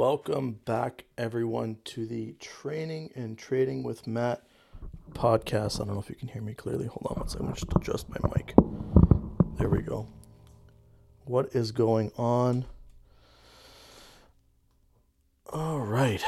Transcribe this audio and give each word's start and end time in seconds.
Welcome 0.00 0.52
back, 0.64 1.04
everyone, 1.18 1.76
to 1.84 2.06
the 2.06 2.34
Training 2.40 3.10
and 3.14 3.36
Trading 3.36 3.82
with 3.82 4.06
Matt 4.06 4.42
podcast. 5.12 5.78
I 5.78 5.84
don't 5.84 5.92
know 5.92 6.00
if 6.00 6.08
you 6.08 6.14
can 6.14 6.28
hear 6.28 6.40
me 6.40 6.54
clearly. 6.54 6.86
Hold 6.86 7.06
on 7.10 7.16
one 7.18 7.28
second. 7.28 7.48
Me 7.48 7.52
just 7.52 7.66
adjust 7.76 8.06
my 8.08 8.16
mic. 8.34 8.54
There 9.58 9.68
we 9.68 9.82
go. 9.82 10.08
What 11.26 11.54
is 11.54 11.70
going 11.72 12.12
on? 12.16 12.64
All 15.52 15.80
right. 15.80 16.24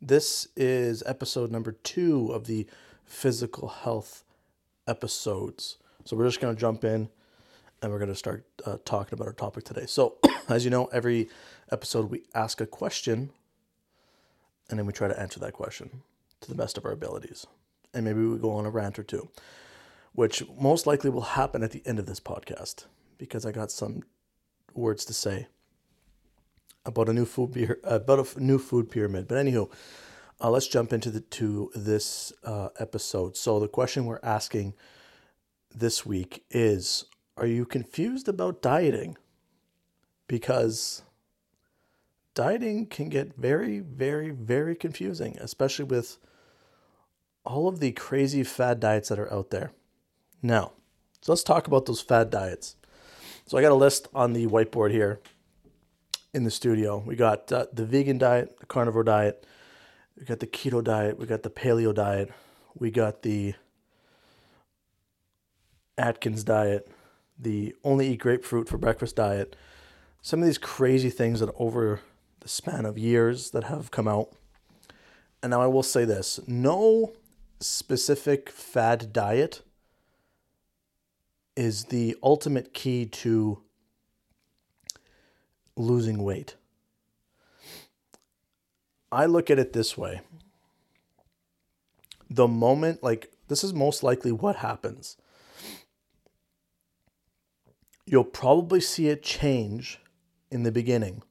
This 0.00 0.48
is 0.56 1.02
episode 1.04 1.50
number 1.50 1.72
two 1.72 2.32
of 2.32 2.46
the 2.46 2.66
physical 3.04 3.68
health 3.68 4.24
episodes. 4.86 5.76
So 6.06 6.16
we're 6.16 6.28
just 6.28 6.40
going 6.40 6.56
to 6.56 6.58
jump 6.58 6.82
in 6.82 7.10
and 7.82 7.92
we're 7.92 7.98
going 7.98 8.08
to 8.08 8.14
start 8.14 8.46
uh, 8.64 8.78
talking 8.86 9.12
about 9.12 9.26
our 9.26 9.34
topic 9.34 9.64
today. 9.64 9.84
So, 9.84 10.16
as 10.48 10.64
you 10.64 10.70
know, 10.70 10.86
every 10.86 11.28
episode 11.70 12.10
we 12.10 12.22
ask 12.34 12.60
a 12.60 12.66
question 12.66 13.30
and 14.68 14.78
then 14.78 14.86
we 14.86 14.92
try 14.92 15.08
to 15.08 15.20
answer 15.20 15.40
that 15.40 15.52
question 15.52 16.02
to 16.40 16.48
the 16.48 16.54
best 16.54 16.78
of 16.78 16.84
our 16.84 16.92
abilities. 16.92 17.46
And 17.94 18.04
maybe 18.04 18.24
we 18.24 18.38
go 18.38 18.52
on 18.52 18.64
a 18.64 18.70
rant 18.70 18.98
or 18.98 19.02
two, 19.02 19.28
which 20.12 20.42
most 20.58 20.86
likely 20.86 21.10
will 21.10 21.20
happen 21.20 21.62
at 21.62 21.72
the 21.72 21.82
end 21.84 21.98
of 21.98 22.06
this 22.06 22.20
podcast 22.20 22.86
because 23.18 23.44
I 23.44 23.52
got 23.52 23.70
some 23.70 24.02
words 24.74 25.04
to 25.06 25.12
say 25.12 25.48
about 26.84 27.08
a 27.08 27.12
new 27.12 27.24
food 27.24 27.76
about 27.84 28.36
a 28.36 28.42
new 28.42 28.58
food 28.58 28.90
pyramid. 28.90 29.28
But 29.28 29.44
anywho, 29.44 29.70
uh, 30.40 30.50
let's 30.50 30.66
jump 30.66 30.92
into 30.92 31.10
the 31.10 31.20
to 31.20 31.70
this 31.74 32.32
uh, 32.44 32.70
episode. 32.78 33.36
So 33.36 33.60
the 33.60 33.68
question 33.68 34.06
we're 34.06 34.18
asking 34.22 34.74
this 35.74 36.04
week 36.04 36.44
is: 36.50 37.04
Are 37.36 37.46
you 37.46 37.64
confused 37.64 38.28
about 38.28 38.62
dieting? 38.62 39.16
Because 40.32 41.02
dieting 42.32 42.86
can 42.86 43.10
get 43.10 43.36
very, 43.36 43.80
very, 43.80 44.30
very 44.30 44.74
confusing, 44.74 45.36
especially 45.38 45.84
with 45.84 46.16
all 47.44 47.68
of 47.68 47.80
the 47.80 47.92
crazy 47.92 48.42
fad 48.42 48.80
diets 48.80 49.10
that 49.10 49.18
are 49.18 49.30
out 49.30 49.50
there. 49.50 49.72
Now, 50.40 50.72
so 51.20 51.32
let's 51.32 51.42
talk 51.42 51.66
about 51.66 51.84
those 51.84 52.00
fad 52.00 52.30
diets. 52.30 52.76
So 53.44 53.58
I 53.58 53.60
got 53.60 53.72
a 53.72 53.74
list 53.74 54.08
on 54.14 54.32
the 54.32 54.46
whiteboard 54.46 54.90
here 54.90 55.20
in 56.32 56.44
the 56.44 56.50
studio. 56.50 56.96
We 57.06 57.14
got 57.14 57.52
uh, 57.52 57.66
the 57.70 57.84
vegan 57.84 58.16
diet, 58.16 58.58
the 58.58 58.64
carnivore 58.64 59.04
diet, 59.04 59.46
we 60.18 60.24
got 60.24 60.40
the 60.40 60.46
keto 60.46 60.82
diet, 60.82 61.18
we 61.18 61.26
got 61.26 61.42
the 61.42 61.50
paleo 61.50 61.94
diet, 61.94 62.32
we 62.74 62.90
got 62.90 63.20
the 63.20 63.52
Atkins 65.98 66.42
diet, 66.42 66.90
the 67.38 67.74
only 67.84 68.14
eat 68.14 68.20
grapefruit 68.20 68.66
for 68.66 68.78
breakfast 68.78 69.16
diet. 69.16 69.56
Some 70.24 70.40
of 70.40 70.46
these 70.46 70.58
crazy 70.58 71.10
things 71.10 71.40
that 71.40 71.50
over 71.58 72.00
the 72.40 72.48
span 72.48 72.86
of 72.86 72.96
years 72.96 73.50
that 73.50 73.64
have 73.64 73.90
come 73.90 74.06
out. 74.06 74.30
And 75.42 75.50
now 75.50 75.60
I 75.60 75.66
will 75.66 75.82
say 75.82 76.04
this 76.04 76.38
no 76.46 77.12
specific 77.58 78.48
fad 78.48 79.12
diet 79.12 79.62
is 81.56 81.86
the 81.86 82.16
ultimate 82.22 82.72
key 82.72 83.04
to 83.06 83.62
losing 85.76 86.22
weight. 86.22 86.54
I 89.10 89.26
look 89.26 89.50
at 89.50 89.58
it 89.58 89.72
this 89.72 89.98
way. 89.98 90.20
The 92.30 92.48
moment, 92.48 93.02
like, 93.02 93.32
this 93.48 93.62
is 93.62 93.74
most 93.74 94.02
likely 94.02 94.32
what 94.32 94.56
happens. 94.56 95.16
You'll 98.06 98.24
probably 98.24 98.80
see 98.80 99.08
it 99.08 99.22
change 99.22 99.98
in 100.52 100.62
the 100.62 100.72
beginning, 100.72 101.22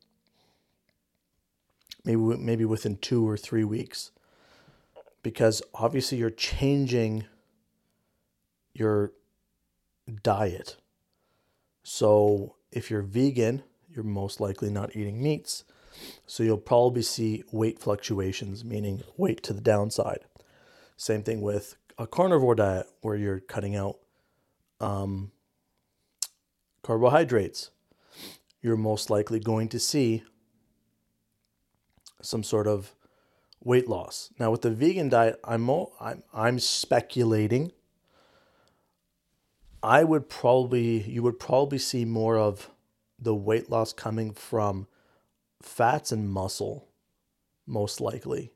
maybe 2.03 2.19
maybe 2.19 2.65
within 2.65 2.97
two 2.97 3.27
or 3.27 3.37
three 3.37 3.63
weeks, 3.63 4.11
because 5.23 5.61
obviously 5.73 6.17
you're 6.17 6.29
changing 6.29 7.25
your 8.73 9.11
diet. 10.23 10.77
So 11.83 12.55
if 12.71 12.89
you're 12.89 13.01
vegan, 13.01 13.63
you're 13.89 14.03
most 14.03 14.39
likely 14.39 14.69
not 14.69 14.95
eating 14.95 15.21
meats. 15.21 15.63
So 16.25 16.41
you'll 16.43 16.57
probably 16.57 17.01
see 17.01 17.43
weight 17.51 17.79
fluctuations, 17.79 18.63
meaning 18.63 19.03
weight 19.17 19.43
to 19.43 19.53
the 19.53 19.61
downside. 19.61 20.25
Same 20.97 21.21
thing 21.21 21.41
with 21.41 21.75
a 21.97 22.07
carnivore 22.07 22.55
diet 22.55 22.87
where 23.01 23.15
you're 23.15 23.39
cutting 23.39 23.75
out 23.75 23.97
um, 24.79 25.31
carbohydrates. 26.81 27.71
You're 28.61 28.77
most 28.77 29.09
likely 29.09 29.39
going 29.39 29.69
to 29.69 29.79
see 29.79 30.23
some 32.21 32.43
sort 32.43 32.67
of 32.67 32.95
weight 33.63 33.87
loss. 33.87 34.31
Now 34.39 34.51
with 34.51 34.61
the 34.61 34.71
vegan 34.71 35.09
diet, 35.09 35.39
I'm 35.43 35.69
I'm 35.99 36.23
I'm 36.33 36.59
speculating. 36.59 37.71
I 39.83 40.03
would 40.03 40.29
probably 40.29 41.01
you 41.03 41.23
would 41.23 41.39
probably 41.39 41.79
see 41.79 42.05
more 42.05 42.37
of 42.37 42.69
the 43.17 43.35
weight 43.35 43.69
loss 43.69 43.93
coming 43.93 44.33
from 44.33 44.87
fats 45.61 46.11
and 46.11 46.29
muscle, 46.29 46.87
most 47.65 48.01
likely. 48.01 48.51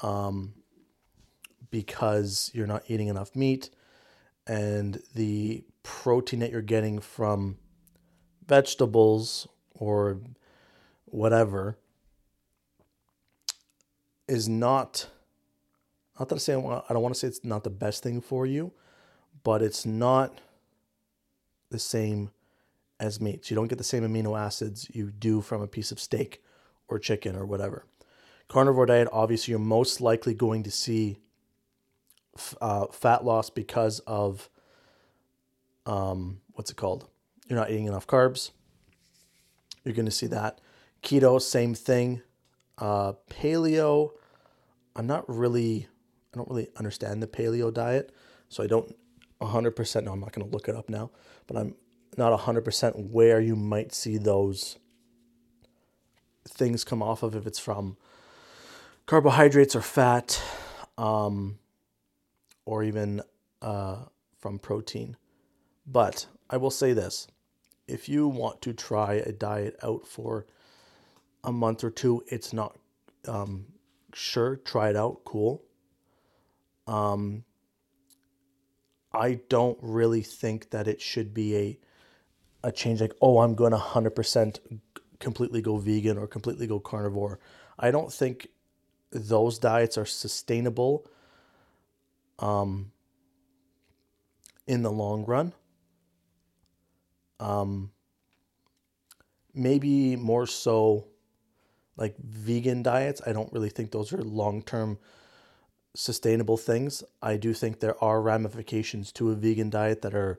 Um, 0.00 0.54
because 1.70 2.50
you're 2.54 2.66
not 2.66 2.84
eating 2.86 3.08
enough 3.08 3.34
meat 3.34 3.70
and 4.46 5.02
the 5.14 5.64
protein 5.82 6.40
that 6.40 6.50
you're 6.50 6.62
getting 6.62 6.98
from 6.98 7.58
vegetables 8.48 9.46
or 9.74 10.18
whatever 11.04 11.76
is 14.26 14.48
not 14.48 15.08
not 16.18 16.28
that 16.28 16.34
I 16.34 16.38
say 16.38 16.54
I 16.54 16.56
don't 16.56 17.02
want 17.02 17.14
to 17.14 17.18
say 17.18 17.28
it's 17.28 17.44
not 17.44 17.62
the 17.62 17.70
best 17.70 18.02
thing 18.02 18.20
for 18.20 18.44
you, 18.44 18.72
but 19.44 19.62
it's 19.62 19.86
not 19.86 20.40
the 21.70 21.78
same 21.78 22.30
as 22.98 23.20
meats. 23.20 23.50
You 23.50 23.54
don't 23.54 23.68
get 23.68 23.78
the 23.78 23.84
same 23.84 24.02
amino 24.02 24.38
acids 24.38 24.90
you 24.92 25.12
do 25.12 25.40
from 25.40 25.62
a 25.62 25.68
piece 25.68 25.92
of 25.92 26.00
steak 26.00 26.42
or 26.88 26.98
chicken 26.98 27.36
or 27.36 27.46
whatever. 27.46 27.84
Carnivore 28.48 28.86
diet, 28.86 29.08
obviously, 29.12 29.52
you're 29.52 29.60
most 29.60 30.00
likely 30.00 30.34
going 30.34 30.64
to 30.64 30.70
see 30.70 31.18
uh, 32.60 32.86
fat 32.86 33.24
loss 33.24 33.50
because 33.50 34.00
of 34.00 34.48
um, 35.86 36.40
what's 36.54 36.70
it 36.70 36.76
called? 36.76 37.06
You're 37.48 37.58
not 37.58 37.70
eating 37.70 37.86
enough 37.86 38.06
carbs. 38.06 38.50
You're 39.84 39.94
going 39.94 40.06
to 40.06 40.12
see 40.12 40.26
that. 40.28 40.60
Keto, 41.02 41.40
same 41.40 41.74
thing. 41.74 42.22
Uh, 42.76 43.14
paleo, 43.30 44.10
I'm 44.94 45.06
not 45.06 45.24
really, 45.28 45.88
I 46.32 46.36
don't 46.36 46.48
really 46.48 46.68
understand 46.76 47.22
the 47.22 47.26
paleo 47.26 47.72
diet, 47.72 48.12
so 48.48 48.62
I 48.62 48.66
don't 48.66 48.94
100%. 49.40 50.04
No, 50.04 50.12
I'm 50.12 50.20
not 50.20 50.32
going 50.32 50.46
to 50.46 50.52
look 50.52 50.68
it 50.68 50.76
up 50.76 50.88
now, 50.88 51.10
but 51.46 51.56
I'm 51.56 51.74
not 52.16 52.38
100% 52.38 53.10
where 53.10 53.40
you 53.40 53.56
might 53.56 53.94
see 53.94 54.18
those 54.18 54.76
things 56.46 56.84
come 56.84 57.02
off 57.02 57.22
of 57.22 57.34
if 57.34 57.46
it's 57.46 57.58
from 57.58 57.96
carbohydrates 59.06 59.74
or 59.74 59.82
fat 59.82 60.40
um, 60.96 61.58
or 62.64 62.82
even 62.82 63.22
uh, 63.62 64.04
from 64.38 64.58
protein. 64.58 65.16
But 65.86 66.26
I 66.50 66.56
will 66.56 66.70
say 66.70 66.92
this 66.92 67.28
if 67.88 68.08
you 68.08 68.28
want 68.28 68.62
to 68.62 68.72
try 68.72 69.14
a 69.14 69.32
diet 69.32 69.76
out 69.82 70.06
for 70.06 70.46
a 71.42 71.52
month 71.52 71.82
or 71.82 71.90
two, 71.90 72.22
it's 72.28 72.52
not 72.52 72.78
um, 73.26 73.66
sure, 74.12 74.56
try 74.56 74.90
it 74.90 74.96
out, 74.96 75.22
cool. 75.24 75.62
Um, 76.86 77.44
I 79.12 79.40
don't 79.48 79.78
really 79.80 80.22
think 80.22 80.70
that 80.70 80.86
it 80.86 81.00
should 81.00 81.34
be 81.34 81.56
a 81.56 81.78
a 82.64 82.72
change 82.72 83.00
like, 83.00 83.14
oh, 83.22 83.38
I'm 83.38 83.54
going 83.54 83.70
to 83.70 83.78
100% 83.78 84.80
completely 85.20 85.62
go 85.62 85.76
vegan 85.76 86.18
or 86.18 86.26
completely 86.26 86.66
go 86.66 86.80
carnivore. 86.80 87.38
I 87.78 87.92
don't 87.92 88.12
think 88.12 88.48
those 89.12 89.60
diets 89.60 89.96
are 89.96 90.04
sustainable 90.04 91.06
um, 92.40 92.90
in 94.66 94.82
the 94.82 94.90
long 94.90 95.24
run. 95.24 95.52
Um, 97.40 97.90
maybe 99.54 100.16
more 100.16 100.46
so 100.46 101.06
like 101.96 102.16
vegan 102.18 102.82
diets. 102.82 103.20
I 103.26 103.32
don't 103.32 103.52
really 103.52 103.70
think 103.70 103.90
those 103.90 104.12
are 104.12 104.22
long 104.22 104.62
term 104.62 104.98
sustainable 105.94 106.56
things. 106.56 107.02
I 107.22 107.36
do 107.36 107.52
think 107.52 107.80
there 107.80 108.02
are 108.02 108.22
ramifications 108.22 109.12
to 109.12 109.30
a 109.30 109.34
vegan 109.34 109.68
diet 109.68 110.02
that 110.02 110.14
are, 110.14 110.38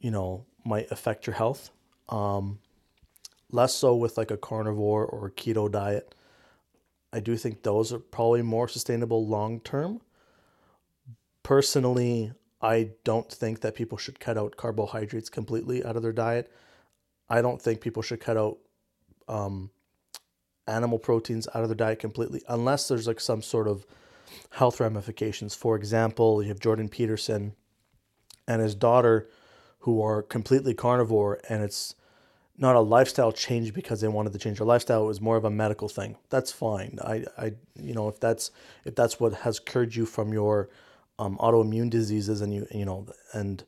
you 0.00 0.10
know, 0.10 0.46
might 0.64 0.90
affect 0.90 1.26
your 1.26 1.36
health. 1.36 1.70
Um, 2.08 2.58
less 3.50 3.74
so 3.74 3.94
with 3.94 4.16
like 4.16 4.30
a 4.30 4.36
carnivore 4.36 5.04
or 5.04 5.26
a 5.26 5.30
keto 5.30 5.70
diet. 5.70 6.14
I 7.12 7.20
do 7.20 7.36
think 7.36 7.62
those 7.62 7.92
are 7.92 7.98
probably 7.98 8.42
more 8.42 8.68
sustainable 8.68 9.26
long 9.26 9.60
term. 9.60 10.00
Personally, 11.42 12.32
I 12.60 12.90
don't 13.04 13.30
think 13.30 13.60
that 13.60 13.74
people 13.74 13.98
should 13.98 14.18
cut 14.18 14.36
out 14.36 14.56
carbohydrates 14.56 15.30
completely 15.30 15.84
out 15.84 15.96
of 15.96 16.02
their 16.02 16.12
diet. 16.12 16.52
I 17.28 17.40
don't 17.42 17.60
think 17.60 17.80
people 17.80 18.02
should 18.02 18.20
cut 18.20 18.36
out 18.36 18.58
um, 19.28 19.70
animal 20.66 20.98
proteins 20.98 21.46
out 21.54 21.62
of 21.62 21.68
their 21.68 21.76
diet 21.76 21.98
completely, 21.98 22.42
unless 22.48 22.88
there's 22.88 23.06
like 23.06 23.20
some 23.20 23.42
sort 23.42 23.68
of 23.68 23.86
health 24.50 24.80
ramifications. 24.80 25.54
For 25.54 25.76
example, 25.76 26.42
you 26.42 26.48
have 26.48 26.60
Jordan 26.60 26.88
Peterson 26.88 27.54
and 28.46 28.60
his 28.60 28.74
daughter 28.74 29.28
who 29.80 30.02
are 30.02 30.22
completely 30.22 30.74
carnivore, 30.74 31.40
and 31.48 31.62
it's 31.62 31.94
not 32.56 32.74
a 32.74 32.80
lifestyle 32.80 33.30
change 33.30 33.72
because 33.72 34.00
they 34.00 34.08
wanted 34.08 34.32
to 34.32 34.38
change 34.38 34.58
their 34.58 34.66
lifestyle. 34.66 35.04
It 35.04 35.06
was 35.06 35.20
more 35.20 35.36
of 35.36 35.44
a 35.44 35.50
medical 35.50 35.88
thing. 35.88 36.16
That's 36.28 36.50
fine. 36.50 36.98
I, 37.04 37.24
I, 37.38 37.52
you 37.80 37.94
know, 37.94 38.08
if 38.08 38.18
that's 38.18 38.50
if 38.84 38.96
that's 38.96 39.20
what 39.20 39.32
has 39.32 39.60
cured 39.60 39.94
you 39.94 40.04
from 40.06 40.32
your 40.32 40.68
um, 41.18 41.36
autoimmune 41.38 41.90
diseases 41.90 42.40
and 42.40 42.54
you, 42.54 42.66
you 42.70 42.84
know, 42.84 43.06
and 43.32 43.64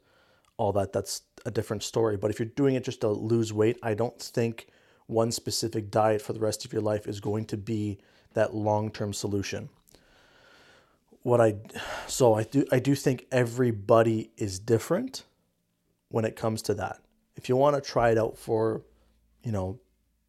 all 0.56 0.73
that, 0.73 0.93
that's 0.93 1.23
a 1.47 1.50
different 1.50 1.82
story. 1.82 2.17
But 2.17 2.31
if 2.31 2.38
you're 2.38 2.47
doing 2.47 2.75
it 2.75 2.85
just 2.85 3.00
to 3.00 3.08
lose 3.08 3.52
weight, 3.52 3.79
I 3.82 3.94
don't 3.94 4.20
think 4.20 4.69
one 5.06 5.32
specific 5.32 5.91
diet 5.91 6.23
for 6.23 6.32
the 6.32 6.41
rest 6.41 6.64
of 6.64 6.73
your 6.73 6.82
life 6.82 7.06
is 7.06 7.19
going 7.20 7.47
to 7.47 7.56
be 7.56 7.99
that 8.35 8.55
long-term 8.55 9.12
solution. 9.12 9.69
What 11.23 11.41
I, 11.41 11.56
so 12.06 12.35
I 12.35 12.44
do, 12.44 12.64
I 12.70 12.79
do 12.79 12.94
think 12.94 13.26
everybody 13.32 14.31
is 14.37 14.58
different 14.58 15.25
when 16.08 16.25
it 16.25 16.37
comes 16.37 16.62
to 16.62 16.75
that. 16.75 17.00
If 17.37 17.49
you 17.49 17.56
want 17.56 17.76
to 17.76 17.82
try 17.82 18.11
it 18.11 18.19
out 18.19 18.38
for, 18.38 18.82
you 19.43 19.53
know, 19.53 19.81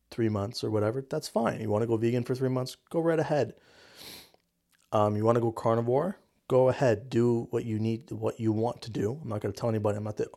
three 0.10 0.30
months 0.30 0.64
or 0.64 0.72
whatever, 0.72 1.06
that's 1.10 1.28
fine. 1.28 1.62
You 1.62 1.70
want 1.70 1.84
to 1.84 1.88
go 1.88 1.98
vegan 1.98 2.24
for 2.24 2.36
three 2.36 2.50
months, 2.50 2.78
go 2.90 3.00
right 3.00 3.20
ahead. 3.20 3.54
Um, 4.92 5.16
you 5.16 5.24
want 5.24 5.36
to 5.36 5.42
go 5.42 5.52
carnivore, 5.52 6.18
go 6.52 6.68
ahead, 6.68 7.10
do 7.10 7.48
what 7.50 7.64
you 7.64 7.80
need, 7.80 8.12
what 8.12 8.38
you 8.38 8.52
want 8.52 8.82
to 8.82 8.92
do. 8.92 9.18
I'm 9.24 9.30
not 9.30 9.40
going 9.40 9.54
to 9.54 9.58
tell 9.58 9.70
anybody. 9.70 9.98
I'm 9.98 10.04
not 10.04 10.18
the, 10.18 10.28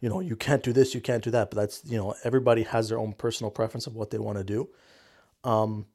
you 0.00 0.08
know, 0.08 0.18
you 0.18 0.34
can't 0.34 0.64
do 0.64 0.72
this, 0.72 0.96
you 0.96 1.00
can't 1.00 1.22
do 1.22 1.30
that. 1.30 1.48
But 1.48 1.60
that's, 1.60 1.82
you 1.84 1.96
know, 1.96 2.12
everybody 2.24 2.64
has 2.64 2.88
their 2.88 2.98
own 2.98 3.12
personal 3.12 3.52
preference 3.52 3.86
of 3.86 3.94
what 3.94 4.10
they 4.10 4.18
want 4.18 4.36
to 4.36 4.42
do. 4.42 4.68
Um, 5.44 5.86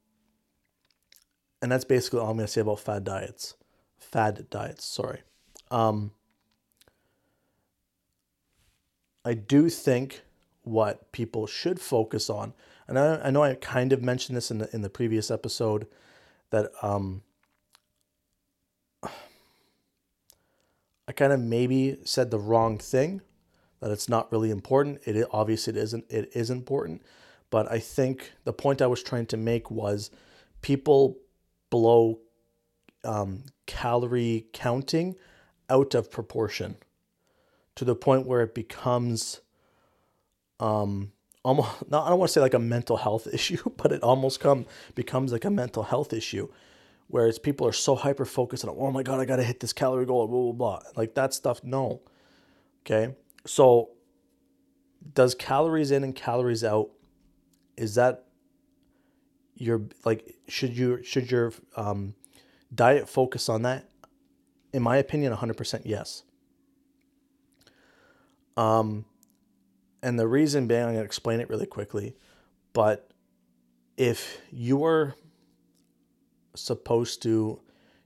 and 1.60 1.70
that's 1.70 1.84
basically 1.84 2.20
all 2.20 2.30
I'm 2.30 2.38
going 2.38 2.46
to 2.46 2.52
say 2.52 2.62
about 2.62 2.80
fad 2.80 3.04
diets. 3.04 3.54
Fad 3.98 4.48
diets, 4.48 4.86
sorry. 4.86 5.20
Um, 5.70 6.12
I 9.26 9.34
do 9.34 9.68
think 9.68 10.22
what 10.62 11.12
people 11.12 11.46
should 11.46 11.80
focus 11.80 12.30
on, 12.30 12.54
and 12.88 12.98
I, 12.98 13.26
I 13.26 13.30
know 13.30 13.42
I 13.42 13.54
kind 13.56 13.92
of 13.92 14.02
mentioned 14.02 14.38
this 14.38 14.50
in 14.50 14.58
the 14.58 14.74
in 14.74 14.80
the 14.80 14.88
previous 14.88 15.30
episode, 15.30 15.86
that 16.48 16.70
um, 16.80 17.22
I 21.08 21.12
kind 21.12 21.32
of 21.32 21.40
maybe 21.40 21.98
said 22.04 22.30
the 22.30 22.38
wrong 22.38 22.78
thing, 22.78 23.20
that 23.80 23.90
it's 23.90 24.08
not 24.08 24.30
really 24.32 24.50
important. 24.50 25.00
It 25.04 25.26
obviously 25.30 25.72
it 25.74 25.76
isn't. 25.76 26.04
It 26.08 26.30
is 26.34 26.50
important, 26.50 27.02
but 27.50 27.70
I 27.70 27.78
think 27.78 28.32
the 28.44 28.52
point 28.52 28.82
I 28.82 28.86
was 28.86 29.02
trying 29.02 29.26
to 29.26 29.36
make 29.36 29.70
was 29.70 30.10
people 30.62 31.18
blow 31.70 32.20
um, 33.04 33.44
calorie 33.66 34.46
counting 34.52 35.16
out 35.68 35.94
of 35.94 36.10
proportion 36.10 36.76
to 37.74 37.84
the 37.84 37.94
point 37.94 38.26
where 38.26 38.42
it 38.42 38.54
becomes 38.54 39.40
um 40.58 41.12
almost 41.44 41.68
not 41.90 42.06
I 42.06 42.10
don't 42.10 42.18
want 42.18 42.30
to 42.30 42.32
say 42.32 42.40
like 42.40 42.54
a 42.54 42.58
mental 42.58 42.96
health 42.96 43.26
issue, 43.32 43.70
but 43.76 43.92
it 43.92 44.02
almost 44.02 44.40
come 44.40 44.66
becomes 44.94 45.32
like 45.32 45.44
a 45.44 45.50
mental 45.50 45.84
health 45.84 46.12
issue. 46.12 46.48
Whereas 47.08 47.38
people 47.38 47.66
are 47.66 47.72
so 47.72 47.94
hyper 47.94 48.24
focused 48.24 48.64
on, 48.64 48.74
oh 48.76 48.90
my 48.90 49.02
god, 49.02 49.20
I 49.20 49.24
gotta 49.24 49.44
hit 49.44 49.60
this 49.60 49.72
calorie 49.72 50.06
goal, 50.06 50.26
blah 50.26 50.52
blah 50.52 50.52
blah. 50.52 50.90
Like 50.96 51.14
that 51.14 51.34
stuff, 51.34 51.62
no. 51.62 52.02
Okay. 52.84 53.14
So 53.46 53.90
does 55.14 55.34
calories 55.34 55.90
in 55.90 56.02
and 56.04 56.14
calories 56.14 56.64
out, 56.64 56.90
is 57.76 57.94
that 57.94 58.24
your 59.54 59.82
like 60.04 60.36
should 60.48 60.76
you 60.76 61.02
should 61.02 61.30
your 61.30 61.52
um, 61.76 62.14
diet 62.74 63.08
focus 63.08 63.48
on 63.48 63.62
that? 63.62 63.88
In 64.72 64.82
my 64.82 64.96
opinion, 64.96 65.32
100% 65.32 65.82
yes. 65.84 66.24
Um, 68.56 69.04
and 70.02 70.18
the 70.18 70.26
reason 70.26 70.66
being, 70.66 70.82
I'm 70.82 70.88
going 70.88 70.98
to 70.98 71.04
explain 71.04 71.40
it 71.40 71.48
really 71.48 71.66
quickly, 71.66 72.14
but 72.72 73.10
if 73.96 74.40
you 74.50 74.84
are 74.84 75.14
supposed 76.56 77.22
to, 77.22 77.60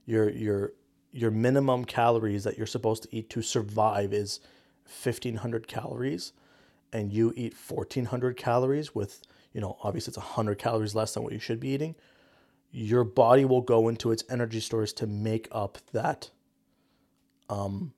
your 0.05 0.29
your 0.29 0.73
your 1.11 1.31
minimum 1.31 1.85
calories 1.85 2.43
that 2.43 2.57
you're 2.57 2.67
supposed 2.67 3.03
to 3.03 3.15
eat 3.15 3.29
to 3.29 3.41
survive 3.41 4.13
is 4.13 4.39
1500 4.85 5.67
calories, 5.67 6.33
and 6.93 7.11
you 7.11 7.33
eat 7.35 7.53
1400 7.53 8.37
calories 8.37 8.95
with, 8.95 9.21
you 9.53 9.61
know, 9.61 9.77
obviously 9.83 10.11
it's 10.11 10.17
100 10.17 10.57
calories 10.57 10.95
less 10.95 11.13
than 11.13 11.23
what 11.23 11.33
you 11.33 11.39
should 11.39 11.59
be 11.59 11.69
eating, 11.69 11.95
your 12.71 13.03
body 13.03 13.45
will 13.45 13.61
go 13.61 13.87
into 13.89 14.11
its 14.11 14.23
energy 14.29 14.59
stores 14.59 14.93
to 14.93 15.07
make 15.07 15.47
up 15.51 15.77
that 15.91 16.29
um, 17.49 17.93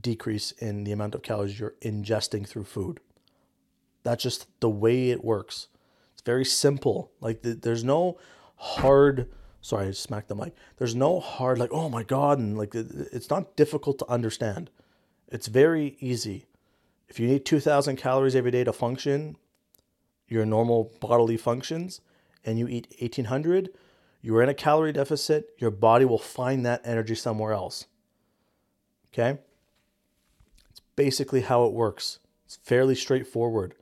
decrease 0.00 0.50
in 0.52 0.84
the 0.84 0.92
amount 0.92 1.14
of 1.14 1.22
calories 1.22 1.58
you're 1.58 1.74
ingesting 1.82 2.46
through 2.46 2.64
food. 2.64 3.00
That's 4.02 4.22
just 4.22 4.46
the 4.60 4.70
way 4.70 5.10
it 5.10 5.24
works. 5.24 5.68
It's 6.12 6.22
very 6.22 6.44
simple. 6.44 7.12
Like 7.20 7.42
the, 7.42 7.54
there's 7.54 7.84
no 7.84 8.18
hard. 8.56 9.30
Sorry, 9.68 9.88
I 9.88 9.90
smacked 9.90 10.28
the 10.28 10.34
mic. 10.34 10.54
There's 10.78 10.94
no 10.94 11.20
hard 11.20 11.58
like 11.58 11.68
oh 11.74 11.90
my 11.90 12.02
god 12.02 12.38
and 12.38 12.56
like 12.56 12.74
it's 12.74 13.28
not 13.28 13.54
difficult 13.54 13.98
to 13.98 14.08
understand. 14.08 14.70
It's 15.30 15.46
very 15.46 15.98
easy. 16.00 16.46
If 17.10 17.20
you 17.20 17.26
need 17.26 17.44
2,000 17.44 17.96
calories 17.96 18.34
every 18.34 18.50
day 18.50 18.64
to 18.64 18.72
function 18.72 19.36
your 20.26 20.46
normal 20.46 20.90
bodily 21.00 21.36
functions, 21.36 22.00
and 22.46 22.58
you 22.58 22.66
eat 22.66 22.94
1,800, 22.98 23.68
you 24.22 24.34
are 24.36 24.42
in 24.42 24.48
a 24.48 24.54
calorie 24.54 24.90
deficit. 24.90 25.50
Your 25.58 25.70
body 25.70 26.06
will 26.06 26.16
find 26.18 26.64
that 26.64 26.80
energy 26.82 27.14
somewhere 27.14 27.52
else. 27.52 27.88
Okay 29.12 29.38
It's 30.70 30.80
basically 30.96 31.42
how 31.42 31.66
it 31.66 31.74
works. 31.74 32.20
It's 32.46 32.56
fairly 32.56 32.94
straightforward. 32.94 33.74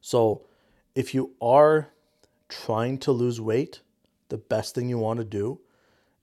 So, 0.00 0.46
if 0.94 1.12
you 1.12 1.32
are 1.42 1.90
trying 2.48 2.96
to 3.00 3.12
lose 3.12 3.42
weight, 3.42 3.82
the 4.34 4.38
best 4.38 4.74
thing 4.74 4.88
you 4.88 4.98
want 4.98 5.18
to 5.18 5.24
do 5.24 5.60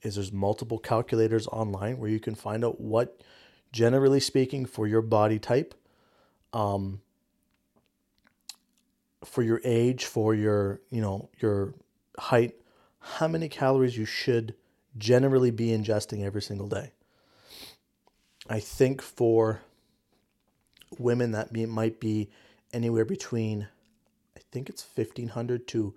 is 0.02 0.16
there's 0.16 0.34
multiple 0.34 0.78
calculators 0.78 1.48
online 1.48 1.98
where 1.98 2.10
you 2.10 2.20
can 2.20 2.36
find 2.36 2.66
out 2.66 2.82
what, 2.82 3.22
generally 3.72 4.20
speaking, 4.20 4.66
for 4.66 4.86
your 4.86 5.02
body 5.02 5.40
type, 5.40 5.74
um, 6.52 7.00
for 9.24 9.44
your 9.44 9.62
age, 9.64 10.04
for 10.04 10.36
your 10.36 10.82
you 10.90 11.00
know 11.00 11.30
your 11.40 11.74
height, 12.20 12.56
how 13.00 13.30
many 13.30 13.48
calories 13.48 13.98
you 13.98 14.04
should 14.04 14.56
generally 14.98 15.52
be 15.52 15.68
ingesting 15.68 16.22
every 16.22 16.42
single 16.42 16.68
day. 16.68 16.92
I 18.50 18.60
think 18.60 19.02
for 19.02 19.62
women 21.00 21.32
that 21.32 21.54
be, 21.54 21.66
might 21.66 22.02
be 22.02 22.30
anywhere 22.74 23.06
between, 23.06 23.70
I 24.36 24.42
think 24.52 24.68
it's 24.68 24.86
1500 24.96 25.66
to 25.70 25.94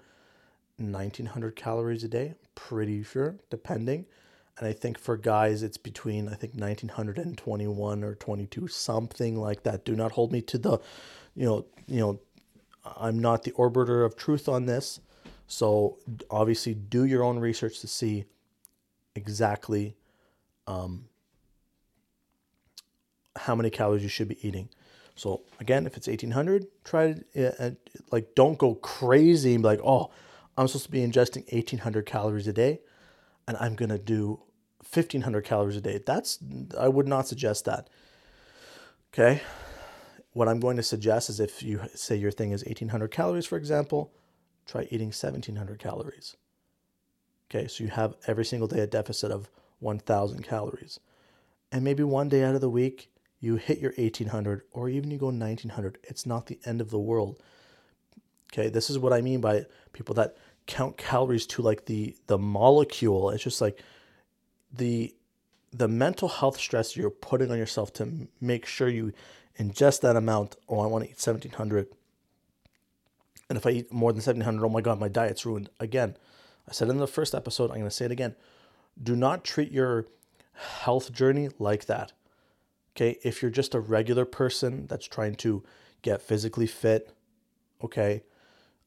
1900 0.79 1.57
calories 1.57 2.05
a 2.05 2.09
day, 2.09 2.35
pretty 2.55 3.03
sure, 3.03 3.37
depending. 3.51 4.07
And 4.59 4.69
I 4.69 4.73
think 4.73 4.99
for 4.99 5.17
guys, 5.17 5.63
it's 5.63 5.77
between, 5.77 6.29
I 6.29 6.35
think 6.35 6.55
1900 6.55 7.19
and 7.19 7.37
21 7.37 8.05
or 8.05 8.15
22, 8.15 8.69
something 8.69 9.41
like 9.41 9.65
that. 9.65 9.85
Do 9.85 9.97
not 9.97 10.13
hold 10.13 10.33
me 10.33 10.41
to 10.43 10.59
the, 10.59 10.79
you 11.35 11.45
know, 11.45 11.65
you 11.87 12.01
know, 12.01 12.21
I'm 12.85 13.19
not 13.19 13.43
the 13.43 13.53
orbiter 13.53 14.05
of 14.05 14.17
truth 14.17 14.49
on 14.49 14.67
this. 14.67 15.01
So 15.47 15.99
obviously 16.31 16.75
do 16.75 17.05
your 17.05 17.25
own 17.25 17.39
research 17.39 17.81
to 17.81 17.89
see 17.89 18.25
exactly 19.15 19.97
um, 20.67 21.07
how 23.37 23.55
many 23.55 23.71
calories 23.71 24.03
you 24.03 24.09
should 24.09 24.29
be 24.29 24.47
eating. 24.47 24.69
So 25.17 25.43
again, 25.61 25.87
if 25.87 25.97
it's 25.97 26.09
1800, 26.09 26.67
try 26.85 27.15
to, 27.35 27.65
uh, 27.65 27.71
like, 28.11 28.35
don't 28.35 28.59
go 28.59 28.75
crazy 28.77 29.55
and 29.55 29.63
be 29.63 29.69
like, 29.69 29.81
oh, 29.85 30.11
I'm 30.57 30.69
supposed 30.69 30.87
to 30.87 30.91
be 30.91 31.07
ingesting 31.07 31.51
1800 31.53 32.07
calories 32.07 32.47
a 32.47 32.53
day 32.53 32.81
and 33.47 33.57
I'm 33.59 33.75
going 33.75 33.89
to 33.89 33.99
do 33.99 34.41
1500 34.79 35.45
calories 35.45 35.77
a 35.77 35.81
day. 35.81 36.01
That's, 36.05 36.39
I 36.79 36.89
would 36.89 37.09
not 37.09 37.27
suggest 37.27 37.65
that. 37.65 37.89
Okay. 39.13 39.43
What 40.33 40.49
I'm 40.49 40.61
going 40.61 40.77
to 40.77 40.83
suggest 40.83 41.31
is 41.31 41.41
if 41.41 41.63
you 41.63 41.81
say 41.95 42.17
your 42.17 42.31
thing 42.31 42.53
is 42.53 42.65
1800 42.65 43.09
calories, 43.11 43.47
for 43.47 43.57
example, 43.57 44.13
try 44.67 44.83
eating 44.91 45.09
1700 45.09 45.79
calories. 45.79 46.37
Okay. 47.51 47.69
So 47.69 47.85
you 47.85 47.91
have 47.91 48.17
every 48.27 48.45
single 48.45 48.69
day 48.69 48.81
a 48.81 48.87
deficit 48.87 49.31
of 49.31 49.51
1000 49.81 50.43
calories. 50.43 51.01
And 51.71 51.85
maybe 51.85 52.03
one 52.03 52.29
day 52.29 52.45
out 52.45 52.55
of 52.55 52.61
the 52.61 52.71
week, 52.71 53.11
you 53.41 53.57
hit 53.57 53.79
your 53.79 53.93
1800 53.97 54.63
or 54.73 54.89
even 54.89 55.11
you 55.11 55.19
go 55.19 55.27
1900, 55.27 55.99
it's 56.05 56.25
not 56.25 56.47
the 56.47 56.59
end 56.65 56.81
of 56.81 56.91
the 56.91 56.99
world. 56.99 57.43
Okay, 58.55 58.69
this 58.69 58.89
is 58.89 58.99
what 58.99 59.13
I 59.13 59.21
mean 59.21 59.41
by 59.41 59.67
people 59.93 60.15
that 60.15 60.37
count 60.67 60.97
calories 60.97 61.45
to 61.49 61.63
like 61.63 61.87
the 61.87 62.17
the 62.29 62.39
molecule. 62.39 63.31
It's 63.31 63.43
just 63.43 63.61
like 63.61 63.83
the 64.73 65.13
the 65.73 65.89
mental 65.89 66.29
health 66.29 66.59
stress 66.59 66.97
you're 66.97 67.11
putting 67.11 67.51
on 67.51 67.59
yourself 67.59 67.93
to 67.95 68.29
make 68.41 68.65
sure 68.65 68.89
you 68.89 69.13
ingest 69.59 70.03
that 70.03 70.15
amount. 70.15 70.55
Oh, 70.69 70.81
I 70.81 70.87
want 70.87 71.05
to 71.05 71.11
eat 71.11 71.21
1700. 71.21 71.89
And 73.51 73.59
if 73.59 73.67
I 73.67 73.71
eat 73.71 73.93
more 73.93 74.13
than 74.13 74.19
1700, 74.19 74.65
oh 74.65 74.69
my 74.69 74.81
God, 74.81 75.01
my 75.01 75.09
diet's 75.09 75.45
ruined. 75.45 75.69
Again, 75.81 76.17
I 76.69 76.73
said 76.73 76.89
in 76.89 76.99
the 76.99 77.09
first 77.09 77.35
episode, 77.35 77.71
I'm 77.71 77.79
going 77.79 77.85
to 77.85 77.91
say 77.91 78.05
it 78.05 78.13
again. 78.13 78.37
Do 79.03 79.17
not 79.17 79.45
treat 79.45 79.73
your 79.73 80.07
health 80.53 81.13
journey 81.13 81.51
like 81.59 81.87
that. 81.87 82.13
Okay. 82.95 83.19
If 83.25 83.43
you're 83.43 83.51
just 83.51 83.75
a 83.75 83.81
regular 83.81 84.25
person 84.25 84.87
that's 84.87 85.07
trying 85.07 85.35
to 85.37 85.65
get 86.03 86.23
physically 86.23 86.69
fit, 86.69 87.13
okay, 87.83 88.23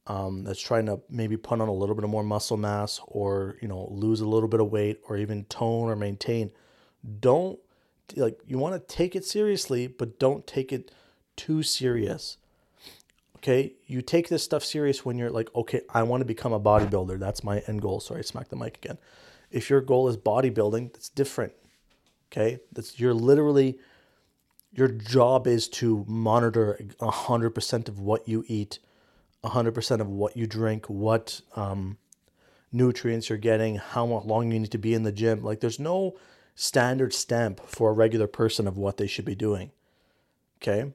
um, 0.07 0.43
that's 0.43 0.61
trying 0.61 0.85
to 0.85 1.01
maybe 1.09 1.37
put 1.37 1.59
on 1.61 1.67
a 1.67 1.73
little 1.73 1.95
bit 1.95 2.03
of 2.03 2.09
more 2.09 2.23
muscle 2.23 2.57
mass 2.57 2.99
or, 3.07 3.57
you 3.61 3.67
know, 3.67 3.87
lose 3.91 4.21
a 4.21 4.27
little 4.27 4.49
bit 4.49 4.59
of 4.59 4.71
weight 4.71 5.01
or 5.07 5.17
even 5.17 5.43
tone 5.45 5.89
or 5.89 5.95
maintain, 5.95 6.51
don't 7.19 7.59
like, 8.15 8.39
you 8.47 8.57
want 8.57 8.73
to 8.73 8.95
take 8.95 9.15
it 9.15 9.25
seriously, 9.25 9.87
but 9.87 10.17
don't 10.17 10.47
take 10.47 10.71
it 10.71 10.91
too 11.35 11.61
serious. 11.61 12.37
Okay. 13.37 13.73
You 13.85 14.01
take 14.01 14.29
this 14.29 14.43
stuff 14.43 14.63
serious 14.63 15.05
when 15.05 15.17
you're 15.17 15.29
like, 15.29 15.53
okay, 15.55 15.81
I 15.93 16.03
want 16.03 16.21
to 16.21 16.25
become 16.25 16.53
a 16.53 16.59
bodybuilder. 16.59 17.19
That's 17.19 17.43
my 17.43 17.59
end 17.67 17.81
goal. 17.81 17.99
Sorry, 17.99 18.23
smack 18.23 18.49
the 18.49 18.55
mic 18.55 18.77
again. 18.77 18.97
If 19.51 19.69
your 19.69 19.81
goal 19.81 20.07
is 20.07 20.17
bodybuilding, 20.17 20.93
that's 20.93 21.09
different. 21.09 21.53
Okay. 22.31 22.59
That's, 22.71 22.99
you're 22.99 23.13
literally, 23.13 23.77
your 24.73 24.87
job 24.87 25.47
is 25.47 25.67
to 25.69 26.03
monitor 26.07 26.79
100% 26.99 27.87
of 27.87 27.99
what 27.99 28.27
you 28.27 28.43
eat, 28.47 28.79
100% 29.47 29.99
of 29.99 30.07
what 30.07 30.35
you 30.37 30.47
drink, 30.47 30.85
what 30.87 31.41
um, 31.55 31.97
nutrients 32.71 33.29
you're 33.29 33.37
getting, 33.37 33.75
how 33.75 34.05
long 34.05 34.51
you 34.51 34.59
need 34.59 34.71
to 34.71 34.77
be 34.77 34.93
in 34.93 35.03
the 35.03 35.11
gym. 35.11 35.43
Like, 35.43 35.59
there's 35.59 35.79
no 35.79 36.17
standard 36.55 37.13
stamp 37.13 37.59
for 37.67 37.91
a 37.91 37.93
regular 37.93 38.27
person 38.27 38.67
of 38.67 38.77
what 38.77 38.97
they 38.97 39.07
should 39.07 39.25
be 39.25 39.35
doing. 39.35 39.71
Okay. 40.61 40.91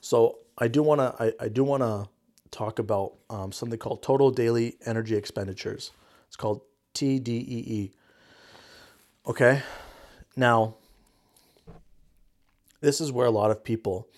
So 0.00 0.38
I 0.58 0.68
do 0.68 0.82
want 0.82 1.00
to 1.00 1.14
I, 1.22 1.44
I 1.44 1.48
do 1.48 1.62
want 1.62 1.82
to 1.82 2.08
talk 2.50 2.78
about 2.78 3.14
um, 3.30 3.52
something 3.52 3.78
called 3.78 4.02
total 4.02 4.30
daily 4.30 4.76
energy 4.84 5.14
expenditures. 5.14 5.92
It's 6.26 6.36
called 6.36 6.62
TDEE. 6.94 7.92
Okay. 9.26 9.62
Now, 10.36 10.74
this 12.80 13.00
is 13.00 13.12
where 13.12 13.26
a 13.26 13.30
lot 13.30 13.50
of 13.50 13.62
people 13.62 14.08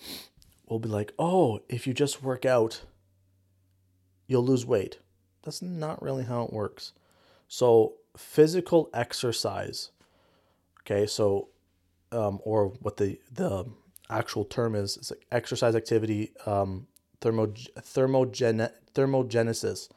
will 0.71 0.79
be 0.79 0.89
like, 0.89 1.13
oh, 1.19 1.59
if 1.67 1.85
you 1.85 1.93
just 1.93 2.23
work 2.23 2.45
out, 2.45 2.83
you'll 4.25 4.45
lose 4.45 4.65
weight. 4.65 4.99
That's 5.43 5.61
not 5.61 6.01
really 6.01 6.23
how 6.23 6.43
it 6.43 6.53
works. 6.53 6.93
So, 7.49 7.95
physical 8.15 8.89
exercise, 8.93 9.91
okay, 10.81 11.05
so, 11.05 11.49
um, 12.13 12.39
or 12.43 12.67
what 12.79 12.95
the, 12.95 13.19
the 13.29 13.65
actual 14.09 14.45
term 14.45 14.73
is, 14.73 14.95
is 14.95 15.11
like 15.11 15.25
exercise 15.29 15.75
activity, 15.75 16.31
um, 16.45 16.87
thermo, 17.19 17.47
thermogen, 17.47 18.71
thermogenesis, 18.95 19.89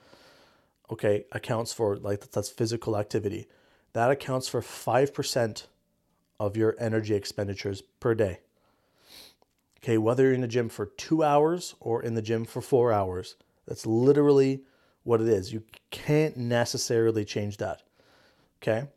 okay, 0.91 1.25
accounts 1.31 1.73
for, 1.73 1.97
like, 1.97 2.33
that's 2.33 2.49
physical 2.49 2.97
activity. 2.97 3.47
That 3.93 4.11
accounts 4.11 4.49
for 4.49 4.61
5% 4.61 5.67
of 6.41 6.57
your 6.57 6.75
energy 6.81 7.15
expenditures 7.15 7.81
per 8.01 8.17
day. 8.17 8.41
Okay, 9.85 9.99
whether 9.99 10.23
you're 10.23 10.33
in 10.33 10.41
the 10.41 10.49
gym 10.49 10.71
for 10.71 10.87
two 10.87 11.23
hours 11.23 11.75
or 11.79 12.03
in 12.03 12.15
the 12.15 12.23
gym 12.23 12.47
for 12.47 12.63
four 12.63 12.91
hours, 12.91 13.37
that's 13.69 13.85
literally 13.85 14.63
what 15.03 15.21
it 15.21 15.29
is. 15.29 15.53
You 15.53 15.63
can't 15.91 16.39
necessarily 16.39 17.23
change 17.27 17.59
that. 17.59 17.83
Okay, 18.63 18.89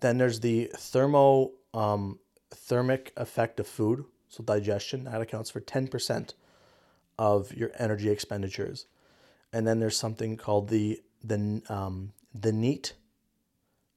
then 0.00 0.18
there's 0.18 0.38
the 0.38 0.70
thermo 0.76 1.50
um, 1.74 2.20
thermic 2.48 3.12
effect 3.16 3.58
of 3.58 3.66
food, 3.66 4.04
so 4.28 4.44
digestion 4.44 5.02
that 5.02 5.20
accounts 5.20 5.50
for 5.50 5.58
ten 5.58 5.88
percent 5.88 6.34
of 7.18 7.52
your 7.52 7.72
energy 7.76 8.08
expenditures, 8.08 8.86
and 9.52 9.66
then 9.66 9.80
there's 9.80 9.98
something 9.98 10.36
called 10.36 10.68
the 10.68 11.02
the 11.24 11.60
um, 11.68 12.12
the 12.32 12.52
NEAT. 12.52 12.94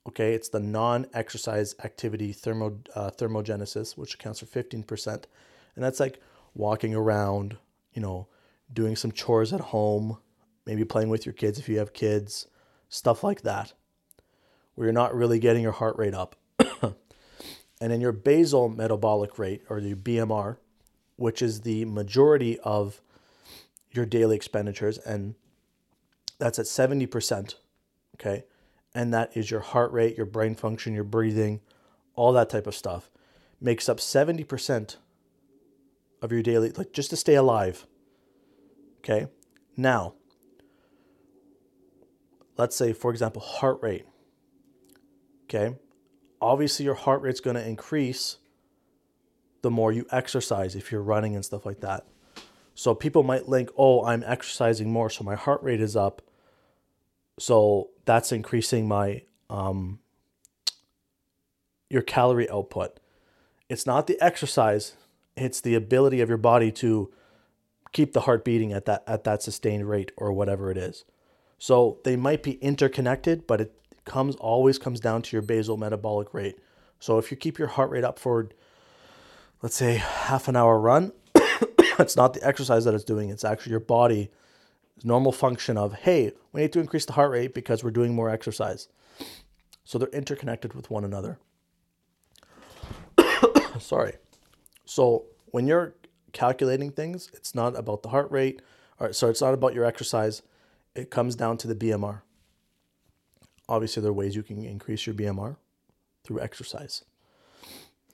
Okay, 0.07 0.33
it's 0.33 0.49
the 0.49 0.59
non-exercise 0.59 1.75
activity 1.83 2.33
thermo 2.33 2.79
uh, 2.95 3.11
thermogenesis, 3.11 3.95
which 3.95 4.15
accounts 4.15 4.39
for 4.39 4.47
fifteen 4.47 4.81
percent 4.81 5.27
and 5.75 5.83
that's 5.83 5.99
like 5.99 6.19
walking 6.53 6.93
around, 6.95 7.57
you 7.93 8.01
know, 8.01 8.27
doing 8.71 8.95
some 8.95 9.11
chores 9.11 9.53
at 9.53 9.59
home, 9.59 10.17
maybe 10.65 10.85
playing 10.85 11.09
with 11.09 11.25
your 11.25 11.33
kids 11.33 11.59
if 11.59 11.69
you 11.69 11.77
have 11.79 11.93
kids, 11.93 12.47
stuff 12.89 13.23
like 13.23 13.41
that, 13.41 13.73
where 14.75 14.87
you're 14.87 14.93
not 14.93 15.15
really 15.15 15.39
getting 15.39 15.63
your 15.63 15.71
heart 15.71 15.97
rate 15.97 16.13
up. 16.13 16.35
and 16.81 16.93
then 17.91 18.01
your 18.01 18.11
basal 18.11 18.69
metabolic 18.69 19.37
rate, 19.37 19.63
or 19.69 19.81
the 19.81 19.95
BMR, 19.95 20.57
which 21.15 21.41
is 21.41 21.61
the 21.61 21.85
majority 21.85 22.59
of 22.59 23.01
your 23.91 24.05
daily 24.05 24.35
expenditures, 24.35 24.97
and 24.97 25.35
that's 26.39 26.59
at 26.59 26.65
70%. 26.65 27.55
Okay. 28.15 28.43
And 28.95 29.13
that 29.13 29.35
is 29.35 29.49
your 29.49 29.61
heart 29.61 29.91
rate, 29.91 30.17
your 30.17 30.25
brain 30.25 30.55
function, 30.55 30.93
your 30.93 31.03
breathing, 31.03 31.61
all 32.15 32.31
that 32.33 32.49
type 32.49 32.67
of 32.67 32.75
stuff. 32.75 33.09
Makes 33.59 33.89
up 33.89 33.97
70% 33.97 34.97
of 36.23 36.31
your 36.31 36.41
daily, 36.41 36.71
like 36.71 36.93
just 36.93 37.09
to 37.11 37.17
stay 37.17 37.35
alive. 37.35 37.85
Okay. 38.99 39.27
Now, 39.75 40.15
let's 42.57 42.75
say, 42.75 42.93
for 42.93 43.11
example, 43.11 43.41
heart 43.41 43.79
rate. 43.81 44.05
Okay. 45.43 45.75
Obviously, 46.41 46.85
your 46.85 46.95
heart 46.95 47.21
rate's 47.21 47.41
going 47.41 47.57
to 47.57 47.67
increase 47.67 48.37
the 49.61 49.69
more 49.69 49.91
you 49.91 50.05
exercise 50.11 50.75
if 50.75 50.91
you're 50.91 51.01
running 51.01 51.35
and 51.35 51.43
stuff 51.43 51.65
like 51.65 51.81
that. 51.81 52.07
So 52.73 52.95
people 52.95 53.23
might 53.23 53.47
link, 53.47 53.69
oh, 53.77 54.03
I'm 54.03 54.23
exercising 54.25 54.91
more, 54.91 55.09
so 55.09 55.23
my 55.23 55.35
heart 55.35 55.61
rate 55.61 55.81
is 55.81 55.95
up. 55.95 56.21
So 57.37 57.89
that's 58.05 58.31
increasing 58.31 58.87
my 58.87 59.23
um, 59.49 59.99
your 61.89 62.01
calorie 62.01 62.49
output. 62.49 62.99
It's 63.69 63.85
not 63.85 64.07
the 64.07 64.19
exercise 64.21 64.93
it's 65.35 65.61
the 65.61 65.75
ability 65.75 66.21
of 66.21 66.29
your 66.29 66.37
body 66.37 66.71
to 66.71 67.11
keep 67.91 68.13
the 68.13 68.21
heart 68.21 68.43
beating 68.43 68.73
at 68.73 68.85
that 68.85 69.03
at 69.07 69.23
that 69.23 69.41
sustained 69.43 69.87
rate 69.89 70.11
or 70.17 70.31
whatever 70.33 70.71
it 70.71 70.77
is. 70.77 71.05
So 71.57 71.99
they 72.03 72.15
might 72.15 72.43
be 72.43 72.53
interconnected, 72.53 73.47
but 73.47 73.61
it 73.61 73.73
comes 74.05 74.35
always 74.35 74.77
comes 74.77 74.99
down 74.99 75.21
to 75.23 75.35
your 75.35 75.41
basal 75.41 75.77
metabolic 75.77 76.33
rate. 76.33 76.59
So 76.99 77.17
if 77.17 77.31
you 77.31 77.37
keep 77.37 77.57
your 77.57 77.69
heart 77.69 77.89
rate 77.89 78.03
up 78.03 78.19
for 78.19 78.49
let's 79.61 79.75
say 79.75 79.95
half 79.95 80.47
an 80.47 80.55
hour 80.55 80.79
run, 80.79 81.13
it's 81.35 82.15
not 82.15 82.33
the 82.33 82.45
exercise 82.45 82.85
that 82.85 82.93
it's 82.93 83.03
doing, 83.03 83.29
it's 83.29 83.45
actually 83.45 83.71
your 83.71 83.79
body 83.79 84.29
normal 85.03 85.31
function 85.31 85.77
of, 85.77 85.93
hey, 85.93 86.31
we 86.51 86.61
need 86.61 86.73
to 86.73 86.79
increase 86.79 87.05
the 87.05 87.13
heart 87.13 87.31
rate 87.31 87.53
because 87.53 87.83
we're 87.83 87.91
doing 87.91 88.13
more 88.13 88.29
exercise. 88.29 88.87
So 89.83 89.97
they're 89.97 90.07
interconnected 90.09 90.73
with 90.73 90.89
one 90.89 91.03
another. 91.03 91.39
Sorry. 93.79 94.13
So 94.85 95.25
when 95.45 95.67
you're 95.67 95.95
calculating 96.31 96.91
things, 96.91 97.29
it's 97.33 97.55
not 97.55 97.77
about 97.77 98.03
the 98.03 98.09
heart 98.09 98.29
rate, 98.31 98.61
or 98.99 99.13
so 99.13 99.29
it's 99.29 99.41
not 99.41 99.53
about 99.53 99.73
your 99.73 99.85
exercise. 99.85 100.41
It 100.95 101.09
comes 101.09 101.35
down 101.35 101.57
to 101.59 101.67
the 101.67 101.75
BMR. 101.75 102.21
Obviously, 103.69 104.01
there 104.01 104.11
are 104.11 104.13
ways 104.13 104.35
you 104.35 104.43
can 104.43 104.63
increase 104.65 105.07
your 105.07 105.15
BMR 105.15 105.55
through 106.23 106.41
exercise. 106.41 107.03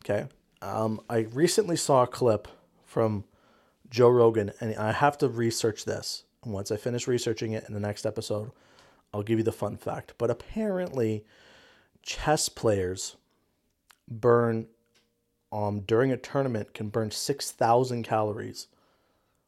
Okay. 0.03 0.27
Um, 0.61 1.01
I 1.09 1.19
recently 1.19 1.75
saw 1.75 2.03
a 2.03 2.07
clip 2.07 2.47
from 2.85 3.23
Joe 3.89 4.09
Rogan, 4.09 4.51
and 4.59 4.75
I 4.75 4.91
have 4.91 5.17
to 5.19 5.27
research 5.27 5.85
this. 5.85 6.23
And 6.43 6.53
once 6.53 6.71
I 6.71 6.77
finish 6.77 7.07
researching 7.07 7.53
it 7.53 7.65
in 7.67 7.73
the 7.73 7.79
next 7.79 8.05
episode, 8.05 8.51
I'll 9.13 9.23
give 9.23 9.39
you 9.39 9.43
the 9.43 9.51
fun 9.51 9.77
fact. 9.77 10.13
But 10.17 10.29
apparently, 10.29 11.25
chess 12.01 12.49
players 12.49 13.15
burn 14.07 14.67
um, 15.51 15.81
during 15.81 16.11
a 16.11 16.17
tournament 16.17 16.73
can 16.73 16.89
burn 16.89 17.11
6,000 17.11 18.03
calories, 18.03 18.67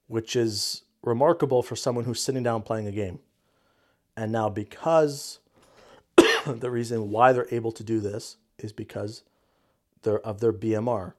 which 0.08 0.36
is 0.36 0.84
remarkable 1.03 1.62
for 1.62 1.75
someone 1.75 2.05
who's 2.05 2.22
sitting 2.22 2.43
down 2.43 2.63
playing 2.63 2.88
a 2.88 2.91
game. 2.91 3.20
And 4.17 4.31
now, 4.31 4.50
because 4.50 5.39
the 6.46 6.72
reason 6.72 7.10
why 7.10 7.34
they're 7.34 7.48
able 7.51 7.72
to 7.74 7.84
do 7.84 8.00
this 8.00 8.38
is 8.58 8.74
because 8.74 9.24
they're, 10.03 10.20
of 10.20 10.39
their 10.39 10.53
BMR, 10.53 11.13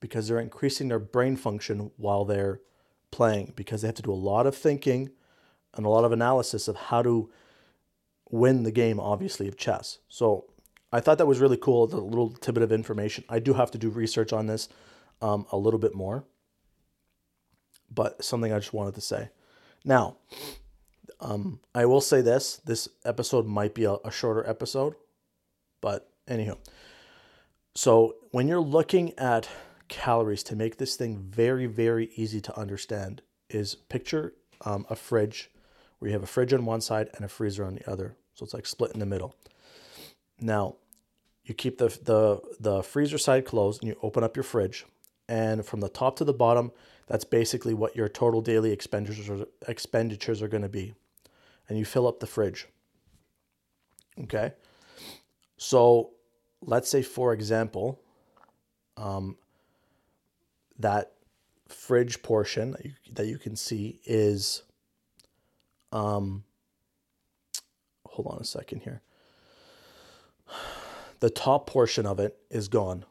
because 0.00 0.28
they're 0.28 0.40
increasing 0.40 0.88
their 0.88 0.98
brain 0.98 1.36
function 1.36 1.90
while 1.96 2.24
they're 2.24 2.60
playing, 3.10 3.52
because 3.56 3.82
they 3.82 3.88
have 3.88 3.94
to 3.96 4.02
do 4.02 4.12
a 4.12 4.14
lot 4.14 4.46
of 4.46 4.56
thinking 4.56 5.10
and 5.74 5.84
a 5.84 5.88
lot 5.88 6.04
of 6.04 6.12
analysis 6.12 6.68
of 6.68 6.76
how 6.76 7.02
to 7.02 7.30
win 8.30 8.62
the 8.62 8.70
game, 8.70 9.00
obviously, 9.00 9.48
of 9.48 9.56
chess. 9.56 9.98
So 10.08 10.44
I 10.92 11.00
thought 11.00 11.18
that 11.18 11.26
was 11.26 11.40
really 11.40 11.56
cool, 11.56 11.86
the 11.86 11.98
little 11.98 12.30
tidbit 12.30 12.62
of 12.62 12.72
information. 12.72 13.24
I 13.28 13.38
do 13.38 13.54
have 13.54 13.70
to 13.72 13.78
do 13.78 13.90
research 13.90 14.32
on 14.32 14.46
this 14.46 14.68
um, 15.20 15.46
a 15.52 15.56
little 15.56 15.78
bit 15.78 15.94
more, 15.94 16.24
but 17.90 18.24
something 18.24 18.52
I 18.52 18.58
just 18.58 18.72
wanted 18.72 18.94
to 18.94 19.00
say. 19.00 19.30
Now, 19.84 20.16
um, 21.20 21.60
I 21.74 21.84
will 21.84 22.00
say 22.00 22.20
this 22.20 22.56
this 22.64 22.88
episode 23.04 23.46
might 23.46 23.74
be 23.74 23.84
a, 23.84 23.94
a 24.04 24.10
shorter 24.10 24.48
episode, 24.48 24.94
but 25.80 26.10
anyhow. 26.26 26.56
So, 27.74 28.16
when 28.30 28.48
you're 28.48 28.60
looking 28.60 29.16
at 29.18 29.48
calories 29.88 30.42
to 30.44 30.56
make 30.56 30.76
this 30.76 30.96
thing 30.96 31.18
very, 31.18 31.66
very 31.66 32.10
easy 32.16 32.40
to 32.42 32.58
understand, 32.58 33.22
is 33.48 33.74
picture 33.74 34.34
um, 34.64 34.86
a 34.90 34.96
fridge 34.96 35.50
where 35.98 36.08
you 36.08 36.12
have 36.12 36.22
a 36.22 36.26
fridge 36.26 36.52
on 36.52 36.64
one 36.64 36.80
side 36.80 37.08
and 37.14 37.24
a 37.24 37.28
freezer 37.28 37.64
on 37.64 37.74
the 37.74 37.90
other. 37.90 38.16
So 38.34 38.44
it's 38.44 38.54
like 38.54 38.66
split 38.66 38.92
in 38.92 39.00
the 39.00 39.06
middle. 39.06 39.34
Now, 40.40 40.76
you 41.44 41.54
keep 41.54 41.78
the, 41.78 41.88
the, 42.02 42.40
the 42.60 42.82
freezer 42.82 43.18
side 43.18 43.44
closed 43.44 43.82
and 43.82 43.88
you 43.88 43.98
open 44.02 44.22
up 44.22 44.36
your 44.36 44.42
fridge. 44.42 44.84
And 45.28 45.64
from 45.64 45.80
the 45.80 45.88
top 45.88 46.16
to 46.16 46.24
the 46.24 46.32
bottom, 46.32 46.72
that's 47.06 47.24
basically 47.24 47.74
what 47.74 47.96
your 47.96 48.08
total 48.08 48.40
daily 48.40 48.70
expenditures 48.70 49.28
are, 49.28 49.46
expenditures 49.66 50.42
are 50.42 50.48
going 50.48 50.62
to 50.62 50.68
be. 50.68 50.94
And 51.68 51.78
you 51.78 51.84
fill 51.84 52.06
up 52.06 52.20
the 52.20 52.26
fridge. 52.26 52.66
Okay. 54.22 54.52
So 55.56 56.10
let's 56.62 56.90
say, 56.90 57.02
for 57.02 57.32
example, 57.32 58.00
um, 58.96 59.36
that 60.78 61.12
fridge 61.68 62.22
portion 62.22 62.72
that 62.72 62.84
you, 62.84 62.92
that 63.12 63.26
you 63.26 63.38
can 63.38 63.56
see 63.56 64.00
is, 64.04 64.62
um, 65.92 66.44
hold 68.06 68.28
on 68.28 68.38
a 68.40 68.44
second 68.44 68.80
here. 68.80 69.02
The 71.20 71.30
top 71.30 71.66
portion 71.66 72.06
of 72.06 72.20
it 72.20 72.38
is 72.48 72.68
gone. 72.68 73.04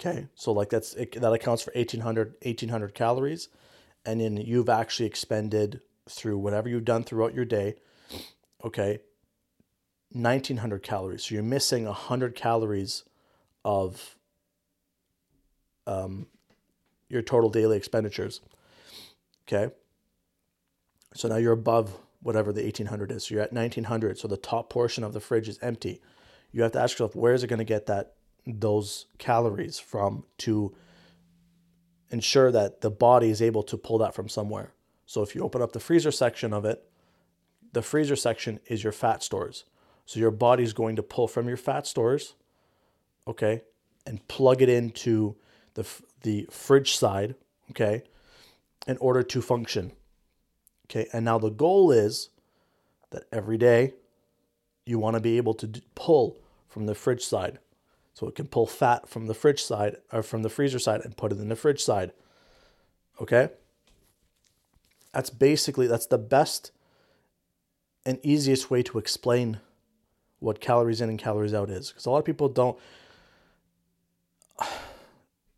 Okay, 0.00 0.26
so 0.34 0.50
like 0.50 0.70
that's 0.70 0.94
it, 0.94 1.12
that 1.12 1.32
accounts 1.32 1.62
for 1.62 1.70
1800, 1.76 2.34
1800 2.42 2.92
calories, 2.92 3.50
and 4.04 4.20
then 4.20 4.36
you've 4.36 4.68
actually 4.68 5.06
expended 5.06 5.80
through 6.10 6.38
whatever 6.38 6.68
you've 6.68 6.84
done 6.84 7.04
throughout 7.04 7.32
your 7.32 7.44
day. 7.44 7.76
Okay, 8.64 8.98
1900 10.10 10.82
calories. 10.82 11.24
So 11.24 11.34
you're 11.34 11.44
missing 11.44 11.84
100 11.84 12.34
calories 12.34 13.04
of 13.64 14.16
um, 15.86 16.26
your 17.08 17.22
total 17.22 17.50
daily 17.50 17.76
expenditures. 17.76 18.40
Okay. 19.46 19.72
So 21.14 21.28
now 21.28 21.36
you're 21.36 21.52
above 21.52 21.96
whatever 22.22 22.52
the 22.52 22.62
1800 22.62 23.12
is. 23.12 23.26
So 23.26 23.34
you're 23.34 23.44
at 23.44 23.52
1900. 23.52 24.18
So 24.18 24.28
the 24.28 24.36
top 24.36 24.70
portion 24.70 25.04
of 25.04 25.12
the 25.12 25.20
fridge 25.20 25.48
is 25.48 25.58
empty. 25.62 26.00
You 26.54 26.62
have 26.62 26.72
to 26.72 26.80
ask 26.80 26.94
yourself, 26.94 27.16
where 27.16 27.34
is 27.34 27.42
it 27.42 27.48
going 27.48 27.58
to 27.58 27.64
get 27.64 27.86
that 27.86 28.14
those 28.46 29.06
calories 29.18 29.78
from 29.78 30.24
to 30.38 30.74
ensure 32.10 32.52
that 32.52 32.80
the 32.80 32.90
body 32.90 33.28
is 33.28 33.42
able 33.42 33.64
to 33.64 33.76
pull 33.76 33.98
that 33.98 34.14
from 34.14 34.28
somewhere. 34.28 34.72
So 35.04 35.22
if 35.22 35.34
you 35.34 35.42
open 35.42 35.60
up 35.60 35.72
the 35.72 35.80
freezer 35.80 36.12
section 36.12 36.52
of 36.52 36.64
it, 36.64 36.84
the 37.72 37.82
freezer 37.82 38.14
section 38.14 38.60
is 38.66 38.84
your 38.84 38.92
fat 38.92 39.22
stores. 39.22 39.64
So 40.06 40.20
your 40.20 40.30
body's 40.30 40.72
going 40.72 40.94
to 40.96 41.02
pull 41.02 41.26
from 41.26 41.48
your 41.48 41.56
fat 41.56 41.86
stores, 41.86 42.34
okay, 43.26 43.62
and 44.06 44.26
plug 44.28 44.62
it 44.62 44.68
into 44.68 45.36
the 45.74 45.84
the 46.22 46.46
fridge 46.50 46.96
side, 46.96 47.34
okay, 47.70 48.04
in 48.86 48.96
order 48.98 49.22
to 49.22 49.42
function. 49.42 49.92
Okay, 50.86 51.08
and 51.12 51.24
now 51.24 51.38
the 51.38 51.50
goal 51.50 51.90
is 51.90 52.28
that 53.10 53.24
every 53.32 53.58
day 53.58 53.94
you 54.86 54.98
want 54.98 55.14
to 55.14 55.20
be 55.20 55.36
able 55.38 55.54
to 55.54 55.82
pull 55.94 56.38
from 56.74 56.86
the 56.86 56.94
fridge 56.96 57.24
side. 57.24 57.60
So 58.14 58.26
it 58.26 58.34
can 58.34 58.48
pull 58.48 58.66
fat 58.66 59.08
from 59.08 59.28
the 59.28 59.34
fridge 59.34 59.62
side 59.62 59.98
or 60.12 60.24
from 60.24 60.42
the 60.42 60.50
freezer 60.50 60.80
side 60.80 61.02
and 61.04 61.16
put 61.16 61.30
it 61.30 61.38
in 61.38 61.48
the 61.48 61.54
fridge 61.54 61.80
side. 61.80 62.10
Okay? 63.20 63.50
That's 65.12 65.30
basically 65.30 65.86
that's 65.86 66.06
the 66.06 66.18
best 66.18 66.72
and 68.04 68.18
easiest 68.24 68.72
way 68.72 68.82
to 68.82 68.98
explain 68.98 69.60
what 70.40 70.60
calories 70.60 71.00
in 71.00 71.08
and 71.08 71.18
calories 71.18 71.54
out 71.54 71.70
is 71.70 71.90
because 71.90 72.06
a 72.06 72.10
lot 72.10 72.18
of 72.18 72.24
people 72.24 72.48
don't 72.48 72.76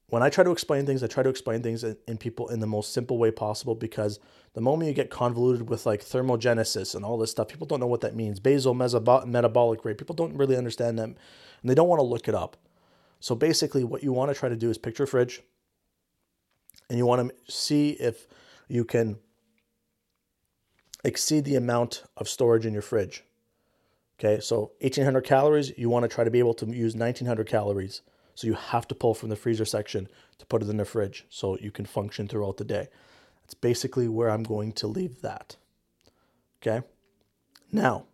when 0.09 0.23
I 0.23 0.31
try 0.31 0.45
to 0.45 0.53
explain 0.53 0.87
things, 0.87 1.03
I 1.03 1.09
try 1.09 1.23
to 1.23 1.29
explain 1.29 1.63
things 1.63 1.83
in, 1.83 1.97
in, 2.07 2.17
people 2.17 2.49
in 2.49 2.61
the 2.61 2.67
most 2.67 2.93
simple 2.93 3.19
way 3.19 3.31
possible 3.33 3.75
because 3.75 4.21
the 4.55 4.61
moment 4.61 4.89
you 4.89 4.95
get 4.95 5.11
convoluted 5.11 5.69
with 5.69 5.85
like 5.85 6.01
thermogenesis 6.01 6.95
and 6.95 7.05
all 7.05 7.19
this 7.19 7.33
stuff, 7.33 7.49
people 7.49 7.67
don't 7.67 7.81
know 7.81 7.89
what 7.89 8.03
that 8.03 8.15
means. 8.15 8.39
Basal 8.39 8.75
metabolic 8.75 9.85
rate, 9.85 9.99
people 9.99 10.15
don't 10.15 10.37
really 10.37 10.57
understand 10.57 10.99
them 10.99 11.17
and 11.61 11.71
they 11.71 11.75
don't 11.75 11.89
want 11.89 11.99
to 11.99 12.05
look 12.05 12.29
it 12.29 12.35
up. 12.35 12.57
So 13.19 13.35
basically, 13.35 13.83
what 13.83 14.03
you 14.03 14.13
want 14.13 14.31
to 14.33 14.39
try 14.39 14.49
to 14.49 14.57
do 14.57 14.71
is 14.71 14.79
picture 14.79 15.05
a 15.05 15.07
fridge 15.07 15.43
and 16.89 16.99
you 16.99 17.07
want 17.07 17.29
to 17.29 17.53
see 17.53 17.91
if 17.93 18.29
you 18.69 18.85
can 18.85 19.19
exceed 21.05 21.45
the 21.45 21.57
amount 21.57 22.05
of 22.17 22.29
storage 22.29 22.67
in 22.67 22.73
your 22.73 22.83
fridge. 22.83 23.25
Okay, 24.19 24.41
so 24.41 24.73
1800 24.81 25.23
calories, 25.23 25.77
you 25.77 25.91
want 25.91 26.05
to 26.05 26.09
try 26.09 26.25
to 26.25 26.31
be 26.31 26.39
able 26.39 26.55
to 26.55 26.67
use 26.67 26.95
1900 26.95 27.47
calories. 27.47 28.03
So 28.37 28.47
you 28.47 28.53
have 28.55 28.87
to 28.89 28.95
pull 28.95 29.15
from 29.15 29.31
the 29.31 29.37
freezer 29.37 29.65
section 29.65 30.09
to 30.39 30.47
put 30.47 30.63
it 30.63 30.69
in 30.69 30.77
the 30.77 30.85
fridge 30.85 31.25
so 31.31 31.59
you 31.59 31.71
can 31.71 31.87
function 31.87 32.29
throughout 32.29 32.59
the 32.59 32.65
day. 32.65 32.89
That's 33.43 33.55
basically 33.55 34.09
where 34.09 34.31
I'm 34.31 34.43
going 34.43 34.73
to 34.73 34.87
leave 34.87 35.23
that. 35.23 35.57
Okay. 36.61 36.87
Now, 37.73 38.05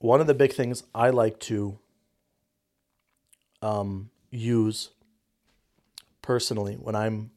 one 0.00 0.20
of 0.20 0.26
the 0.26 0.34
big 0.34 0.52
things 0.52 0.82
I 0.94 1.08
like 1.10 1.40
to 1.40 1.78
um, 3.62 4.10
use 4.30 4.90
personally 6.20 6.74
when 6.74 6.94
I'm 6.94 7.30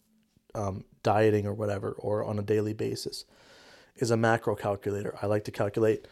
um, 0.54 0.84
dieting 1.02 1.48
or 1.48 1.54
whatever, 1.54 1.92
or 1.92 2.26
on 2.26 2.38
a 2.38 2.44
daily 2.44 2.74
basis, 2.74 3.24
is 3.96 4.12
a 4.12 4.18
macro 4.18 4.54
calculator. 4.54 5.16
I 5.22 5.28
like 5.28 5.46
to 5.46 5.52
calculate 5.52 6.08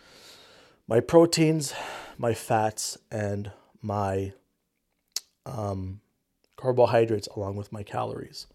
my 0.87 1.01
proteins, 1.01 1.73
my 2.17 2.33
fats, 2.33 2.97
and 3.11 3.51
my 3.81 4.31
um, 5.47 6.01
carbohydrates 6.55 7.27
along 7.35 7.55
with 7.55 7.71
my 7.71 7.83
calories. 7.83 8.47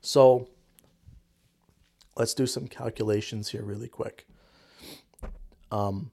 So 0.00 0.48
let's 2.16 2.34
do 2.34 2.46
some 2.46 2.66
calculations 2.66 3.50
here 3.50 3.62
really 3.62 3.88
quick 3.88 4.26
um, 5.70 6.10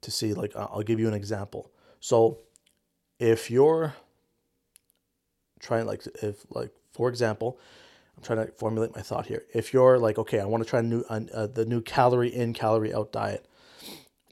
to 0.00 0.10
see, 0.10 0.34
like, 0.34 0.54
I'll 0.54 0.82
give 0.82 1.00
you 1.00 1.08
an 1.08 1.14
example. 1.14 1.70
So 2.00 2.38
if 3.18 3.50
you're 3.50 3.94
trying, 5.60 5.86
like, 5.86 6.06
if, 6.22 6.44
like, 6.50 6.70
for 6.92 7.08
example, 7.08 7.58
I'm 8.16 8.22
trying 8.22 8.46
to 8.46 8.52
formulate 8.52 8.94
my 8.94 9.02
thought 9.02 9.26
here. 9.26 9.44
If 9.54 9.72
you're 9.72 9.98
like, 9.98 10.18
okay, 10.18 10.40
I 10.40 10.46
want 10.46 10.62
to 10.62 10.68
try 10.68 10.80
new, 10.80 11.02
uh, 11.10 11.46
the 11.46 11.66
new 11.66 11.82
calorie 11.82 12.34
in, 12.34 12.52
calorie 12.52 12.94
out 12.94 13.12
diet, 13.12 13.46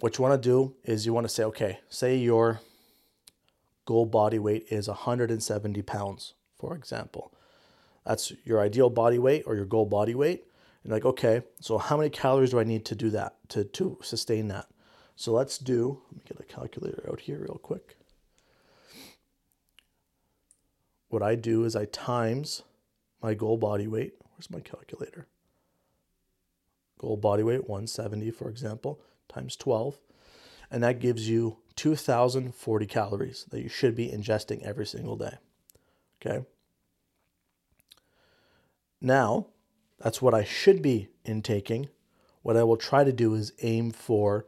what 0.01 0.17
you 0.19 0.23
want 0.23 0.43
to 0.43 0.49
do 0.49 0.75
is 0.85 1.07
you 1.07 1.13
want 1.13 1.27
to 1.27 1.33
say, 1.33 1.45
okay, 1.45 1.81
say 1.89 2.17
your 2.17 2.61
goal 3.85 4.07
body 4.07 4.38
weight 4.38 4.66
is 4.70 4.88
170 4.88 5.83
pounds, 5.83 6.35
for 6.59 6.75
example. 6.75 7.33
That's 8.05 8.33
your 8.44 8.61
ideal 8.61 8.90
body 8.90 9.18
weight 9.18 9.44
or 9.47 9.55
your 9.55 9.64
goal 9.64 9.87
body 9.87 10.14
weight. 10.14 10.44
And 10.83 10.92
like, 10.92 11.05
okay, 11.05 11.42
so 11.61 11.79
how 11.79 11.97
many 11.97 12.11
calories 12.11 12.51
do 12.51 12.61
I 12.61 12.64
need 12.64 12.85
to 12.87 12.94
do 12.94 13.11
that, 13.11 13.37
to, 13.49 13.64
to 13.64 13.99
sustain 14.03 14.49
that? 14.49 14.66
So 15.16 15.33
let's 15.33 15.59
do, 15.59 16.03
let 16.11 16.16
me 16.16 16.23
get 16.27 16.40
a 16.40 16.53
calculator 16.53 17.09
out 17.11 17.20
here 17.20 17.38
real 17.38 17.61
quick. 17.62 17.97
What 21.09 21.23
I 21.23 21.37
do 21.37 21.64
is 21.64 21.77
I 21.77 21.85
times 21.87 22.62
my 23.23 23.35
goal 23.35 23.57
body 23.57 23.87
weight. 23.87 24.14
Where's 24.33 24.51
my 24.51 24.61
calculator? 24.61 25.27
Goal 26.99 27.16
body 27.16 27.42
weight, 27.42 27.68
170, 27.68 28.31
for 28.33 28.49
example, 28.49 29.01
times 29.29 29.57
12. 29.57 30.01
And 30.70 30.83
that 30.83 30.99
gives 30.99 31.29
you 31.29 31.59
2,040 31.77 32.87
calories 32.87 33.47
that 33.51 33.63
you 33.63 33.69
should 33.69 33.95
be 33.95 34.09
ingesting 34.09 34.63
every 34.63 34.87
single 34.87 35.17
day. 35.17 35.39
Okay. 36.25 36.45
Now, 39.01 39.49
that's 39.99 40.23
what 40.23 40.35
I 40.35 40.45
should 40.45 40.83
be 40.83 41.09
intaking. 41.25 41.89
What 42.43 42.57
I 42.57 42.65
will 42.65 42.77
try 42.77 43.05
to 43.05 43.13
do 43.13 43.35
is 43.35 43.53
aim 43.63 43.91
for, 43.91 44.47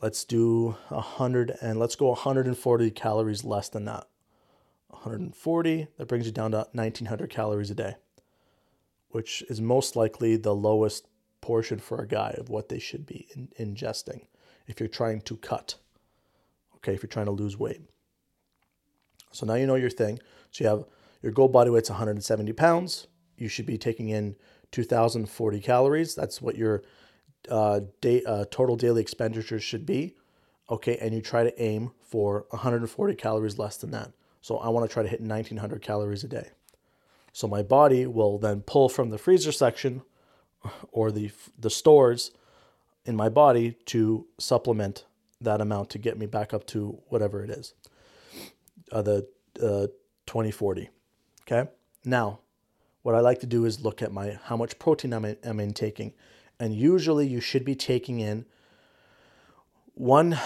let's 0.00 0.24
do 0.24 0.76
100 0.88 1.56
and 1.60 1.78
let's 1.78 1.96
go 1.96 2.08
140 2.08 2.90
calories 2.90 3.44
less 3.44 3.68
than 3.68 3.84
that. 3.84 4.06
140, 4.88 5.88
that 5.96 6.08
brings 6.08 6.26
you 6.26 6.32
down 6.32 6.52
to 6.52 6.68
1900 6.72 7.30
calories 7.30 7.70
a 7.70 7.74
day, 7.74 7.94
which 9.10 9.42
is 9.48 9.60
most 9.60 9.96
likely 9.96 10.36
the 10.36 10.54
lowest 10.54 11.06
portion 11.40 11.78
for 11.78 11.98
a 11.98 12.08
guy 12.08 12.34
of 12.38 12.48
what 12.48 12.68
they 12.68 12.78
should 12.78 13.04
be 13.04 13.28
in, 13.34 13.48
ingesting 13.58 14.22
if 14.66 14.80
you're 14.80 14.88
trying 14.88 15.20
to 15.20 15.36
cut 15.36 15.74
okay, 16.84 16.94
if 16.94 17.02
you're 17.02 17.08
trying 17.08 17.26
to 17.26 17.32
lose 17.32 17.58
weight. 17.58 17.80
So 19.32 19.46
now 19.46 19.54
you 19.54 19.66
know 19.66 19.74
your 19.74 19.90
thing. 19.90 20.20
So 20.50 20.64
you 20.64 20.70
have 20.70 20.84
your 21.22 21.32
goal 21.32 21.48
body 21.48 21.70
weight's 21.70 21.88
170 21.88 22.52
pounds. 22.52 23.06
You 23.38 23.48
should 23.48 23.66
be 23.66 23.78
taking 23.78 24.10
in 24.10 24.36
2,040 24.70 25.60
calories. 25.60 26.14
That's 26.14 26.42
what 26.42 26.56
your 26.56 26.82
uh, 27.48 27.80
day, 28.00 28.22
uh, 28.24 28.44
total 28.50 28.76
daily 28.76 29.00
expenditures 29.00 29.64
should 29.64 29.86
be. 29.86 30.14
Okay, 30.70 30.96
and 30.98 31.14
you 31.14 31.20
try 31.20 31.42
to 31.42 31.62
aim 31.62 31.90
for 32.00 32.46
140 32.50 33.14
calories 33.16 33.58
less 33.58 33.76
than 33.78 33.90
that. 33.90 34.12
So 34.40 34.58
I 34.58 34.68
want 34.68 34.88
to 34.88 34.92
try 34.92 35.02
to 35.02 35.08
hit 35.08 35.20
1,900 35.20 35.82
calories 35.82 36.22
a 36.22 36.28
day. 36.28 36.50
So 37.32 37.48
my 37.48 37.62
body 37.62 38.06
will 38.06 38.38
then 38.38 38.60
pull 38.60 38.88
from 38.88 39.10
the 39.10 39.18
freezer 39.18 39.52
section 39.52 40.02
or 40.92 41.10
the 41.10 41.32
the 41.58 41.70
stores 41.70 42.30
in 43.04 43.16
my 43.16 43.28
body 43.28 43.76
to 43.86 44.26
supplement 44.38 45.04
that 45.44 45.60
amount 45.60 45.90
to 45.90 45.98
get 45.98 46.18
me 46.18 46.26
back 46.26 46.52
up 46.52 46.66
to 46.68 46.98
whatever 47.08 47.44
it 47.44 47.50
is, 47.50 47.74
uh, 48.92 49.02
the 49.02 49.26
uh, 49.62 49.86
2040. 50.26 50.90
Okay. 51.42 51.70
Now, 52.04 52.40
what 53.02 53.14
I 53.14 53.20
like 53.20 53.40
to 53.40 53.46
do 53.46 53.64
is 53.64 53.82
look 53.82 54.02
at 54.02 54.12
my 54.12 54.38
how 54.44 54.56
much 54.56 54.78
protein 54.78 55.12
I'm, 55.12 55.24
in, 55.24 55.36
I'm 55.44 55.60
intaking. 55.60 56.12
And 56.58 56.74
usually 56.74 57.26
you 57.26 57.40
should 57.40 57.64
be 57.64 57.74
taking 57.74 58.20
in 58.20 58.46
one, 59.94 60.38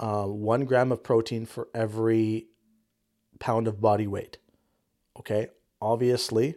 uh, 0.00 0.24
one 0.24 0.64
gram 0.64 0.92
of 0.92 1.02
protein 1.02 1.46
for 1.46 1.68
every 1.74 2.46
pound 3.38 3.68
of 3.68 3.80
body 3.80 4.06
weight. 4.06 4.38
Okay, 5.18 5.48
obviously, 5.80 6.56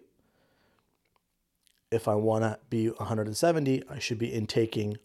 if 1.91 2.07
I 2.07 2.15
want 2.15 2.43
to 2.43 2.59
be 2.69 2.89
170, 2.89 3.83
I 3.89 3.99
should 3.99 4.17
be 4.17 4.33
intaking 4.33 4.97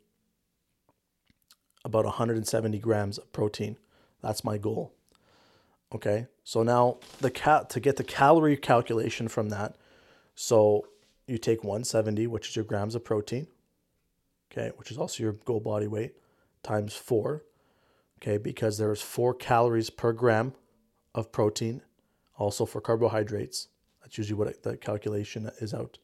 about 1.87 2.05
170 2.05 2.79
grams 2.81 3.17
of 3.17 3.33
protein. 3.33 3.79
That's 4.21 4.45
my 4.45 4.59
goal. 4.59 4.93
Okay, 5.95 6.27
so 6.43 6.65
now 6.65 6.99
the 7.21 7.31
cat 7.31 7.71
to 7.71 7.81
get 7.81 7.97
the 7.97 8.05
calorie 8.05 8.57
calculation 8.57 9.29
from 9.29 9.51
that. 9.51 9.77
So 10.35 10.89
you 11.29 11.39
take 11.39 11.63
170, 11.63 12.27
which 12.27 12.49
is 12.49 12.57
your 12.57 12.65
grams 12.65 12.97
of 12.97 13.05
protein, 13.05 13.47
okay, 14.51 14.73
which 14.77 14.91
is 14.91 14.99
also 14.99 15.23
your 15.23 15.33
goal 15.33 15.61
body 15.61 15.87
weight, 15.87 16.15
times 16.65 16.95
four, 16.95 17.45
okay, 18.19 18.37
because 18.37 18.79
there's 18.79 19.01
four 19.01 19.33
calories 19.33 19.89
per 19.89 20.13
gram 20.13 20.55
of 21.15 21.31
protein, 21.31 21.83
also 22.37 22.67
for 22.67 22.81
carbohydrates. 22.81 23.69
That's 24.03 24.19
usually 24.19 24.39
what 24.39 24.63
the 24.65 24.77
calculation 24.77 25.51
is 25.61 25.73
out, 25.73 25.99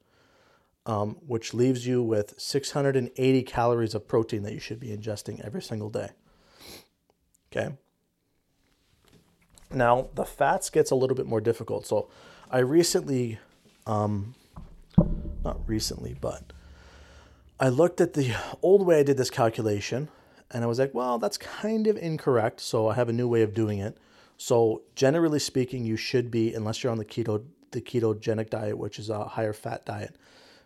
um, 0.87 1.17
which 1.27 1.55
leaves 1.55 1.87
you 1.87 2.03
with 2.03 2.35
680 2.39 3.43
calories 3.43 3.95
of 3.95 4.09
protein 4.09 4.43
that 4.43 4.53
you 4.53 4.61
should 4.61 4.81
be 4.81 4.89
ingesting 4.89 5.41
every 5.45 5.63
single 5.63 5.91
day. 5.91 6.11
Okay. 7.51 7.75
Now, 9.71 10.09
the 10.15 10.25
fats 10.25 10.71
gets 10.71 10.91
a 10.91 10.95
little 10.95 11.17
bit 11.17 11.27
more 11.27 11.41
difficult. 11.41 11.87
So, 11.87 12.09
I 12.51 12.59
recently, 12.59 13.39
um, 13.87 14.35
not 15.45 15.67
recently, 15.67 16.17
but 16.21 16.53
I 17.59 17.69
looked 17.69 18.01
at 18.01 18.15
the 18.15 18.35
old 18.63 18.87
way 18.87 19.01
I 19.01 19.03
did 19.03 19.17
this 19.17 19.31
calculation 19.31 20.09
and 20.51 20.65
I 20.65 20.67
was 20.67 20.79
like, 20.79 20.93
well, 20.93 21.19
that's 21.19 21.39
kind 21.39 21.87
of 21.87 21.97
incorrect. 21.97 22.61
So, 22.61 22.89
I 22.89 22.95
have 22.95 23.09
a 23.09 23.13
new 23.13 23.29
way 23.29 23.43
of 23.43 23.55
doing 23.55 23.79
it. 23.79 23.97
So, 24.37 24.83
generally 24.95 25.39
speaking, 25.39 25.85
you 25.85 25.97
should 25.97 26.31
be, 26.31 26.53
unless 26.53 26.83
you're 26.83 26.93
on 26.93 26.99
the 26.99 27.05
keto, 27.05 27.45
the 27.71 27.81
ketogenic 27.81 28.51
diet, 28.51 28.77
which 28.77 28.99
is 28.99 29.09
a 29.09 29.25
higher 29.25 29.53
fat 29.53 29.87
diet, 29.87 30.17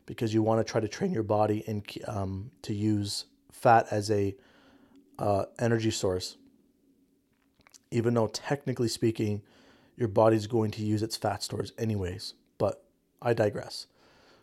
because 0.06 0.32
you 0.32 0.42
want 0.42 0.64
to 0.64 0.70
try 0.70 0.80
to 0.80 0.88
train 0.88 1.12
your 1.12 1.22
body 1.22 1.64
in, 1.66 1.82
um, 2.06 2.50
to 2.62 2.72
use 2.72 3.26
fat 3.52 3.86
as 3.90 4.10
a 4.10 4.34
uh, 5.18 5.44
energy 5.58 5.90
source 5.90 6.36
even 7.90 8.14
though 8.14 8.26
technically 8.28 8.88
speaking, 8.88 9.42
your 9.96 10.08
body's 10.08 10.46
going 10.46 10.70
to 10.72 10.82
use 10.82 11.02
its 11.02 11.16
fat 11.16 11.42
stores 11.42 11.72
anyways. 11.78 12.34
But 12.58 12.84
I 13.22 13.32
digress. 13.32 13.86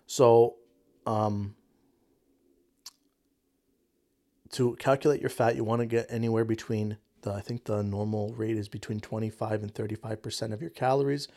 So, 0.07 0.55
um, 1.05 1.55
to 4.51 4.75
calculate 4.77 5.21
your 5.21 5.29
fat, 5.29 5.55
you 5.55 5.63
want 5.63 5.81
to 5.81 5.85
get 5.85 6.07
anywhere 6.09 6.45
between 6.45 6.97
the, 7.21 7.31
I 7.31 7.41
think 7.41 7.65
the 7.65 7.83
normal 7.83 8.33
rate 8.35 8.57
is 8.57 8.67
between 8.67 8.99
25 8.99 9.63
and 9.63 9.73
35% 9.73 10.53
of 10.53 10.61
your 10.61 10.69
calories 10.69 11.27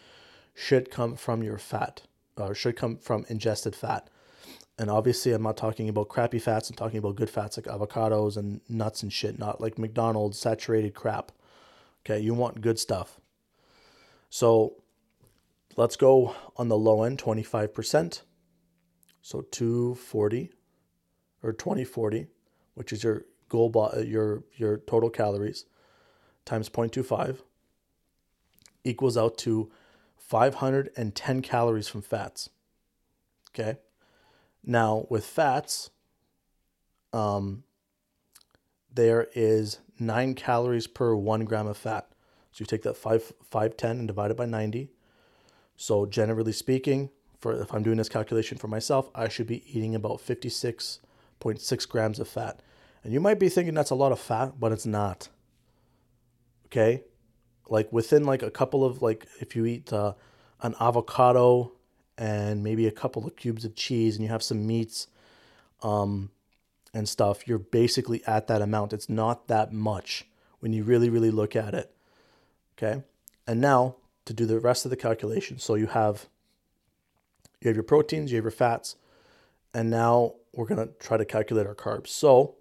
should 0.54 0.90
come 0.90 1.16
from 1.16 1.42
your 1.42 1.58
fat, 1.58 2.02
or 2.36 2.54
should 2.54 2.76
come 2.76 2.96
from 2.96 3.24
ingested 3.28 3.74
fat. 3.74 4.08
And 4.78 4.90
obviously, 4.90 5.32
I'm 5.32 5.42
not 5.42 5.56
talking 5.56 5.88
about 5.88 6.08
crappy 6.08 6.38
fats, 6.38 6.68
I'm 6.68 6.76
talking 6.76 6.98
about 6.98 7.16
good 7.16 7.30
fats 7.30 7.56
like 7.56 7.66
avocados 7.66 8.36
and 8.36 8.60
nuts 8.68 9.02
and 9.02 9.12
shit, 9.12 9.38
not 9.38 9.60
like 9.60 9.78
McDonald's 9.78 10.38
saturated 10.38 10.94
crap. 10.94 11.32
Okay, 12.04 12.20
you 12.20 12.34
want 12.34 12.60
good 12.60 12.78
stuff. 12.78 13.18
So 14.28 14.74
let's 15.76 15.96
go 15.96 16.34
on 16.56 16.68
the 16.68 16.76
low 16.76 17.02
end 17.02 17.18
25%. 17.18 18.22
So 19.22 19.40
240 19.50 20.50
or 21.42 21.52
2040, 21.52 22.26
which 22.74 22.92
is 22.92 23.02
your 23.02 23.24
goal 23.48 23.70
bo- 23.70 23.92
uh, 23.96 24.00
your 24.00 24.44
your 24.56 24.78
total 24.78 25.10
calories 25.10 25.64
times 26.44 26.68
0.25 26.68 27.40
equals 28.84 29.16
out 29.16 29.36
to 29.38 29.70
510 30.16 31.42
calories 31.42 31.88
from 31.88 32.02
fats. 32.02 32.50
Okay? 33.50 33.78
Now, 34.66 35.06
with 35.08 35.24
fats, 35.24 35.90
um, 37.12 37.62
there 38.92 39.28
is 39.34 39.78
nine 39.98 40.34
calories 40.34 40.88
per 40.88 41.14
one 41.14 41.44
gram 41.44 41.68
of 41.68 41.76
fat. 41.76 42.08
So 42.50 42.62
you 42.62 42.66
take 42.66 42.82
that 42.82 42.96
five 42.96 43.32
five 43.44 43.76
ten 43.76 43.98
and 43.98 44.08
divide 44.08 44.32
it 44.32 44.36
by 44.36 44.46
ninety. 44.46 44.90
So 45.76 46.04
generally 46.06 46.52
speaking, 46.52 47.10
for 47.38 47.52
if 47.52 47.72
I'm 47.72 47.82
doing 47.82 47.98
this 47.98 48.08
calculation 48.08 48.58
for 48.58 48.66
myself, 48.66 49.10
I 49.14 49.28
should 49.28 49.46
be 49.46 49.62
eating 49.76 49.94
about 49.94 50.20
fifty 50.20 50.48
six 50.48 51.00
point 51.38 51.60
six 51.60 51.86
grams 51.86 52.18
of 52.18 52.26
fat. 52.26 52.60
And 53.04 53.12
you 53.12 53.20
might 53.20 53.38
be 53.38 53.48
thinking 53.48 53.74
that's 53.74 53.90
a 53.90 53.94
lot 53.94 54.10
of 54.10 54.18
fat, 54.18 54.58
but 54.58 54.72
it's 54.72 54.86
not. 54.86 55.28
Okay, 56.66 57.04
like 57.68 57.92
within 57.92 58.24
like 58.24 58.42
a 58.42 58.50
couple 58.50 58.84
of 58.84 59.02
like 59.02 59.28
if 59.40 59.54
you 59.54 59.64
eat 59.66 59.92
uh, 59.92 60.14
an 60.62 60.74
avocado 60.80 61.72
and 62.18 62.62
maybe 62.62 62.86
a 62.86 62.92
couple 62.92 63.26
of 63.26 63.36
cubes 63.36 63.64
of 63.64 63.74
cheese 63.74 64.16
and 64.16 64.24
you 64.24 64.30
have 64.30 64.42
some 64.42 64.66
meats, 64.66 65.08
um, 65.82 66.30
and 66.96 67.08
stuff, 67.08 67.46
you're 67.46 67.58
basically 67.58 68.24
at 68.26 68.46
that 68.46 68.62
amount. 68.62 68.94
It's 68.94 69.10
not 69.10 69.48
that 69.48 69.72
much 69.72 70.24
when 70.60 70.72
you 70.72 70.82
really, 70.82 71.10
really 71.10 71.30
look 71.30 71.54
at 71.54 71.74
it. 71.74 71.94
Okay. 72.76 73.02
And 73.46 73.60
now 73.60 73.96
to 74.24 74.32
do 74.32 74.46
the 74.46 74.58
rest 74.58 74.84
of 74.84 74.90
the 74.90 74.96
calculation. 74.96 75.58
So 75.58 75.74
you 75.74 75.88
have 75.88 76.26
you 77.60 77.68
have 77.68 77.76
your 77.76 77.84
proteins, 77.84 78.32
you 78.32 78.36
have 78.36 78.44
your 78.44 78.50
fats, 78.50 78.96
and 79.72 79.88
now 79.90 80.34
we're 80.52 80.66
gonna 80.66 80.88
try 80.98 81.16
to 81.16 81.24
calculate 81.24 81.66
our 81.66 81.74
carbs. 81.74 82.08
So 82.08 82.56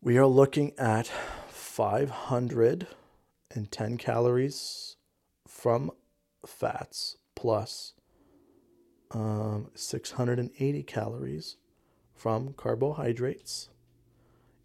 we 0.00 0.16
are 0.16 0.26
looking 0.26 0.72
at 0.78 1.08
510 1.48 3.98
calories 3.98 4.96
from 5.46 5.90
fats 6.46 7.18
plus 7.34 7.92
um, 9.12 9.70
680 9.74 10.82
calories 10.84 11.56
from 12.14 12.52
carbohydrates 12.54 13.70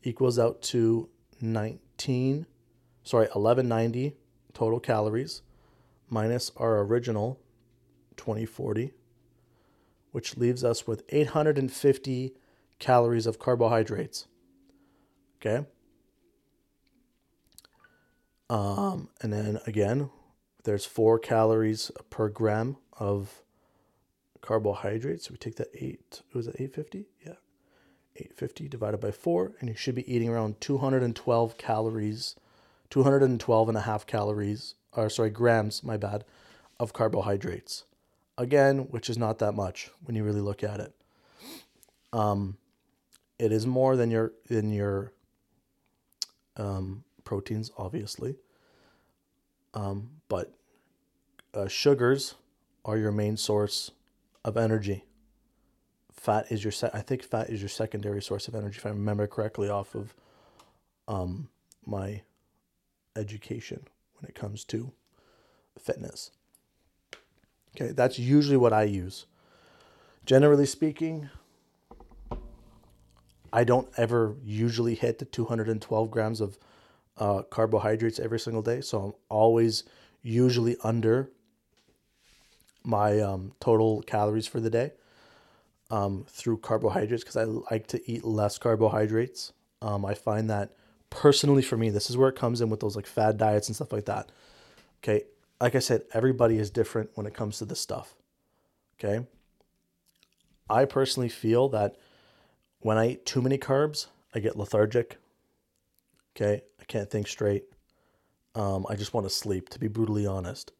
equals 0.04 0.38
out 0.38 0.62
to 0.62 1.10
19, 1.42 2.46
sorry, 3.04 3.26
1190 3.26 4.16
total 4.54 4.80
calories 4.80 5.42
minus 6.10 6.52
our 6.58 6.80
original 6.82 7.40
2040, 8.18 8.94
which 10.12 10.38
leaves 10.38 10.64
us 10.64 10.86
with 10.86 11.04
850 11.10 12.34
calories 12.80 13.26
of 13.26 13.40
carbohydrates. 13.40 14.28
Okay. 15.38 15.66
Um, 18.50 19.10
and 19.22 19.34
then 19.34 19.60
again, 19.66 20.10
there's 20.64 20.86
four 20.86 21.20
calories 21.20 21.92
per 22.10 22.30
gram 22.30 22.78
of 22.98 23.42
carbohydrates. 24.46 25.28
So 25.28 25.32
we 25.32 25.38
take 25.38 25.56
that 25.56 25.70
eight, 25.74 26.22
was 26.34 26.48
it 26.48 26.56
850? 26.56 27.06
Yeah. 27.26 27.34
850 28.18 28.70
divided 28.70 29.02
by 29.02 29.12
4, 29.12 29.54
and 29.60 29.70
you 29.70 29.76
should 29.76 29.96
be 29.96 30.14
eating 30.14 30.30
around 30.30 30.62
212 30.62 31.58
calories, 31.58 32.36
212 32.90 33.70
and 33.70 33.78
a 33.78 33.82
half 33.82 34.08
calories, 34.08 34.76
or 34.94 35.10
sorry, 35.10 35.30
grams, 35.30 35.84
my 35.84 35.98
bad, 35.98 36.24
of 36.80 36.94
carbohydrates. 36.94 37.84
Again, 38.38 38.88
which 38.90 39.10
is 39.10 39.18
not 39.18 39.40
that 39.40 39.54
much 39.54 39.90
when 40.04 40.16
you 40.16 40.24
really 40.24 40.42
look 40.42 40.64
at 40.64 40.80
it. 40.80 40.94
Um, 42.14 42.58
it 43.38 43.52
is 43.52 43.68
more 43.68 43.98
than 43.98 44.12
your 44.12 44.32
than 44.48 44.72
your 44.72 45.12
um, 46.56 47.04
proteins, 47.26 47.72
obviously. 47.78 48.36
Um, 49.74 50.12
but 50.30 50.54
uh, 51.54 51.68
sugars 51.68 52.36
are 52.86 52.98
your 52.98 53.12
main 53.12 53.36
source 53.36 53.92
of 54.46 54.56
energy 54.56 55.04
fat 56.26 56.52
is 56.52 56.64
your 56.64 56.72
se- 56.72 56.90
I 56.94 57.02
think 57.02 57.24
fat 57.24 57.50
is 57.50 57.62
your 57.62 57.70
secondary 57.70 58.22
source 58.22 58.48
of 58.48 58.56
energy 58.56 58.78
if 58.78 58.86
I 58.86 58.90
remember 58.90 59.28
correctly 59.28 59.70
off 59.70 59.94
of 59.94 60.16
um, 61.08 61.50
my 61.86 62.22
education 63.16 63.88
when 64.18 64.30
it 64.30 64.36
comes 64.36 64.64
to 64.66 64.92
fitness. 65.78 66.32
Okay, 67.76 67.92
that's 67.92 68.18
usually 68.18 68.58
what 68.58 68.74
I 68.74 68.84
use. 68.84 69.26
Generally 70.26 70.66
speaking, 70.66 71.30
I 73.54 73.64
don't 73.64 73.88
ever 73.98 74.36
usually 74.44 74.96
hit 74.96 75.20
the 75.20 75.26
212 75.26 76.10
grams 76.10 76.42
of 76.42 76.58
uh, 77.18 77.44
carbohydrates 77.44 78.20
every 78.20 78.40
single 78.40 78.64
day, 78.64 78.82
so 78.82 79.00
I'm 79.00 79.14
always 79.30 79.84
usually 80.24 80.76
under 80.84 81.30
my 82.86 83.20
um, 83.20 83.54
total 83.60 84.02
calories 84.04 84.48
for 84.48 84.60
the 84.60 84.70
day 84.70 84.92
um, 85.92 86.26
through 86.28 86.58
carbohydrates 86.58 87.24
because 87.24 87.38
I 87.38 87.44
like 87.44 87.88
to 87.88 88.12
eat 88.12 88.24
less 88.24 88.58
carbohydrates. 88.58 89.54
Um, 89.82 90.06
I 90.06 90.14
find 90.14 90.50
that 90.50 90.72
personally 91.10 91.62
for 91.62 91.78
me, 91.78 91.90
this 91.90 92.10
is 92.10 92.18
where 92.18 92.30
it 92.30 92.36
comes 92.36 92.62
in 92.62 92.70
with 92.70 92.80
those 92.80 92.96
like 92.96 93.08
fad 93.08 93.38
diets 93.38 93.68
and 93.68 93.76
stuff 93.76 93.94
like 93.94 94.06
that. 94.06 94.32
Okay. 95.04 95.26
Like 95.62 95.76
I 95.76 95.80
said, 95.80 96.04
everybody 96.14 96.58
is 96.58 96.70
different 96.70 97.12
when 97.16 97.26
it 97.26 97.34
comes 97.34 97.60
to 97.60 97.66
this 97.66 97.80
stuff. 97.80 98.16
Okay. 99.00 99.26
I 100.70 100.86
personally 100.86 101.30
feel 101.30 101.70
that 101.70 101.96
when 102.80 102.98
I 102.98 103.10
eat 103.12 103.26
too 103.26 103.42
many 103.42 103.58
carbs, 103.58 104.08
I 104.34 104.40
get 104.40 104.58
lethargic. 104.58 105.18
Okay. 106.36 106.64
I 106.80 106.84
can't 106.86 107.10
think 107.10 107.28
straight. 107.28 107.66
Um, 108.56 108.86
I 108.90 108.96
just 108.96 109.14
want 109.14 109.26
to 109.26 109.30
sleep, 109.30 109.70
to 109.70 109.80
be 109.80 109.88
brutally 109.88 110.26
honest. 110.26 110.72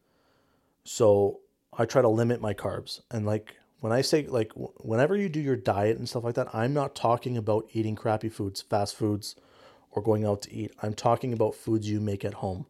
So 0.84 1.40
I 1.78 1.84
try 1.84 2.02
to 2.02 2.08
limit 2.08 2.40
my 2.40 2.54
carbs. 2.54 3.00
And 3.10 3.26
like 3.26 3.56
when 3.80 3.92
I 3.92 4.00
say, 4.00 4.26
like, 4.26 4.52
whenever 4.54 5.16
you 5.16 5.28
do 5.28 5.40
your 5.40 5.56
diet 5.56 5.98
and 5.98 6.08
stuff 6.08 6.24
like 6.24 6.34
that, 6.34 6.54
I'm 6.54 6.72
not 6.72 6.94
talking 6.94 7.36
about 7.36 7.68
eating 7.72 7.94
crappy 7.94 8.28
foods, 8.28 8.62
fast 8.62 8.96
foods, 8.96 9.36
or 9.90 10.02
going 10.02 10.24
out 10.24 10.42
to 10.42 10.52
eat. 10.52 10.72
I'm 10.82 10.94
talking 10.94 11.32
about 11.32 11.54
foods 11.54 11.88
you 11.88 12.00
make 12.00 12.24
at 12.24 12.34
home. 12.34 12.66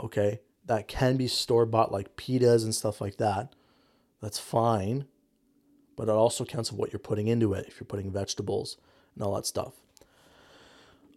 Okay. 0.00 0.40
That 0.66 0.88
can 0.88 1.16
be 1.16 1.28
store 1.28 1.66
bought, 1.66 1.92
like 1.92 2.16
pitas 2.16 2.64
and 2.64 2.74
stuff 2.74 3.00
like 3.00 3.16
that. 3.18 3.54
That's 4.20 4.38
fine. 4.38 5.06
But 5.96 6.08
it 6.08 6.12
also 6.12 6.44
counts 6.44 6.70
of 6.70 6.76
what 6.76 6.92
you're 6.92 6.98
putting 6.98 7.28
into 7.28 7.52
it 7.54 7.66
if 7.68 7.78
you're 7.80 7.86
putting 7.86 8.12
vegetables 8.12 8.76
and 9.14 9.24
all 9.24 9.34
that 9.36 9.46
stuff. 9.46 9.74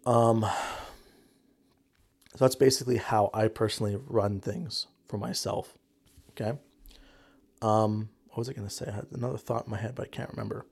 Um, 0.06 0.42
so 2.32 2.38
that's 2.38 2.54
basically 2.54 2.96
how 2.96 3.30
I 3.34 3.48
personally 3.48 3.98
run 4.06 4.40
things 4.40 4.86
for 5.06 5.18
myself. 5.18 5.76
Okay. 6.30 6.58
Um, 7.62 8.08
what 8.28 8.38
was 8.38 8.48
I 8.48 8.52
going 8.52 8.68
to 8.68 8.72
say? 8.72 8.86
I 8.88 8.94
had 8.94 9.06
another 9.12 9.38
thought 9.38 9.66
in 9.66 9.70
my 9.70 9.78
head, 9.78 9.94
but 9.94 10.06
I 10.06 10.08
can't 10.08 10.30
remember. 10.30 10.66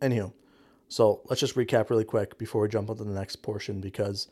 Anywho, 0.00 0.32
so 0.88 1.20
let's 1.26 1.40
just 1.40 1.56
recap 1.56 1.90
really 1.90 2.04
quick 2.04 2.38
before 2.38 2.62
we 2.62 2.68
jump 2.68 2.88
onto 2.88 3.04
the 3.04 3.10
next 3.10 3.36
portion 3.36 3.80
because 3.80 4.28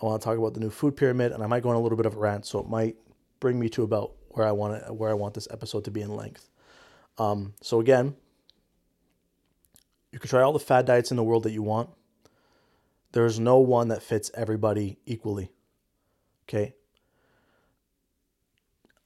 I 0.00 0.06
want 0.06 0.22
to 0.22 0.24
talk 0.24 0.38
about 0.38 0.54
the 0.54 0.60
new 0.60 0.70
food 0.70 0.96
pyramid, 0.96 1.32
and 1.32 1.42
I 1.42 1.46
might 1.46 1.62
go 1.62 1.68
on 1.68 1.76
a 1.76 1.80
little 1.80 1.96
bit 1.96 2.06
of 2.06 2.14
a 2.14 2.18
rant, 2.18 2.46
so 2.46 2.58
it 2.60 2.68
might 2.68 2.96
bring 3.40 3.58
me 3.58 3.68
to 3.70 3.82
about 3.82 4.12
where 4.30 4.46
I 4.46 4.52
want 4.52 4.82
it, 4.82 4.94
where 4.94 5.10
I 5.10 5.14
want 5.14 5.34
this 5.34 5.48
episode 5.50 5.84
to 5.84 5.90
be 5.90 6.00
in 6.00 6.14
length. 6.14 6.48
Um, 7.18 7.54
so 7.60 7.80
again, 7.80 8.16
you 10.12 10.18
can 10.18 10.30
try 10.30 10.42
all 10.42 10.52
the 10.52 10.58
fad 10.58 10.86
diets 10.86 11.10
in 11.10 11.16
the 11.16 11.22
world 11.22 11.42
that 11.42 11.52
you 11.52 11.62
want. 11.62 11.90
There's 13.12 13.38
no 13.38 13.58
one 13.58 13.88
that 13.88 14.02
fits 14.02 14.30
everybody 14.34 14.98
equally. 15.04 15.50
Okay. 16.48 16.74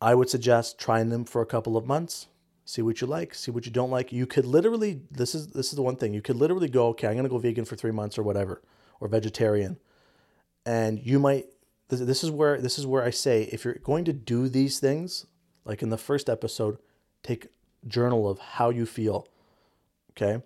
I 0.01 0.15
would 0.15 0.29
suggest 0.29 0.79
trying 0.79 1.09
them 1.09 1.25
for 1.25 1.41
a 1.41 1.47
couple 1.47 1.77
of 1.77 1.87
months, 1.87 2.29
see 2.65 2.83
what 2.83 3.01
you 3.01 3.07
like, 3.07 3.35
see 3.35 3.51
what 3.51 3.65
you 3.65 3.73
don't 3.73 3.91
like. 3.91 4.13
You 4.13 4.27
could 4.27 4.45
literally 4.45 5.01
this 5.11 5.35
is 5.35 5.49
this 5.49 5.69
is 5.69 5.77
the 5.77 5.83
one 5.83 5.97
thing. 5.97 6.13
You 6.13 6.23
could 6.23 6.37
literally 6.37 6.69
go, 6.69 6.89
okay, 6.89 7.07
I'm 7.07 7.15
going 7.15 7.25
to 7.25 7.31
go 7.31 7.39
vegan 7.39 7.65
for 7.65 7.77
3 7.77 7.93
months 7.93 8.19
or 8.19 8.23
whatever 8.23 8.63
or 9.01 9.09
vegetarian. 9.09 9.79
And 10.65 10.99
you 10.99 11.19
might 11.19 11.47
this 11.89 12.25
is 12.25 12.31
where 12.31 12.61
this 12.61 12.79
is 12.79 12.87
where 12.87 13.05
I 13.05 13.11
say 13.11 13.45
if 13.45 13.65
you're 13.65 13.75
going 13.75 14.05
to 14.07 14.13
do 14.13 14.49
these 14.49 14.81
things, 14.81 15.27
like 15.65 15.83
in 15.83 15.91
the 15.91 15.99
first 15.99 16.29
episode, 16.29 16.79
take 17.23 17.49
journal 17.87 18.29
of 18.29 18.39
how 18.39 18.71
you 18.71 18.85
feel. 18.85 19.29
Okay? 20.11 20.43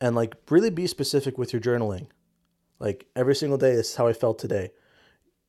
And 0.00 0.16
like 0.16 0.34
really 0.50 0.70
be 0.70 0.86
specific 0.86 1.38
with 1.38 1.52
your 1.52 1.62
journaling. 1.62 2.08
Like 2.80 3.06
every 3.14 3.36
single 3.36 3.58
day, 3.58 3.74
this 3.76 3.90
is 3.90 3.96
how 3.96 4.08
I 4.08 4.12
felt 4.12 4.38
today. 4.38 4.72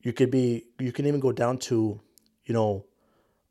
You 0.02 0.12
could 0.12 0.30
be 0.30 0.66
you 0.78 0.92
can 0.92 1.06
even 1.06 1.20
go 1.20 1.32
down 1.32 1.58
to, 1.58 2.00
you 2.46 2.54
know, 2.54 2.86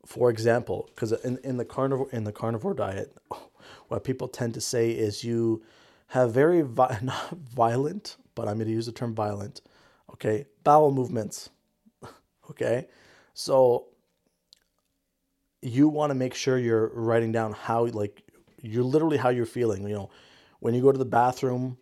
for 0.06 0.30
example, 0.30 0.90
because 0.94 1.12
in, 1.12 1.38
in 1.44 1.58
the 1.58 1.64
carnivore 1.64 2.08
in 2.12 2.24
the 2.24 2.32
carnivore 2.32 2.74
diet, 2.74 3.16
what 3.88 4.04
people 4.04 4.28
tend 4.28 4.54
to 4.54 4.60
say 4.60 4.90
is 4.90 5.24
you 5.24 5.62
have 6.08 6.32
very 6.32 6.62
vi- 6.62 7.00
not 7.04 7.30
violent, 7.30 8.16
but 8.34 8.48
I'm 8.48 8.56
going 8.56 8.68
to 8.68 8.74
use 8.74 8.86
the 8.86 8.92
term 8.92 9.14
violent 9.14 9.60
okay 10.12 10.46
bowel 10.64 10.92
movements 10.92 11.50
okay? 12.50 12.86
So 13.34 13.88
you 15.62 15.88
want 15.88 16.10
to 16.10 16.14
make 16.14 16.34
sure 16.34 16.58
you're 16.58 16.88
writing 16.94 17.32
down 17.32 17.52
how 17.52 17.86
like 17.86 18.22
you're 18.62 18.84
literally 18.84 19.16
how 19.16 19.30
you're 19.30 19.46
feeling 19.46 19.88
you 19.88 19.94
know? 19.94 20.10
When 20.60 20.74
you 20.74 20.82
go 20.82 20.92
to 20.92 20.98
the 20.98 21.04
bathroom 21.04 21.78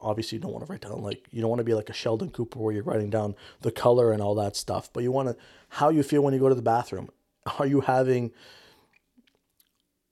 obviously 0.00 0.36
you 0.36 0.42
don't 0.42 0.52
want 0.52 0.64
to 0.64 0.70
write 0.70 0.80
down 0.80 1.02
like 1.02 1.26
you 1.30 1.40
don't 1.40 1.50
want 1.50 1.60
to 1.60 1.64
be 1.64 1.74
like 1.74 1.90
a 1.90 1.94
sheldon 1.94 2.30
cooper 2.30 2.58
where 2.58 2.72
you're 2.72 2.82
writing 2.82 3.10
down 3.10 3.34
the 3.60 3.72
color 3.72 4.12
and 4.12 4.22
all 4.22 4.34
that 4.34 4.56
stuff 4.56 4.90
but 4.92 5.02
you 5.02 5.12
want 5.12 5.28
to 5.28 5.36
how 5.70 5.88
you 5.88 6.02
feel 6.02 6.22
when 6.22 6.34
you 6.34 6.40
go 6.40 6.48
to 6.48 6.54
the 6.54 6.62
bathroom 6.62 7.08
are 7.58 7.66
you 7.66 7.82
having 7.82 8.32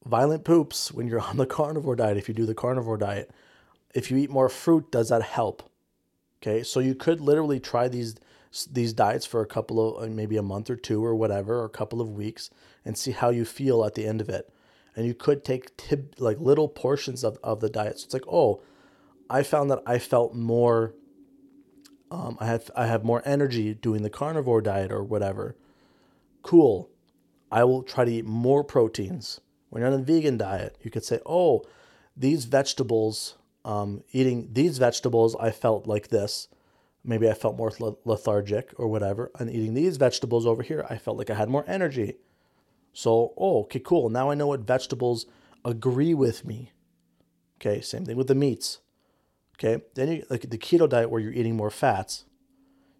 violent 0.04 0.44
poops 0.44 0.92
when 0.92 1.06
you're 1.06 1.20
on 1.20 1.36
the 1.36 1.46
carnivore 1.46 1.96
diet 1.96 2.16
if 2.16 2.28
you 2.28 2.34
do 2.34 2.46
the 2.46 2.54
carnivore 2.54 2.96
diet 2.96 3.30
if 3.94 4.10
you 4.10 4.16
eat 4.16 4.30
more 4.30 4.48
fruit 4.48 4.90
does 4.90 5.08
that 5.08 5.22
help 5.22 5.68
Okay, 6.40 6.62
so 6.62 6.80
you 6.80 6.94
could 6.94 7.20
literally 7.20 7.60
try 7.60 7.88
these 7.88 8.14
these 8.70 8.92
diets 8.94 9.26
for 9.26 9.42
a 9.42 9.46
couple 9.46 9.96
of 9.96 10.02
uh, 10.02 10.06
maybe 10.06 10.36
a 10.36 10.42
month 10.42 10.70
or 10.70 10.76
two 10.76 11.04
or 11.04 11.14
whatever, 11.14 11.60
or 11.60 11.64
a 11.64 11.70
couple 11.70 12.00
of 12.00 12.10
weeks, 12.10 12.50
and 12.84 12.96
see 12.96 13.10
how 13.10 13.30
you 13.30 13.44
feel 13.44 13.84
at 13.84 13.94
the 13.94 14.06
end 14.06 14.20
of 14.20 14.28
it. 14.28 14.52
And 14.96 15.06
you 15.06 15.14
could 15.14 15.44
take 15.44 15.76
tip 15.76 16.14
like 16.18 16.38
little 16.40 16.68
portions 16.68 17.24
of, 17.24 17.38
of 17.42 17.60
the 17.60 17.68
diet. 17.68 17.98
So 17.98 18.04
it's 18.04 18.14
like, 18.14 18.26
oh, 18.28 18.62
I 19.30 19.42
found 19.42 19.70
that 19.70 19.82
I 19.86 19.98
felt 19.98 20.34
more. 20.34 20.94
Um, 22.10 22.38
I 22.40 22.46
have 22.46 22.70
I 22.74 22.86
have 22.86 23.04
more 23.04 23.22
energy 23.24 23.74
doing 23.74 24.02
the 24.02 24.10
carnivore 24.10 24.62
diet 24.62 24.90
or 24.90 25.04
whatever. 25.04 25.56
Cool. 26.42 26.90
I 27.50 27.64
will 27.64 27.82
try 27.82 28.04
to 28.04 28.10
eat 28.10 28.24
more 28.24 28.64
proteins. 28.64 29.40
When 29.70 29.82
you're 29.82 29.92
on 29.92 30.00
a 30.00 30.02
vegan 30.02 30.38
diet, 30.38 30.76
you 30.82 30.90
could 30.90 31.04
say, 31.04 31.20
oh, 31.26 31.62
these 32.16 32.44
vegetables 32.44 33.36
um, 33.68 34.02
eating 34.12 34.48
these 34.52 34.78
vegetables, 34.78 35.36
I 35.36 35.50
felt 35.50 35.86
like 35.86 36.08
this. 36.08 36.48
Maybe 37.04 37.28
I 37.28 37.34
felt 37.34 37.56
more 37.56 37.70
lethargic 38.04 38.72
or 38.76 38.88
whatever. 38.88 39.30
And 39.38 39.50
eating 39.50 39.74
these 39.74 39.98
vegetables 39.98 40.46
over 40.46 40.62
here, 40.62 40.86
I 40.88 40.96
felt 40.96 41.18
like 41.18 41.30
I 41.30 41.34
had 41.34 41.50
more 41.50 41.64
energy. 41.66 42.16
So, 42.92 43.34
oh, 43.36 43.60
okay, 43.62 43.78
cool. 43.78 44.08
Now 44.08 44.30
I 44.30 44.34
know 44.34 44.46
what 44.46 44.60
vegetables 44.60 45.26
agree 45.64 46.14
with 46.14 46.46
me. 46.46 46.72
Okay, 47.60 47.80
same 47.80 48.06
thing 48.06 48.16
with 48.16 48.28
the 48.28 48.34
meats. 48.34 48.80
Okay, 49.58 49.82
then 49.94 50.12
you 50.12 50.24
like 50.30 50.48
the 50.48 50.58
keto 50.58 50.88
diet 50.88 51.10
where 51.10 51.20
you're 51.20 51.32
eating 51.32 51.56
more 51.56 51.70
fats. 51.70 52.24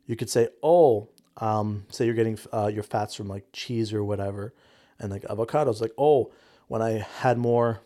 You 0.06 0.16
could 0.16 0.30
say, 0.30 0.48
oh, 0.62 1.08
um, 1.36 1.84
say 1.88 2.06
you're 2.06 2.14
getting 2.14 2.38
uh, 2.52 2.70
your 2.72 2.82
fats 2.82 3.14
from 3.14 3.28
like 3.28 3.46
cheese 3.52 3.92
or 3.92 4.02
whatever, 4.02 4.54
and 4.98 5.10
like 5.10 5.22
avocados. 5.22 5.80
Like, 5.80 5.92
oh, 5.96 6.32
when 6.66 6.82
I 6.82 7.06
had 7.20 7.38
more 7.38 7.80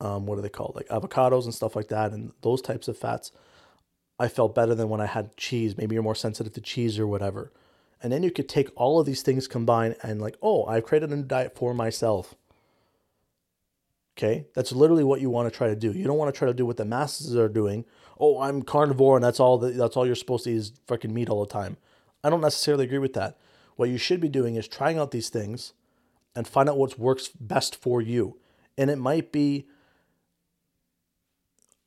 um, 0.00 0.26
what 0.26 0.38
are 0.38 0.42
they 0.42 0.48
called? 0.48 0.74
Like 0.76 0.88
avocados 0.88 1.44
and 1.44 1.54
stuff 1.54 1.76
like 1.76 1.88
that, 1.88 2.12
and 2.12 2.32
those 2.42 2.60
types 2.60 2.88
of 2.88 2.98
fats. 2.98 3.32
I 4.18 4.28
felt 4.28 4.54
better 4.54 4.74
than 4.74 4.88
when 4.88 5.00
I 5.00 5.06
had 5.06 5.36
cheese. 5.36 5.76
Maybe 5.76 5.94
you're 5.94 6.02
more 6.02 6.14
sensitive 6.14 6.54
to 6.54 6.60
cheese 6.60 6.98
or 6.98 7.06
whatever. 7.06 7.52
And 8.02 8.12
then 8.12 8.22
you 8.22 8.30
could 8.30 8.48
take 8.48 8.70
all 8.74 8.98
of 8.98 9.06
these 9.06 9.22
things 9.22 9.46
combined 9.46 9.96
and, 10.02 10.20
like, 10.20 10.36
oh, 10.42 10.64
I've 10.64 10.84
created 10.84 11.10
a 11.10 11.16
new 11.16 11.22
diet 11.22 11.54
for 11.54 11.74
myself. 11.74 12.34
Okay, 14.16 14.46
that's 14.54 14.72
literally 14.72 15.04
what 15.04 15.20
you 15.20 15.28
want 15.28 15.52
to 15.52 15.56
try 15.56 15.68
to 15.68 15.76
do. 15.76 15.92
You 15.92 16.04
don't 16.04 16.16
want 16.16 16.34
to 16.34 16.38
try 16.38 16.48
to 16.48 16.54
do 16.54 16.64
what 16.64 16.78
the 16.78 16.86
masses 16.86 17.36
are 17.36 17.50
doing. 17.50 17.84
Oh, 18.18 18.40
I'm 18.40 18.62
carnivore 18.62 19.16
and 19.16 19.24
that's 19.24 19.38
all 19.38 19.58
that, 19.58 19.76
that's 19.76 19.94
all 19.94 20.06
you're 20.06 20.14
supposed 20.14 20.44
to 20.44 20.50
eat 20.50 20.56
is 20.56 20.72
freaking 20.88 21.10
meat 21.10 21.28
all 21.28 21.44
the 21.44 21.52
time. 21.52 21.76
I 22.24 22.30
don't 22.30 22.40
necessarily 22.40 22.84
agree 22.84 22.98
with 22.98 23.12
that. 23.12 23.36
What 23.76 23.90
you 23.90 23.98
should 23.98 24.20
be 24.20 24.30
doing 24.30 24.56
is 24.56 24.66
trying 24.66 24.98
out 24.98 25.10
these 25.10 25.28
things 25.28 25.74
and 26.34 26.48
find 26.48 26.68
out 26.68 26.78
what 26.78 26.98
works 26.98 27.28
best 27.28 27.76
for 27.76 28.00
you. 28.00 28.38
And 28.78 28.90
it 28.90 28.96
might 28.96 29.32
be 29.32 29.66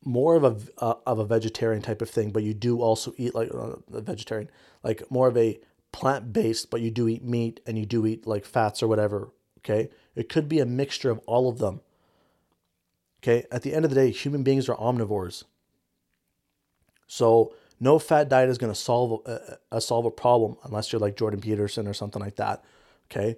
more 0.04 0.36
of 0.36 0.44
a 0.44 0.84
uh, 0.84 0.96
of 1.06 1.20
a 1.20 1.26
vegetarian 1.26 1.82
type 1.82 2.02
of 2.02 2.10
thing, 2.10 2.32
but 2.32 2.44
you 2.44 2.54
do 2.54 2.82
also 2.82 3.14
eat 3.18 3.36
like 3.36 3.54
uh, 3.54 3.76
a 3.92 4.02
vegetarian, 4.02 4.50
like 4.84 5.10
more 5.12 5.28
of 5.28 5.36
a 5.36 5.60
plant 5.92 6.32
based, 6.32 6.70
but 6.70 6.82
you 6.82 6.92
do 6.92 7.08
eat 7.08 7.24
meat 7.24 7.60
and 7.66 7.78
you 7.78 7.86
do 7.86 8.06
eat 8.06 8.26
like 8.26 8.46
fats 8.46 8.82
or 8.82 8.88
whatever. 8.88 9.32
Okay, 9.60 9.90
it 10.16 10.30
could 10.30 10.48
be 10.48 10.60
a 10.60 10.66
mixture 10.66 11.10
of 11.10 11.20
all 11.26 11.50
of 11.50 11.58
them. 11.58 11.82
Okay, 13.22 13.46
at 13.52 13.64
the 13.64 13.74
end 13.74 13.86
of 13.86 13.92
the 13.92 13.96
day, 13.96 14.12
human 14.12 14.44
beings 14.44 14.70
are 14.70 14.78
omnivores. 14.78 15.44
So 17.08 17.54
no 17.80 18.00
fat 18.00 18.30
diet 18.30 18.50
is 18.50 18.58
going 18.58 18.72
to 18.72 18.80
solve 18.80 19.22
a, 19.26 19.58
a, 19.72 19.82
solve 19.82 20.06
a 20.06 20.12
problem 20.12 20.58
unless 20.64 20.92
you're 20.92 21.00
like 21.00 21.18
Jordan 21.18 21.42
Peterson 21.42 21.88
or 21.88 21.94
something 21.94 22.22
like 22.22 22.36
that. 22.36 22.64
Okay. 23.12 23.38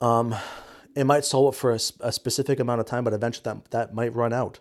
Um, 0.00 0.34
it 0.94 1.04
might 1.04 1.24
solve 1.24 1.54
it 1.54 1.58
for 1.58 1.72
a, 1.72 1.80
a 2.00 2.12
specific 2.12 2.60
amount 2.60 2.80
of 2.80 2.86
time, 2.86 3.04
but 3.04 3.12
eventually 3.12 3.44
that 3.44 3.70
that 3.70 3.94
might 3.94 4.14
run 4.14 4.32
out. 4.32 4.60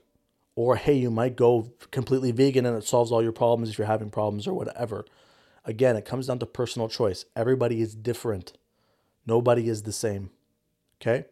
Or, 0.56 0.76
hey, 0.76 0.94
you 0.94 1.10
might 1.10 1.36
go 1.36 1.72
completely 1.92 2.32
vegan 2.32 2.66
and 2.66 2.78
it 2.78 2.84
solves 2.84 3.12
all 3.12 3.24
your 3.24 3.32
problems 3.32 3.70
if 3.70 3.78
you're 3.78 3.88
having 3.88 4.10
problems 4.10 4.48
or 4.48 4.54
whatever. 4.54 5.06
Again, 5.66 5.96
it 5.96 6.06
comes 6.06 6.28
down 6.28 6.40
to 6.40 6.46
personal 6.46 6.90
choice. 6.90 7.26
Everybody 7.36 7.82
is 7.82 7.96
different, 7.96 8.54
nobody 9.26 9.70
is 9.70 9.84
the 9.84 9.92
same. 9.92 10.32
Okay? 11.02 11.26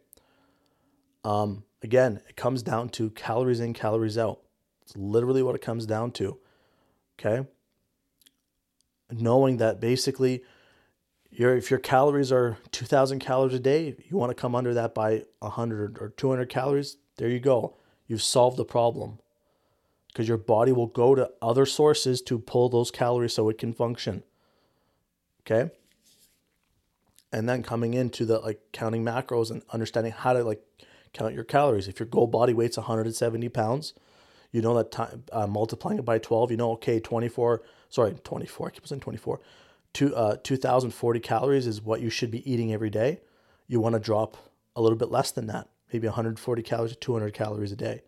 Um, 1.24 1.64
again, 1.82 2.22
it 2.28 2.36
comes 2.36 2.64
down 2.64 2.90
to 2.90 3.10
calories 3.12 3.60
in, 3.60 3.74
calories 3.74 4.18
out. 4.18 4.42
It's 4.82 4.96
literally 4.96 5.44
what 5.44 5.56
it 5.56 5.62
comes 5.62 5.86
down 5.86 6.12
to. 6.14 6.38
Okay? 7.20 7.48
Knowing 9.12 9.58
that 9.58 9.80
basically, 9.80 10.44
your 11.30 11.56
if 11.56 11.70
your 11.70 11.80
calories 11.80 12.32
are 12.32 12.58
2000 12.72 13.20
calories 13.20 13.54
a 13.54 13.60
day 13.60 13.96
you 14.10 14.18
want 14.18 14.30
to 14.30 14.42
come 14.42 14.56
under 14.56 14.74
that 14.74 14.96
by 14.96 15.24
100 15.40 15.98
or 16.00 16.10
200 16.10 16.48
calories 16.48 16.96
there 17.18 17.28
you 17.28 17.40
go 17.40 17.76
you've 18.08 18.24
solved 18.24 18.56
the 18.56 18.64
problem 18.64 19.20
because 20.08 20.26
your 20.28 20.38
body 20.38 20.72
will 20.72 20.88
go 20.88 21.14
to 21.16 21.30
other 21.42 21.66
sources 21.66 22.22
to 22.22 22.40
pull 22.40 22.70
those 22.70 22.90
calories 22.90 23.34
so 23.34 23.50
it 23.50 23.58
can 23.58 23.74
function. 23.74 24.24
Okay? 25.42 25.70
and 27.32 27.48
then 27.48 27.64
coming 27.64 27.94
into 27.94 28.26
the 28.26 28.40
like 28.40 28.60
counting 28.72 29.04
macros 29.04 29.52
and 29.52 29.62
understanding 29.72 30.12
how 30.12 30.34
to 30.34 30.44
like 30.44 30.62
count 31.14 31.34
your 31.34 31.44
calories. 31.44 31.88
If 31.88 32.00
your 32.00 32.08
goal 32.08 32.28
body 32.28 32.54
weight's 32.54 32.78
170 32.78 33.50
pounds, 33.50 33.94
you 34.52 34.62
know 34.62 34.76
that 34.76 34.92
time 34.92 35.24
uh, 35.32 35.48
multiplying 35.48 36.00
it 36.00 36.06
by 36.06 36.18
12, 36.20 36.52
you 36.52 36.58
know, 36.58 36.72
okay, 36.72 37.00
24, 37.00 37.62
sorry, 37.90 38.14
24, 38.24 38.68
I 38.68 38.72
keep 38.72 38.88
saying 38.88 39.02
24, 39.02 39.40
two, 39.94 40.16
uh, 40.16 40.38
2040 40.44 41.20
calories 41.20 41.68
is 41.68 41.82
what 41.82 42.02
you 42.02 42.10
should 42.10 42.32
be 42.32 42.50
eating 42.50 42.74
every 42.74 42.90
day. 42.90 43.20
You 43.68 43.80
want 43.80 43.94
to 43.94 44.00
drop 44.00 44.38
a 44.76 44.82
little 44.82 44.98
bit 44.98 45.12
less 45.12 45.32
than 45.32 45.48
that, 45.48 45.70
maybe 45.92 46.08
140 46.08 46.62
calories 46.64 46.92
to 46.94 47.00
200 47.00 47.34
calories 47.34 47.72
a 47.72 47.76
day. 47.76 48.02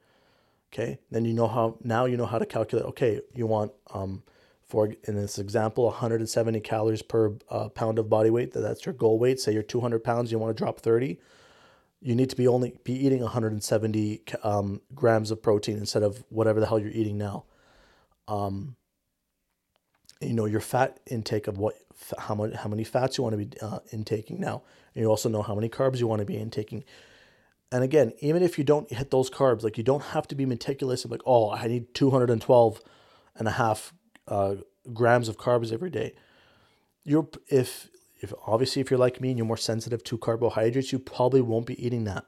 Okay. 0.71 0.99
Then 1.09 1.25
you 1.25 1.33
know 1.33 1.47
how, 1.47 1.77
now 1.83 2.05
you 2.05 2.15
know 2.15 2.27
how 2.27 2.37
to 2.37 2.45
calculate, 2.45 2.85
okay, 2.89 3.21
you 3.33 3.47
want, 3.47 3.71
um, 3.91 4.23
for 4.67 4.93
in 5.07 5.15
this 5.15 5.39
example, 5.39 5.85
170 5.85 6.59
calories 6.59 7.01
per 7.01 7.33
uh, 7.49 7.69
pound 7.69 7.97
of 7.97 8.07
body 8.07 8.29
weight. 8.29 8.53
That's 8.53 8.85
your 8.85 8.93
goal 8.93 9.17
weight. 9.17 9.39
Say 9.39 9.51
you're 9.53 9.63
200 9.63 10.03
pounds, 10.03 10.31
you 10.31 10.37
want 10.37 10.55
to 10.55 10.63
drop 10.63 10.79
30 10.79 11.17
you 12.01 12.15
need 12.15 12.29
to 12.29 12.35
be 12.35 12.47
only 12.47 12.77
be 12.83 12.93
eating 12.93 13.21
170 13.21 14.23
um, 14.43 14.81
grams 14.95 15.31
of 15.31 15.41
protein 15.41 15.77
instead 15.77 16.03
of 16.03 16.23
whatever 16.29 16.59
the 16.59 16.65
hell 16.65 16.79
you're 16.79 16.91
eating 16.91 17.17
now. 17.17 17.45
Um, 18.27 18.75
you 20.21 20.33
know 20.33 20.45
your 20.45 20.61
fat 20.61 20.99
intake 21.07 21.47
of 21.47 21.57
what 21.57 21.75
how 22.17 22.35
much 22.35 22.53
how 22.53 22.69
many 22.69 22.83
fats 22.83 23.17
you 23.17 23.23
want 23.23 23.33
to 23.33 23.45
be 23.45 23.59
uh, 23.61 23.79
intaking 23.91 24.39
now. 24.39 24.63
And 24.93 25.03
you 25.03 25.09
also 25.09 25.29
know 25.29 25.41
how 25.41 25.55
many 25.55 25.69
carbs 25.69 25.99
you 25.99 26.07
want 26.07 26.19
to 26.19 26.25
be 26.25 26.37
intaking. 26.37 26.83
And 27.71 27.83
again, 27.83 28.13
even 28.19 28.41
if 28.41 28.57
you 28.57 28.63
don't 28.63 28.91
hit 28.91 29.11
those 29.11 29.29
carbs, 29.29 29.63
like 29.63 29.77
you 29.77 29.83
don't 29.83 30.03
have 30.03 30.27
to 30.29 30.35
be 30.35 30.45
meticulous 30.45 31.03
and 31.03 31.11
like, 31.11 31.21
oh, 31.25 31.51
I 31.51 31.67
need 31.67 31.93
212 31.93 32.81
and 33.35 33.47
a 33.47 33.51
half 33.51 33.93
uh, 34.27 34.55
grams 34.91 35.29
of 35.29 35.37
carbs 35.37 35.71
every 35.71 35.91
day. 35.91 36.13
You're 37.03 37.27
if 37.47 37.89
if 38.19 38.33
obviously 38.45 38.81
if 38.81 38.91
you're 38.91 38.99
like 38.99 39.21
me 39.21 39.29
and 39.29 39.37
you're 39.37 39.47
more 39.47 39.57
sensitive 39.57 40.03
to 40.05 40.17
carbohydrates, 40.17 40.91
you 40.91 40.99
probably 40.99 41.41
won't 41.41 41.65
be 41.65 41.83
eating 41.83 42.03
that. 42.03 42.25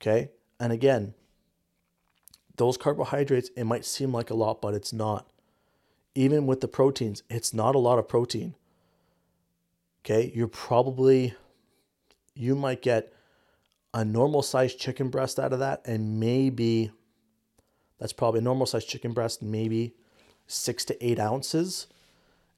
Okay? 0.00 0.30
And 0.58 0.72
again, 0.72 1.14
those 2.56 2.76
carbohydrates, 2.76 3.50
it 3.56 3.64
might 3.64 3.84
seem 3.84 4.12
like 4.12 4.30
a 4.30 4.34
lot, 4.34 4.60
but 4.60 4.74
it's 4.74 4.92
not. 4.92 5.30
Even 6.14 6.46
with 6.46 6.60
the 6.60 6.68
proteins, 6.68 7.22
it's 7.30 7.54
not 7.54 7.74
a 7.74 7.78
lot 7.78 7.98
of 7.98 8.08
protein. 8.08 8.54
Okay? 10.04 10.32
You're 10.34 10.48
probably 10.48 11.34
you 12.34 12.54
might 12.54 12.80
get 12.80 13.12
a 13.92 14.04
normal 14.04 14.42
sized 14.42 14.78
chicken 14.78 15.10
breast 15.10 15.38
out 15.38 15.52
of 15.52 15.58
that 15.58 15.82
and 15.84 16.18
maybe 16.18 16.90
that's 17.98 18.12
probably 18.12 18.38
a 18.38 18.42
normal 18.42 18.64
sized 18.64 18.88
chicken 18.88 19.12
breast, 19.12 19.42
maybe 19.42 19.94
six 20.46 20.84
to 20.86 21.06
eight 21.06 21.18
ounces 21.18 21.86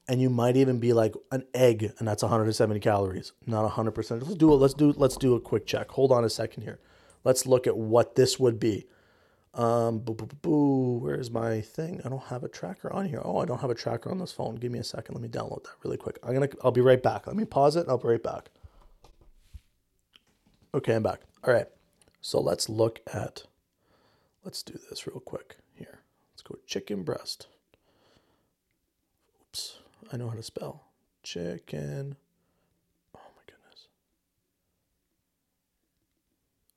and 0.07 0.21
you 0.21 0.29
might 0.29 0.57
even 0.57 0.79
be 0.79 0.93
like 0.93 1.13
an 1.31 1.45
egg 1.53 1.93
and 1.97 2.07
that's 2.07 2.23
170 2.23 2.79
calories. 2.79 3.31
Not 3.45 3.69
100% 3.71 4.21
let's 4.21 4.35
do 4.35 4.53
it 4.53 4.55
let's 4.55 4.73
do 4.73 4.93
let's 4.97 5.17
do 5.17 5.35
a 5.35 5.41
quick 5.41 5.65
check. 5.65 5.89
Hold 5.91 6.11
on 6.11 6.23
a 6.23 6.29
second 6.29 6.63
here. 6.63 6.79
Let's 7.23 7.45
look 7.45 7.67
at 7.67 7.77
what 7.77 8.15
this 8.15 8.39
would 8.39 8.59
be. 8.59 8.85
Um 9.53 9.99
boo, 9.99 10.13
boo, 10.13 10.27
boo, 10.41 10.97
where's 10.99 11.31
my 11.31 11.61
thing? 11.61 12.01
I 12.03 12.09
don't 12.09 12.23
have 12.23 12.43
a 12.43 12.49
tracker 12.49 12.91
on 12.91 13.05
here. 13.05 13.21
Oh 13.23 13.37
i 13.39 13.45
don't 13.45 13.61
have 13.61 13.69
a 13.69 13.75
tracker 13.75 14.11
on 14.11 14.19
this 14.19 14.31
phone. 14.31 14.55
Give 14.55 14.71
me 14.71 14.79
a 14.79 14.83
second. 14.83 15.15
Let 15.15 15.21
me 15.21 15.29
download 15.29 15.63
that 15.63 15.75
really 15.83 15.97
quick. 15.97 16.19
I'm 16.23 16.33
gonna 16.33 16.49
i'll 16.63 16.71
be 16.71 16.81
right 16.81 17.01
back. 17.01 17.27
Let 17.27 17.35
me 17.35 17.45
pause 17.45 17.75
it 17.75 17.81
and 17.81 17.89
i'll 17.89 17.97
be 17.97 18.09
right 18.09 18.23
back. 18.23 18.49
Okay 20.73 20.95
i'm 20.95 21.03
back. 21.03 21.21
All 21.43 21.53
right. 21.53 21.67
So 22.19 22.41
let's 22.41 22.67
look 22.67 22.99
at 23.13 23.43
let's 24.43 24.63
do 24.63 24.77
this 24.89 25.07
real 25.07 25.19
quick 25.21 25.57
here. 25.75 25.99
Let's 26.33 26.41
go 26.41 26.57
chicken 26.65 27.03
breast 27.03 27.47
I 30.13 30.17
know 30.17 30.29
how 30.29 30.35
to 30.35 30.43
spell. 30.43 30.83
Chicken. 31.23 32.15
Oh 33.17 33.19
my 33.35 33.41
goodness. 33.47 33.87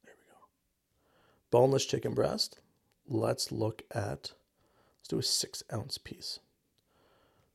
There 0.04 0.14
we 0.16 0.24
go. 0.32 0.38
Boneless 1.50 1.84
chicken 1.84 2.14
breast. 2.14 2.60
Let's 3.06 3.52
look 3.52 3.82
at, 3.90 4.32
let's 4.98 5.08
do 5.08 5.18
a 5.18 5.22
six 5.22 5.62
ounce 5.70 5.98
piece. 5.98 6.40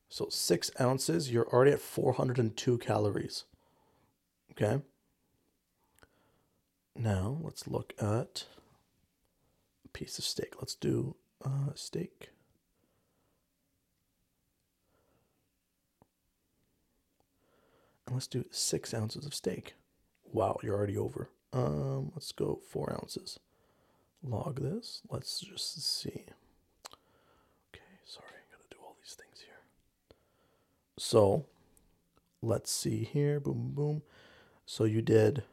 So 0.07 0.27
six 0.29 0.69
ounces, 0.79 1.31
you're 1.31 1.47
already 1.47 1.71
at 1.71 1.81
402 1.81 2.77
calories. 2.77 3.45
Okay. 4.51 4.83
Now 6.95 7.39
let's 7.41 7.67
look 7.67 7.93
at 7.99 8.45
a 9.83 9.87
piece 9.87 10.19
of 10.19 10.25
steak. 10.25 10.53
Let's 10.59 10.75
do 10.75 11.15
uh, 11.43 11.73
steak. 11.73 12.29
Let's 18.13 18.27
do 18.27 18.45
six 18.51 18.93
ounces 18.93 19.25
of 19.25 19.33
steak. 19.33 19.73
Wow, 20.31 20.57
you're 20.63 20.75
already 20.75 20.97
over. 20.97 21.29
Um, 21.53 22.11
let's 22.13 22.31
go 22.31 22.59
four 22.69 22.91
ounces. 22.93 23.39
Log 24.23 24.61
this. 24.61 25.01
Let's 25.09 25.39
just 25.39 25.83
see. 26.01 26.25
Okay, 27.69 27.83
sorry, 28.05 28.27
I'm 28.27 28.57
gonna 28.57 28.69
do 28.69 28.77
all 28.83 28.95
these 29.01 29.15
things 29.15 29.41
here. 29.41 29.59
So 30.97 31.45
let's 32.41 32.71
see 32.71 33.03
here. 33.03 33.39
Boom, 33.39 33.71
boom. 33.73 34.01
So 34.65 34.83
you 34.85 35.01
did, 35.01 35.43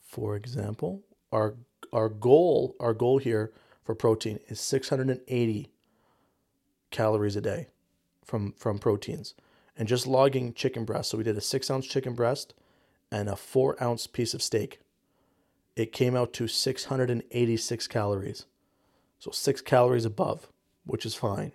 for 0.00 0.36
example, 0.36 1.02
our 1.30 1.54
our 1.92 2.08
goal, 2.08 2.74
our 2.80 2.94
goal 2.94 3.18
here 3.18 3.52
for 3.84 3.94
protein 3.94 4.40
is 4.48 4.58
680 4.60 5.70
calories 6.90 7.36
a 7.36 7.40
day 7.40 7.68
from 8.24 8.52
from 8.52 8.78
proteins 8.78 9.34
and 9.76 9.88
just 9.88 10.06
logging 10.06 10.52
chicken 10.54 10.84
breast. 10.84 11.10
So 11.10 11.18
we 11.18 11.24
did 11.24 11.36
a 11.36 11.40
six 11.40 11.70
ounce 11.70 11.86
chicken 11.86 12.14
breast 12.14 12.54
and 13.10 13.28
a 13.28 13.36
four 13.36 13.82
ounce 13.82 14.06
piece 14.06 14.34
of 14.34 14.42
steak. 14.42 14.80
It 15.76 15.92
came 15.92 16.16
out 16.16 16.32
to 16.34 16.46
686 16.46 17.86
calories. 17.88 18.46
So 19.18 19.30
six 19.30 19.60
calories 19.60 20.04
above, 20.04 20.48
which 20.84 21.04
is 21.04 21.14
fine. 21.14 21.52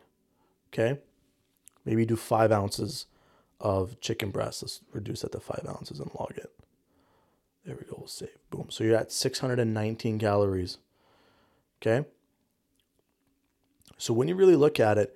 Okay. 0.73 0.99
Maybe 1.85 2.05
do 2.05 2.15
five 2.15 2.51
ounces 2.51 3.05
of 3.59 3.99
chicken 4.01 4.31
breast. 4.31 4.63
Let's 4.63 4.81
reduce 4.91 5.21
that 5.21 5.31
to 5.33 5.39
five 5.39 5.65
ounces 5.67 5.99
and 5.99 6.11
log 6.19 6.33
it. 6.37 6.51
There 7.65 7.75
we 7.75 7.85
go. 7.85 7.95
We'll 7.97 8.07
save. 8.07 8.29
Boom. 8.49 8.67
So 8.69 8.83
you're 8.83 8.95
at 8.95 9.11
619 9.11 10.19
calories. 10.19 10.77
Okay. 11.81 12.07
So 13.97 14.13
when 14.13 14.27
you 14.27 14.35
really 14.35 14.55
look 14.55 14.79
at 14.79 14.97
it, 14.97 15.15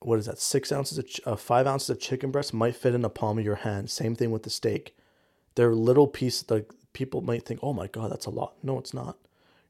what 0.00 0.18
is 0.18 0.26
that? 0.26 0.38
Six 0.38 0.70
ounces 0.70 0.98
of 0.98 1.06
uh, 1.26 1.36
five 1.36 1.66
ounces 1.66 1.90
of 1.90 2.00
chicken 2.00 2.30
breast 2.30 2.54
might 2.54 2.76
fit 2.76 2.94
in 2.94 3.02
the 3.02 3.10
palm 3.10 3.38
of 3.38 3.44
your 3.44 3.56
hand. 3.56 3.90
Same 3.90 4.14
thing 4.14 4.30
with 4.30 4.44
the 4.44 4.50
steak. 4.50 4.96
They're 5.54 5.74
little 5.74 6.06
pieces. 6.06 6.48
Like 6.48 6.70
people 6.92 7.20
might 7.20 7.44
think, 7.44 7.60
oh 7.62 7.72
my 7.72 7.88
god, 7.88 8.12
that's 8.12 8.26
a 8.26 8.30
lot. 8.30 8.54
No, 8.62 8.78
it's 8.78 8.94
not. 8.94 9.18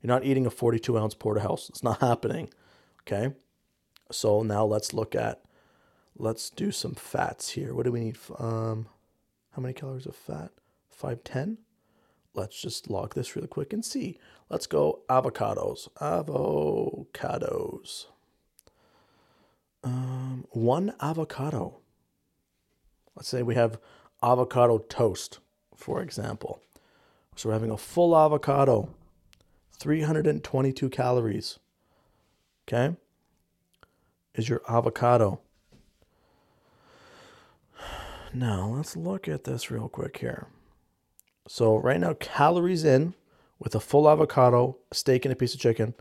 You're 0.02 0.08
not 0.08 0.24
eating 0.24 0.46
a 0.46 0.50
42 0.50 0.98
ounce 0.98 1.14
porterhouse. 1.14 1.68
It's 1.68 1.82
not 1.82 2.00
happening. 2.02 2.50
Okay. 3.02 3.34
So 4.10 4.42
now 4.42 4.64
let's 4.64 4.92
look 4.92 5.14
at. 5.14 5.42
Let's 6.20 6.50
do 6.50 6.72
some 6.72 6.94
fats 6.94 7.50
here. 7.50 7.72
What 7.74 7.84
do 7.84 7.92
we 7.92 8.00
need? 8.00 8.18
Um, 8.38 8.88
how 9.52 9.62
many 9.62 9.72
calories 9.72 10.06
of 10.06 10.16
fat? 10.16 10.50
Five 10.90 11.22
ten. 11.22 11.58
Let's 12.34 12.60
just 12.60 12.90
log 12.90 13.14
this 13.14 13.36
really 13.36 13.46
quick 13.46 13.72
and 13.72 13.84
see. 13.84 14.18
Let's 14.50 14.66
go 14.66 15.02
avocados. 15.08 15.88
Avocados. 16.00 17.06
Um, 19.84 20.44
one 20.50 20.94
avocado. 21.00 21.78
Let's 23.14 23.28
say 23.28 23.42
we 23.42 23.54
have 23.54 23.78
avocado 24.22 24.78
toast, 24.78 25.38
for 25.74 26.02
example. 26.02 26.60
So 27.36 27.48
we're 27.48 27.54
having 27.54 27.70
a 27.70 27.76
full 27.76 28.16
avocado, 28.16 28.90
322 29.78 30.88
calories. 30.90 31.58
Okay? 32.66 32.96
Is 34.34 34.48
your 34.48 34.62
avocado. 34.68 35.40
Now, 38.34 38.74
let's 38.76 38.96
look 38.96 39.26
at 39.26 39.44
this 39.44 39.70
real 39.70 39.88
quick 39.88 40.18
here. 40.18 40.48
So, 41.46 41.76
right 41.76 41.98
now, 41.98 42.12
calories 42.14 42.84
in 42.84 43.14
with 43.58 43.74
a 43.74 43.80
full 43.80 44.08
avocado, 44.08 44.76
a 44.90 44.94
steak, 44.94 45.24
and 45.24 45.32
a 45.32 45.36
piece 45.36 45.54
of 45.54 45.60
chicken, 45.60 45.94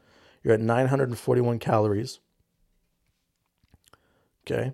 you're 0.44 0.54
at 0.54 0.60
941 0.60 1.60
calories. 1.60 2.20
Okay. 4.50 4.72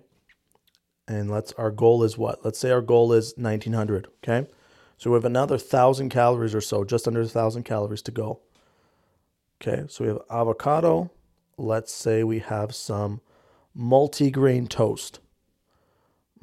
And 1.08 1.30
let's 1.30 1.52
our 1.54 1.70
goal 1.70 2.04
is 2.04 2.16
what? 2.16 2.44
Let's 2.44 2.58
say 2.58 2.70
our 2.70 2.80
goal 2.80 3.12
is 3.12 3.34
1900. 3.36 4.08
Okay. 4.22 4.48
So 4.96 5.10
we 5.10 5.16
have 5.16 5.24
another 5.24 5.58
thousand 5.58 6.10
calories 6.10 6.54
or 6.54 6.60
so, 6.60 6.84
just 6.84 7.08
under 7.08 7.20
a 7.20 7.26
thousand 7.26 7.64
calories 7.64 8.02
to 8.02 8.12
go. 8.12 8.40
Okay. 9.60 9.84
So 9.88 10.04
we 10.04 10.08
have 10.08 10.20
avocado. 10.30 11.10
Let's 11.58 11.92
say 11.92 12.24
we 12.24 12.38
have 12.40 12.74
some 12.74 13.20
multi-grain 13.74 14.68
toast. 14.68 15.18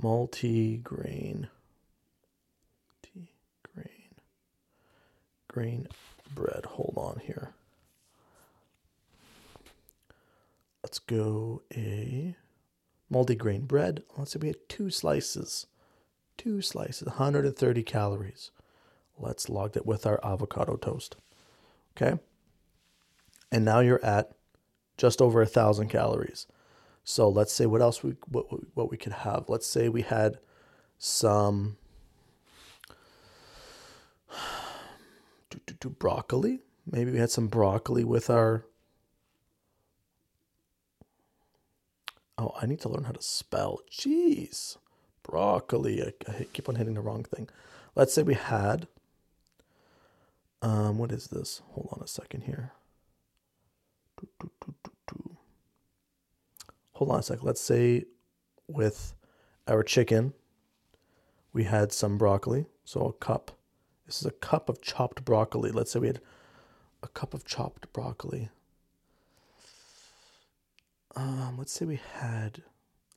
Multi-grain. 0.02 1.48
Multi-grain. 3.06 4.10
Grain 5.48 5.88
bread. 6.34 6.66
Hold 6.66 6.94
on 6.98 7.22
here. 7.24 7.54
Let's 10.84 11.00
go 11.00 11.62
a 11.74 12.36
multigrain 13.12 13.62
bread. 13.68 14.04
Let's 14.18 14.32
say 14.32 14.40
we 14.42 14.48
had 14.48 14.70
two 14.70 14.90
slices. 14.90 15.68
two 16.38 16.62
slices, 16.62 17.08
130 17.08 17.84
calories. 17.84 18.52
Let's 19.18 19.50
log 19.50 19.74
that 19.74 19.86
with 19.86 20.06
our 20.08 20.20
avocado 20.24 20.76
toast. 20.78 21.16
Okay. 21.96 22.18
And 23.52 23.64
now 23.66 23.80
you're 23.82 24.04
at 24.04 24.32
just 24.98 25.22
over 25.22 25.42
a 25.42 25.46
thousand 25.46 25.90
calories. 25.90 26.48
So 27.04 27.30
let's 27.30 27.52
say 27.54 27.66
what 27.66 27.82
else 27.82 28.04
we 28.04 28.16
what 28.28 28.46
what 28.76 28.90
we 28.90 28.98
could 28.98 29.14
have. 29.14 29.50
Let's 29.50 29.68
say 29.68 29.90
we 29.90 30.04
had 30.04 30.40
some 30.98 31.78
do, 35.50 35.60
do, 35.66 35.74
do 35.80 35.90
broccoli. 35.90 36.60
Maybe 36.86 37.12
we 37.12 37.18
had 37.20 37.32
some 37.32 37.48
broccoli 37.48 38.04
with 38.04 38.30
our. 38.30 38.66
Oh, 42.42 42.56
I 42.60 42.66
need 42.66 42.80
to 42.82 42.90
learn 42.90 43.04
how 43.04 43.12
to 43.12 43.22
spell. 43.22 43.82
Jeez, 43.92 44.78
broccoli. 45.22 46.02
I, 46.02 46.14
I 46.28 46.48
keep 46.52 46.68
on 46.68 46.74
hitting 46.74 46.96
the 46.96 47.02
wrong 47.02 47.24
thing. 47.24 47.48
Let's 47.96 48.16
say 48.16 48.24
we 48.24 48.34
had. 48.34 48.88
Um, 50.64 50.98
what 50.98 51.12
is 51.12 51.28
this? 51.28 51.62
Hold 51.74 51.90
on 51.92 52.04
a 52.04 52.08
second 52.08 52.46
here. 52.46 52.72
Hold 56.94 57.12
on 57.12 57.20
a 57.20 57.24
second. 57.24 57.46
Let's 57.46 57.62
say 57.62 58.06
with 58.68 59.14
our 59.68 59.84
chicken, 59.84 60.34
we 61.54 61.66
had 61.66 61.92
some 61.92 62.18
broccoli. 62.18 62.66
So 62.86 63.06
a 63.06 63.14
cup. 63.14 63.52
This 64.08 64.20
is 64.20 64.26
a 64.26 64.32
cup 64.32 64.68
of 64.68 64.82
chopped 64.82 65.24
broccoli. 65.24 65.70
Let's 65.70 65.92
say 65.92 66.00
we 66.00 66.08
had 66.08 66.22
a 67.04 67.08
cup 67.08 67.36
of 67.36 67.46
chopped 67.46 67.94
broccoli. 67.94 68.50
Um, 71.16 71.56
let's 71.58 71.72
say 71.72 71.86
we 71.86 72.00
had, 72.20 72.64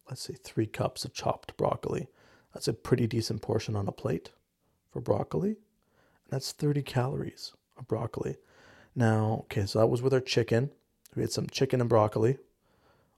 let's 0.09 0.23
say 0.23 0.35
three 0.35 0.67
cups 0.67 1.05
of 1.05 1.13
chopped 1.13 1.57
broccoli. 1.57 2.09
That's 2.53 2.69
a 2.69 2.73
pretty 2.73 3.07
decent 3.07 3.43
portion 3.43 3.77
on 3.77 3.89
a 3.89 3.93
plate 3.93 4.31
for 4.91 5.01
broccoli. 5.01 5.51
And 5.51 6.31
that's 6.31 6.53
30 6.53 6.83
calories 6.83 7.53
of 7.77 7.89
broccoli. 7.89 8.37
Now, 8.95 9.45
okay, 9.45 9.67
so 9.67 9.81
that 9.81 9.89
was 9.89 10.03
with 10.03 10.15
our 10.15 10.21
chicken. 10.21 10.71
We 11.15 11.23
had 11.23 11.33
some 11.33 11.49
chicken 11.49 11.81
and 11.81 11.89
broccoli. 11.89 12.39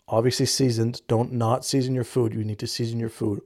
Obviously 0.09 0.47
seasoned. 0.47 1.03
Don't 1.09 1.33
not 1.33 1.65
season 1.65 1.95
your 1.95 2.05
food. 2.05 2.33
You 2.33 2.45
need 2.45 2.59
to 2.61 2.67
season 2.67 3.01
your 3.01 3.09
food. 3.09 3.43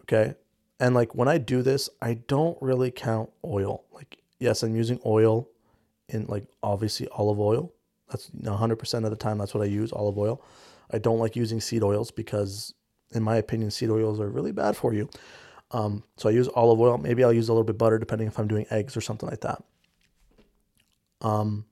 Okay. 0.00 0.34
And 0.78 0.94
like 0.94 1.14
when 1.14 1.28
I 1.28 1.38
do 1.38 1.62
this, 1.62 1.88
I 2.00 2.14
don't 2.14 2.60
really 2.60 2.90
count 2.90 3.30
oil. 3.44 3.84
Like, 3.92 4.18
yes, 4.38 4.62
I'm 4.62 4.76
using 4.76 5.00
oil 5.04 5.48
in 6.08 6.26
like 6.26 6.44
obviously 6.62 7.08
olive 7.12 7.40
oil. 7.40 7.72
That's 8.12 8.30
100% 8.30 9.04
of 9.04 9.10
the 9.10 9.16
time 9.16 9.38
that's 9.38 9.54
what 9.54 9.62
I 9.62 9.66
use, 9.66 9.92
olive 9.92 10.18
oil. 10.18 10.44
I 10.90 10.98
don't 10.98 11.18
like 11.18 11.34
using 11.34 11.60
seed 11.60 11.82
oils 11.82 12.10
because 12.10 12.74
in 13.12 13.22
my 13.22 13.36
opinion 13.36 13.70
seed 13.70 13.90
oils 13.90 14.20
are 14.20 14.28
really 14.28 14.52
bad 14.52 14.76
for 14.76 14.92
you. 14.92 15.08
Um, 15.70 16.04
so 16.18 16.28
I 16.28 16.32
use 16.32 16.48
olive 16.54 16.80
oil. 16.80 16.98
Maybe 16.98 17.24
I'll 17.24 17.32
use 17.32 17.48
a 17.48 17.52
little 17.52 17.64
bit 17.64 17.78
butter 17.78 17.98
depending 17.98 18.28
if 18.28 18.38
I'm 18.38 18.48
doing 18.48 18.66
eggs 18.70 18.96
or 18.96 19.00
something 19.00 19.28
like 19.28 19.40
that. 19.40 19.62
Um, 21.22 21.64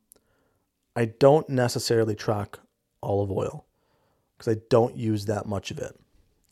I 0.96 1.06
don't 1.06 1.48
necessarily 1.48 2.14
track 2.14 2.58
olive 3.02 3.30
oil 3.30 3.66
because 4.36 4.56
I 4.56 4.60
don't 4.70 4.96
use 4.96 5.26
that 5.26 5.46
much 5.46 5.70
of 5.70 5.78
it. 5.78 5.98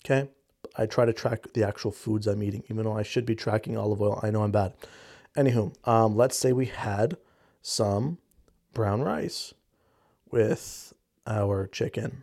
Okay. 0.05 0.29
I 0.77 0.87
try 0.87 1.05
to 1.05 1.13
track 1.13 1.53
the 1.55 1.65
actual 1.65 1.91
foods 1.91 2.27
I'm 2.27 2.43
eating, 2.43 2.63
even 2.69 2.85
though 2.85 2.97
I 2.97 3.03
should 3.03 3.27
be 3.27 3.35
tracking 3.35 3.77
olive 3.77 4.03
oil. 4.03 4.21
I 4.23 4.31
know 4.31 4.43
I'm 4.43 4.53
bad. 4.53 4.75
Anywho, 5.37 5.75
um, 5.89 6.17
let's 6.17 6.37
say 6.37 6.53
we 6.53 6.67
had 6.67 7.17
some 7.63 8.19
brown 8.75 9.03
rice 9.03 9.55
with 10.31 10.93
our 11.27 11.67
chicken. 11.67 12.23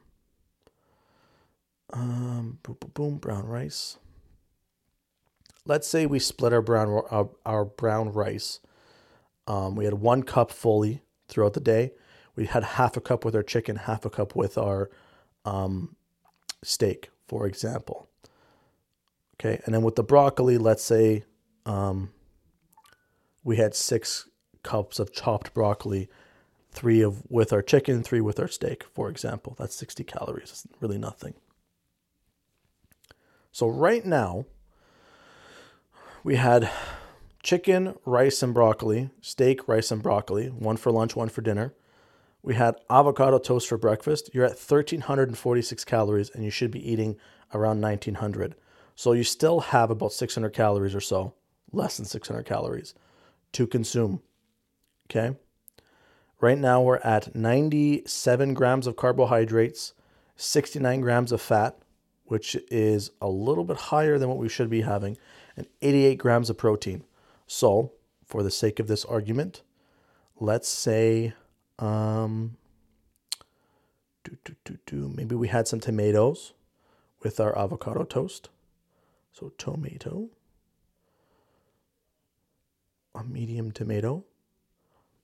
Um, 1.91 2.59
boom, 2.63 2.77
boom, 2.79 2.91
boom, 2.93 3.17
brown 3.17 3.45
rice. 3.45 3.97
Let's 5.65 5.87
say 5.87 6.05
we 6.05 6.19
split 6.19 6.53
our 6.53 6.61
brown 6.61 6.89
our, 7.09 7.29
our 7.45 7.65
brown 7.65 8.11
rice. 8.11 8.59
Um, 9.47 9.75
we 9.75 9.85
had 9.85 9.95
one 9.95 10.23
cup 10.23 10.51
fully 10.51 11.01
throughout 11.27 11.53
the 11.53 11.59
day. 11.59 11.91
We 12.35 12.45
had 12.45 12.63
half 12.63 12.97
a 12.97 13.01
cup 13.01 13.23
with 13.23 13.35
our 13.35 13.43
chicken, 13.43 13.77
half 13.77 14.05
a 14.05 14.09
cup 14.09 14.35
with 14.35 14.57
our 14.57 14.89
um, 15.45 15.95
steak, 16.63 17.09
for 17.27 17.47
example. 17.47 18.09
Okay, 19.39 19.61
and 19.65 19.73
then 19.73 19.81
with 19.81 19.95
the 19.95 20.03
broccoli, 20.03 20.57
let's 20.57 20.83
say 20.83 21.23
um, 21.65 22.11
we 23.43 23.57
had 23.57 23.75
six 23.75 24.29
cups 24.63 24.99
of 24.99 25.13
chopped 25.13 25.53
broccoli, 25.53 26.09
three 26.75 27.01
of 27.01 27.23
with 27.29 27.53
our 27.53 27.61
chicken, 27.61 28.03
three 28.03 28.21
with 28.21 28.39
our 28.39 28.47
steak, 28.47 28.83
for 28.93 29.09
example. 29.09 29.55
That's 29.57 29.75
60 29.75 30.03
calories. 30.03 30.49
It's 30.51 30.67
really 30.81 30.97
nothing. 30.97 31.33
So 33.51 33.67
right 33.67 34.05
now, 34.05 34.45
we 36.23 36.35
had 36.35 36.69
chicken, 37.41 37.95
rice, 38.05 38.43
and 38.43 38.53
broccoli, 38.53 39.11
steak, 39.21 39.67
rice, 39.67 39.91
and 39.91 40.03
broccoli, 40.03 40.47
one 40.47 40.75
for 40.75 40.91
lunch, 40.91 41.15
one 41.15 41.29
for 41.29 41.41
dinner. 41.41 41.73
We 42.43 42.55
had 42.55 42.75
avocado 42.89 43.39
toast 43.39 43.67
for 43.67 43.77
breakfast. 43.77 44.29
You're 44.33 44.45
at 44.45 44.59
1,346 44.59 45.85
calories, 45.85 46.29
and 46.29 46.43
you 46.43 46.51
should 46.51 46.71
be 46.71 46.91
eating 46.91 47.15
around 47.53 47.81
1,900. 47.81 48.55
So 48.95 49.13
you 49.13 49.23
still 49.23 49.61
have 49.61 49.89
about 49.89 50.13
600 50.13 50.49
calories 50.49 50.93
or 50.93 51.01
so, 51.01 51.33
less 51.71 51.97
than 51.97 52.05
600 52.05 52.43
calories 52.43 52.93
to 53.53 53.65
consume. 53.65 54.21
Okay. 55.09 55.35
Right 56.41 56.57
now 56.57 56.81
we're 56.81 56.97
at 56.97 57.33
97 57.33 58.53
grams 58.53 58.87
of 58.87 58.95
carbohydrates, 58.95 59.93
69 60.35 61.01
grams 61.01 61.31
of 61.31 61.41
fat, 61.41 61.77
which 62.25 62.55
is 62.69 63.11
a 63.21 63.29
little 63.29 63.63
bit 63.63 63.77
higher 63.77 64.17
than 64.17 64.29
what 64.29 64.37
we 64.37 64.49
should 64.49 64.69
be 64.69 64.81
having, 64.81 65.17
and 65.55 65.67
88 65.81 66.17
grams 66.17 66.49
of 66.49 66.57
protein. 66.57 67.03
So, 67.47 67.93
for 68.25 68.43
the 68.43 68.51
sake 68.51 68.79
of 68.79 68.87
this 68.87 69.05
argument, 69.05 69.61
let's 70.39 70.67
say 70.67 71.33
um, 71.79 72.57
do, 74.23 74.37
do, 74.43 74.55
do, 74.65 74.77
do, 74.85 75.13
maybe 75.15 75.35
we 75.35 75.47
had 75.47 75.67
some 75.67 75.79
tomatoes 75.79 76.53
with 77.21 77.39
our 77.39 77.57
avocado 77.57 78.03
toast. 78.03 78.49
So, 79.31 79.51
tomato, 79.57 80.29
a 83.13 83.23
medium 83.23 83.71
tomato. 83.71 84.23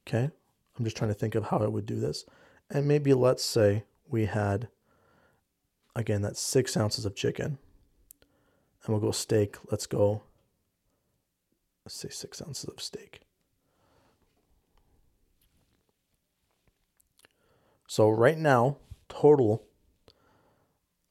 Okay. 0.08 0.32
I'm 0.78 0.86
just 0.86 0.98
trying 0.98 1.10
to 1.12 1.16
think 1.16 1.36
of 1.36 1.46
how 1.46 1.58
I 1.60 1.68
would 1.68 1.86
do 1.86 2.00
this. 2.00 2.26
And 2.70 2.88
maybe 2.88 3.14
let's 3.14 3.44
say 3.44 3.84
we 4.10 4.26
had, 4.26 4.70
again, 5.96 6.22
that's 6.22 6.42
six 6.42 6.78
ounces 6.78 7.06
of 7.06 7.16
chicken. 7.16 7.58
And 8.84 8.90
we'll 8.94 9.00
go 9.00 9.12
steak. 9.12 9.58
Let's 9.70 9.86
go, 9.86 10.24
let's 11.86 11.96
say 11.96 12.10
six 12.10 12.42
ounces 12.42 12.66
of 12.66 12.82
steak. 12.82 13.22
So 17.88 18.10
right 18.10 18.38
now, 18.38 18.78
total, 19.10 19.64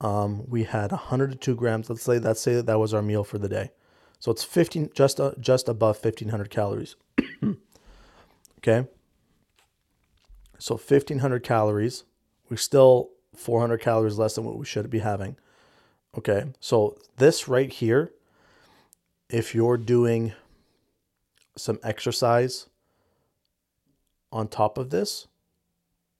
um, 0.00 0.44
we 0.48 0.64
had 0.64 0.90
102 0.90 1.54
grams. 1.54 1.90
Let's 1.90 2.02
say 2.02 2.18
let's 2.18 2.40
say 2.40 2.54
that, 2.54 2.66
that 2.66 2.78
was 2.78 2.94
our 2.94 3.02
meal 3.02 3.22
for 3.22 3.36
the 3.36 3.50
day. 3.50 3.70
So 4.18 4.32
it's 4.32 4.44
15, 4.44 4.90
just 4.94 5.20
uh, 5.20 5.32
just 5.38 5.68
above 5.68 6.02
1500 6.02 6.48
calories. 6.48 6.96
okay. 8.58 8.88
So 10.60 10.74
1500 10.74 11.42
calories. 11.42 12.04
We're 12.48 12.56
still 12.56 13.10
400 13.34 13.78
calories 13.80 14.18
less 14.18 14.34
than 14.34 14.44
what 14.44 14.58
we 14.58 14.64
should 14.64 14.90
be 14.90 15.00
having. 15.00 15.36
Okay. 16.16 16.44
So 16.60 16.98
this 17.16 17.48
right 17.48 17.70
here, 17.70 18.12
if 19.28 19.54
you're 19.54 19.76
doing 19.76 20.32
some 21.56 21.78
exercise 21.82 22.66
on 24.32 24.48
top 24.48 24.78
of 24.78 24.90
this, 24.90 25.26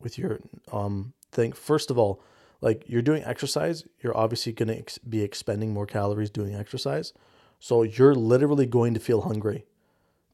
with 0.01 0.19
your 0.19 0.41
um 0.73 1.13
thing. 1.31 1.53
First 1.53 1.91
of 1.91 1.99
all, 1.99 2.23
like 2.61 2.85
you're 2.89 3.03
doing 3.03 3.23
exercise, 3.25 3.85
you're 4.01 4.17
obviously 4.17 4.53
going 4.53 4.69
to 4.69 4.79
ex- 4.79 4.99
be 4.99 5.23
expending 5.23 5.73
more 5.73 5.87
calories 5.87 6.31
doing 6.31 6.55
exercise. 6.55 7.13
So 7.61 7.83
you're 7.83 8.15
literally 8.15 8.67
going 8.67 8.95
to 8.95 9.01
feel 9.01 9.23
hungry. 9.23 9.65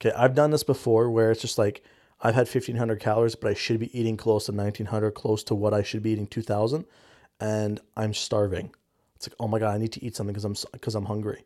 Okay, 0.00 0.14
I've 0.16 0.34
done 0.34 0.50
this 0.50 0.62
before 0.62 1.10
where 1.10 1.30
it's 1.30 1.40
just 1.40 1.58
like 1.58 1.82
I've 2.26 2.34
had 2.34 2.48
1500 2.48 2.98
calories, 2.98 3.36
but 3.36 3.50
I 3.50 3.54
should 3.54 3.78
be 3.78 3.96
eating 3.98 4.16
close 4.16 4.46
to 4.46 4.52
1900, 4.52 5.12
close 5.12 5.44
to 5.44 5.54
what 5.54 5.72
I 5.72 5.82
should 5.82 6.02
be 6.02 6.10
eating 6.10 6.26
2000, 6.26 6.84
and 7.40 7.80
I'm 7.96 8.14
starving. 8.14 8.74
It's 9.14 9.28
like, 9.28 9.36
"Oh 9.38 9.48
my 9.48 9.58
god, 9.60 9.74
I 9.74 9.78
need 9.78 9.92
to 9.92 10.04
eat 10.04 10.16
something 10.16 10.34
cuz 10.34 10.44
I'm 10.44 10.56
cuz 10.80 10.94
I'm 10.94 11.06
hungry." 11.06 11.44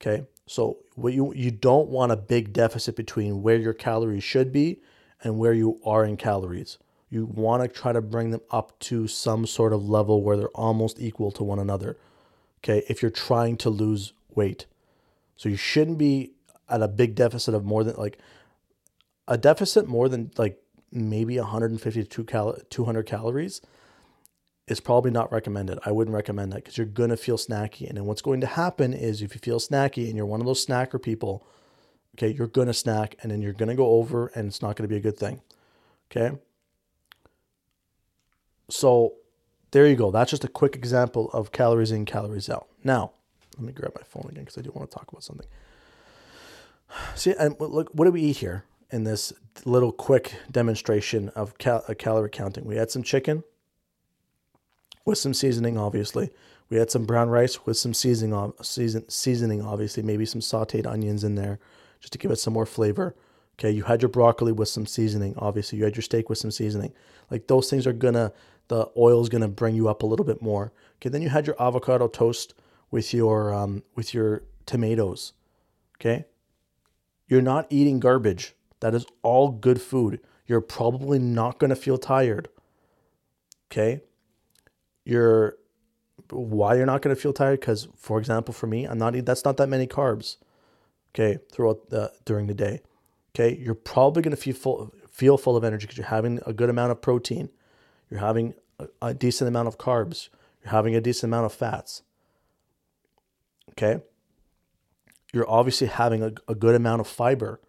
Okay? 0.00 0.26
So 0.46 0.78
what 0.94 1.12
you 1.12 1.34
you 1.34 1.50
don't 1.50 1.90
want 1.90 2.12
a 2.12 2.16
big 2.16 2.52
deficit 2.52 2.96
between 2.96 3.42
where 3.42 3.56
your 3.56 3.74
calories 3.74 4.24
should 4.24 4.52
be 4.52 4.80
and 5.22 5.38
where 5.38 5.52
you 5.52 5.80
are 5.84 6.04
in 6.04 6.16
calories 6.16 6.78
you 7.14 7.26
want 7.26 7.62
to 7.62 7.68
try 7.68 7.92
to 7.92 8.00
bring 8.00 8.30
them 8.30 8.40
up 8.50 8.76
to 8.80 9.06
some 9.06 9.46
sort 9.46 9.72
of 9.72 9.88
level 9.88 10.22
where 10.22 10.36
they're 10.36 10.48
almost 10.48 11.00
equal 11.00 11.30
to 11.30 11.44
one 11.44 11.60
another. 11.60 11.96
Okay, 12.58 12.82
if 12.88 13.02
you're 13.02 13.10
trying 13.10 13.56
to 13.58 13.70
lose 13.70 14.12
weight. 14.34 14.66
So 15.36 15.48
you 15.48 15.56
shouldn't 15.56 15.98
be 15.98 16.32
at 16.68 16.82
a 16.82 16.88
big 16.88 17.14
deficit 17.14 17.54
of 17.54 17.64
more 17.64 17.84
than 17.84 17.94
like 17.94 18.18
a 19.26 19.38
deficit 19.38 19.88
more 19.88 20.08
than 20.08 20.30
like 20.36 20.60
maybe 20.92 21.38
150 21.38 22.04
to 22.04 22.64
200 22.70 23.06
calories 23.06 23.60
is 24.66 24.80
probably 24.80 25.10
not 25.10 25.30
recommended. 25.30 25.78
I 25.84 25.92
wouldn't 25.92 26.14
recommend 26.14 26.52
that 26.52 26.56
because 26.56 26.78
you're 26.78 26.86
going 26.86 27.10
to 27.10 27.16
feel 27.16 27.36
snacky. 27.36 27.86
And 27.86 27.96
then 27.96 28.06
what's 28.06 28.22
going 28.22 28.40
to 28.40 28.46
happen 28.46 28.94
is 28.94 29.20
if 29.20 29.34
you 29.34 29.40
feel 29.40 29.58
snacky 29.58 30.06
and 30.08 30.16
you're 30.16 30.26
one 30.26 30.40
of 30.40 30.46
those 30.46 30.64
snacker 30.64 31.02
people, 31.02 31.46
okay, 32.16 32.32
you're 32.32 32.46
going 32.46 32.68
to 32.68 32.74
snack 32.74 33.16
and 33.22 33.30
then 33.30 33.42
you're 33.42 33.52
going 33.52 33.68
to 33.68 33.74
go 33.74 33.90
over 33.90 34.28
and 34.34 34.46
it's 34.46 34.62
not 34.62 34.76
going 34.76 34.88
to 34.88 34.92
be 34.92 34.96
a 34.96 35.00
good 35.00 35.18
thing. 35.18 35.42
Okay. 36.10 36.36
So 38.70 39.14
there 39.72 39.86
you 39.86 39.96
go. 39.96 40.10
That's 40.10 40.30
just 40.30 40.44
a 40.44 40.48
quick 40.48 40.76
example 40.76 41.30
of 41.32 41.52
calories 41.52 41.90
in, 41.90 42.06
calories 42.06 42.48
out. 42.48 42.68
Now, 42.82 43.12
let 43.56 43.66
me 43.66 43.72
grab 43.72 43.92
my 43.94 44.02
phone 44.02 44.26
again 44.30 44.44
because 44.44 44.56
I 44.56 44.62
do 44.62 44.70
want 44.74 44.90
to 44.90 44.96
talk 44.96 45.10
about 45.10 45.24
something. 45.24 45.46
See, 47.16 47.34
and 47.38 47.56
look, 47.58 47.90
what 47.92 48.06
do 48.06 48.12
we 48.12 48.22
eat 48.22 48.38
here 48.38 48.64
in 48.94 49.02
this 49.02 49.32
little 49.64 49.90
quick 49.90 50.34
demonstration 50.48 51.28
of 51.30 51.58
cal- 51.58 51.82
calorie 51.98 52.30
counting? 52.30 52.64
We 52.64 52.76
had 52.76 52.92
some 52.92 53.02
chicken 53.02 53.42
with 55.04 55.18
some 55.18 55.34
seasoning, 55.34 55.76
obviously. 55.76 56.30
We 56.70 56.76
had 56.76 56.92
some 56.92 57.04
brown 57.04 57.28
rice 57.28 57.66
with 57.66 57.76
some 57.76 57.92
seasoning, 57.92 58.52
season, 58.62 59.08
seasoning, 59.08 59.62
obviously, 59.62 60.04
maybe 60.04 60.24
some 60.24 60.40
sauteed 60.40 60.86
onions 60.86 61.24
in 61.24 61.34
there 61.34 61.58
just 62.00 62.12
to 62.12 62.18
give 62.18 62.30
it 62.30 62.36
some 62.36 62.54
more 62.54 62.66
flavor. 62.66 63.16
Okay, 63.58 63.70
you 63.70 63.82
had 63.82 64.00
your 64.00 64.08
broccoli 64.08 64.52
with 64.52 64.68
some 64.68 64.86
seasoning, 64.86 65.34
obviously. 65.38 65.78
You 65.78 65.84
had 65.84 65.96
your 65.96 66.02
steak 66.02 66.28
with 66.28 66.38
some 66.38 66.52
seasoning. 66.52 66.92
Like 67.30 67.48
those 67.48 67.68
things 67.68 67.86
are 67.88 67.92
gonna, 67.92 68.32
the 68.68 68.90
oil 68.96 69.20
is 69.20 69.28
gonna 69.28 69.48
bring 69.48 69.74
you 69.74 69.88
up 69.88 70.04
a 70.04 70.06
little 70.06 70.24
bit 70.24 70.40
more. 70.40 70.72
Okay, 70.96 71.08
then 71.08 71.20
you 71.20 71.30
had 71.30 71.46
your 71.48 71.60
avocado 71.60 72.06
toast 72.06 72.54
with 72.92 73.12
your 73.12 73.52
um, 73.52 73.82
with 73.96 74.14
your 74.14 74.44
tomatoes. 74.66 75.32
Okay, 75.96 76.26
you're 77.26 77.42
not 77.42 77.66
eating 77.70 77.98
garbage. 77.98 78.54
That 78.84 78.94
is 78.94 79.06
all 79.22 79.48
good 79.48 79.80
food. 79.80 80.20
You're 80.46 80.60
probably 80.60 81.18
not 81.18 81.58
gonna 81.58 81.74
feel 81.74 81.96
tired. 81.96 82.48
Okay, 83.72 84.02
you're 85.06 85.56
why 86.30 86.74
you're 86.76 86.86
not 86.86 87.02
going 87.02 87.14
to 87.14 87.20
feel 87.20 87.32
tired? 87.32 87.60
Because 87.60 87.88
for 87.96 88.18
example 88.18 88.54
for 88.54 88.66
me 88.66 88.84
i'm 88.86 88.98
not 88.98 89.14
that's 89.24 89.44
not 89.44 89.56
that 89.56 89.68
many 89.68 89.86
carbs 89.86 90.36
okay 91.14 91.38
throughout 91.52 91.90
the 91.90 92.12
during 92.24 92.46
the 92.46 92.54
day 92.54 92.80
okay? 93.34 93.56
You're 93.56 93.74
probably 93.74 94.22
going 94.22 94.36
to 94.36 94.40
feel 94.40 94.54
full 94.54 94.92
feel 95.10 95.36
full 95.36 95.56
of 95.56 95.64
energy 95.64 95.84
because 95.86 95.98
you're 95.98 96.06
having 96.06 96.40
a 96.46 96.52
good 96.52 96.70
amount 96.70 96.92
of 96.92 97.00
protein. 97.00 97.50
You're 98.10 98.20
having 98.20 98.54
a, 98.78 98.88
a, 99.02 99.14
decent 99.14 99.48
amount 99.48 99.68
of 99.68 99.78
carbs. 99.78 100.28
You're 100.62 100.72
having 100.72 100.94
a 100.94 101.00
decent 101.00 101.30
amount 101.30 101.46
of 101.46 101.52
fats 101.52 102.02
okay? 103.72 104.02
You're 105.32 105.50
obviously 105.50 105.88
having 105.88 106.22
a, 106.22 106.32
a 106.48 106.54
good 106.54 106.74
amount 106.74 107.00
of 107.00 107.08
fiber 107.08 107.60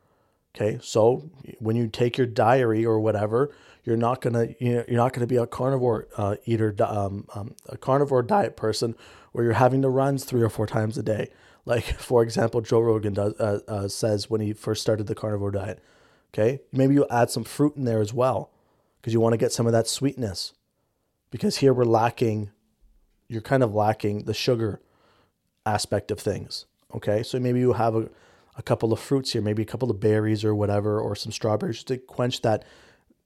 okay 0.55 0.79
so 0.81 1.29
when 1.59 1.75
you 1.75 1.87
take 1.87 2.17
your 2.17 2.27
diary 2.27 2.85
or 2.85 2.99
whatever 2.99 3.51
you're 3.85 3.95
not 3.95 4.19
gonna 4.19 4.47
you're 4.59 4.83
not 4.89 5.13
gonna 5.13 5.27
be 5.27 5.37
a 5.37 5.45
carnivore 5.45 6.07
uh, 6.17 6.35
eater, 6.45 6.75
um, 6.79 7.27
um, 7.35 7.55
a 7.69 7.77
carnivore 7.77 8.23
diet 8.23 8.57
person 8.57 8.95
where 9.31 9.43
you're 9.43 9.53
having 9.53 9.81
to 9.83 9.89
runs 9.89 10.25
three 10.25 10.41
or 10.41 10.49
four 10.49 10.65
times 10.65 10.97
a 10.97 11.03
day. 11.03 11.29
Like 11.65 11.83
for 11.99 12.23
example, 12.23 12.61
Joe 12.61 12.79
Rogan 12.79 13.13
does 13.13 13.33
uh, 13.39 13.59
uh, 13.67 13.87
says 13.87 14.29
when 14.29 14.41
he 14.41 14.53
first 14.53 14.81
started 14.81 15.07
the 15.07 15.15
carnivore 15.15 15.51
diet. 15.51 15.83
Okay, 16.33 16.61
maybe 16.73 16.95
you 16.95 17.05
add 17.09 17.29
some 17.29 17.43
fruit 17.43 17.77
in 17.77 17.85
there 17.85 18.01
as 18.01 18.13
well 18.13 18.51
because 18.99 19.13
you 19.13 19.21
want 19.21 19.33
to 19.33 19.37
get 19.37 19.53
some 19.53 19.67
of 19.67 19.71
that 19.71 19.87
sweetness. 19.87 20.53
Because 21.29 21.57
here 21.57 21.73
we're 21.73 21.85
lacking, 21.85 22.51
you're 23.27 23.41
kind 23.41 23.63
of 23.63 23.73
lacking 23.73 24.23
the 24.23 24.33
sugar 24.33 24.81
aspect 25.65 26.11
of 26.11 26.19
things. 26.19 26.65
Okay, 26.93 27.23
so 27.23 27.39
maybe 27.39 27.59
you 27.59 27.73
have 27.73 27.95
a, 27.95 28.09
a 28.57 28.63
couple 28.63 28.93
of 28.93 28.99
fruits 28.99 29.33
here, 29.33 29.41
maybe 29.41 29.63
a 29.63 29.65
couple 29.65 29.91
of 29.91 29.99
berries 29.99 30.43
or 30.43 30.55
whatever, 30.55 30.99
or 30.99 31.15
some 31.15 31.31
strawberries 31.31 31.83
to 31.85 31.97
quench 31.97 32.41
that 32.41 32.63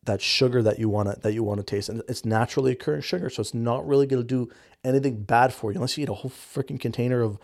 that 0.03 0.21
sugar 0.21 0.63
that 0.63 0.79
you 0.79 0.89
want 0.89 1.09
to 1.09 1.19
that 1.21 1.33
you 1.33 1.43
want 1.43 1.59
to 1.59 1.63
taste. 1.63 1.89
And 1.89 2.01
it's 2.07 2.25
naturally 2.25 2.71
occurring 2.71 3.01
sugar 3.01 3.29
so 3.29 3.41
it's 3.41 3.53
not 3.53 3.87
really 3.87 4.07
going 4.07 4.21
to 4.21 4.27
do 4.27 4.51
anything 4.83 5.23
bad 5.23 5.53
for 5.53 5.71
you 5.71 5.75
unless 5.75 5.97
you 5.97 6.03
eat 6.03 6.09
a 6.09 6.13
whole 6.13 6.31
freaking 6.31 6.79
container 6.79 7.21
of 7.21 7.37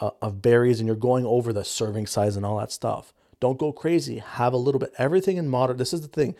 uh, 0.00 0.10
of 0.20 0.42
berries 0.42 0.78
and 0.80 0.86
you're 0.86 0.96
going 0.96 1.26
over 1.26 1.52
the 1.52 1.64
serving 1.64 2.06
size 2.06 2.36
and 2.36 2.46
all 2.46 2.58
that 2.58 2.72
stuff. 2.72 3.12
Don't 3.40 3.58
go 3.58 3.72
crazy. 3.72 4.18
Have 4.18 4.52
a 4.52 4.58
little 4.58 4.78
bit. 4.78 4.92
Everything 4.98 5.36
in 5.36 5.48
moder 5.48 5.74
this 5.74 5.92
is 5.92 6.02
the 6.02 6.08
thing. 6.08 6.34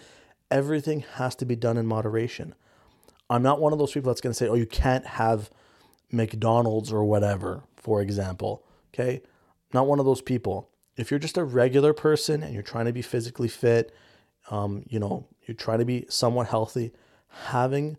Everything 0.51 1.05
has 1.15 1.35
to 1.37 1.45
be 1.45 1.57
done 1.57 1.77
in 1.77 1.87
moderation. 1.87 2.55
I'm 3.31 3.43
not 3.43 3.61
one 3.61 3.73
of 3.73 3.79
those 3.79 3.93
people 3.93 4.11
that's 4.11 4.21
going 4.21 4.33
to 4.33 4.39
say 4.39 4.49
oh 4.49 4.55
you 4.55 4.67
can't 4.67 5.07
have 5.07 5.51
mcdonald's 6.11 6.93
or 6.93 7.03
whatever 7.05 7.63
for 7.75 8.03
example 8.03 8.63
okay? 8.93 9.23
Not 9.73 9.87
one 9.87 9.99
of 9.99 10.05
those 10.05 10.21
people 10.21 10.69
if 10.97 11.11
you're 11.11 11.21
just 11.21 11.39
a 11.39 11.45
regular 11.45 11.93
person 11.93 12.43
and 12.43 12.55
you're 12.55 12.63
trying 12.63 12.87
to 12.87 12.93
be 12.93 13.03
physically 13.03 13.49
fit 13.49 13.93
um, 14.51 14.85
you 14.89 14.99
know, 14.99 15.27
you're 15.47 15.55
trying 15.55 15.79
to 15.79 15.85
be 15.85 16.07
somewhat 16.09 16.49
healthy, 16.49 16.93
having 17.29 17.97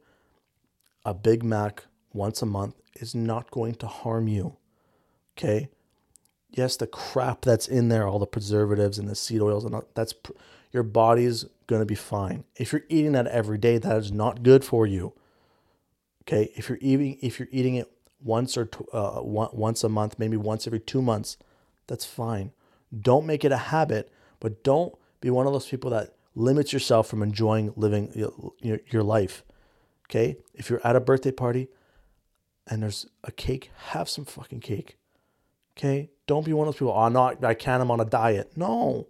a 1.06 1.14
Big 1.14 1.44
Mac 1.44 1.86
once 2.12 2.42
a 2.42 2.46
month 2.46 2.76
is 2.96 3.16
not 3.16 3.52
going 3.52 3.76
to 3.76 3.88
harm 3.88 4.28
you. 4.28 4.58
Okay? 5.38 5.70
Yes, 6.52 6.78
the 6.78 6.88
crap 6.88 7.42
that's 7.42 7.68
in 7.68 7.90
there, 7.90 8.08
all 8.08 8.20
the 8.20 8.28
preservatives 8.28 9.00
and 9.00 9.10
the 9.10 9.16
seed 9.16 9.42
oils 9.42 9.66
and 9.66 9.82
that's 9.96 10.14
your 10.72 10.84
body's 10.84 11.46
going 11.68 11.82
to 11.82 11.86
be 11.86 11.96
fine. 11.96 12.44
If 12.56 12.72
you're 12.72 12.84
eating 12.90 13.14
that 13.14 13.28
every 13.28 13.58
day, 13.58 13.78
that 13.78 13.98
is 13.98 14.12
not 14.12 14.44
good 14.44 14.64
for 14.64 14.86
you. 14.86 15.14
Okay? 16.24 16.52
If 16.56 16.70
you're 16.70 16.80
eating 16.82 17.18
if 17.22 17.40
you're 17.40 17.50
eating 17.52 17.76
it 17.76 17.92
once 18.22 18.56
or 18.58 18.70
uh, 18.92 19.20
once 19.22 19.84
a 19.84 19.90
month, 19.90 20.20
maybe 20.20 20.38
once 20.38 20.68
every 20.68 20.80
2 20.80 21.02
months, 21.02 21.38
that's 21.88 22.06
fine. 22.06 22.52
Don't 23.02 23.26
make 23.26 23.44
it 23.44 23.52
a 23.52 23.58
habit, 23.58 24.12
but 24.40 24.64
don't 24.64 24.96
be 25.22 25.30
one 25.30 25.48
of 25.48 25.54
those 25.54 25.68
people 25.68 25.90
that 25.92 26.16
limits 26.36 26.74
yourself 26.74 27.08
from 27.08 27.24
enjoying 27.24 27.74
living 27.76 28.12
your, 28.14 28.80
your 28.88 29.04
life. 29.04 29.44
Okay? 30.10 30.38
If 30.54 30.70
you're 30.70 30.86
at 30.86 30.96
a 30.96 31.00
birthday 31.00 31.32
party 31.32 31.70
and 32.68 32.84
there's 32.84 33.08
a 33.24 33.32
cake, 33.32 33.72
have 33.90 34.10
some 34.10 34.26
fucking 34.26 34.60
cake. 34.60 34.98
Okay? 35.78 36.12
Don't 36.28 36.46
be 36.46 36.54
one 36.54 36.68
of 36.68 36.74
those 36.74 36.80
people, 36.80 36.94
oh, 36.96 37.10
not, 37.10 37.44
I 37.44 37.54
can't, 37.54 37.82
I'm 37.82 37.92
on 37.92 38.00
a 38.00 38.06
diet. 38.06 38.52
No. 38.56 39.08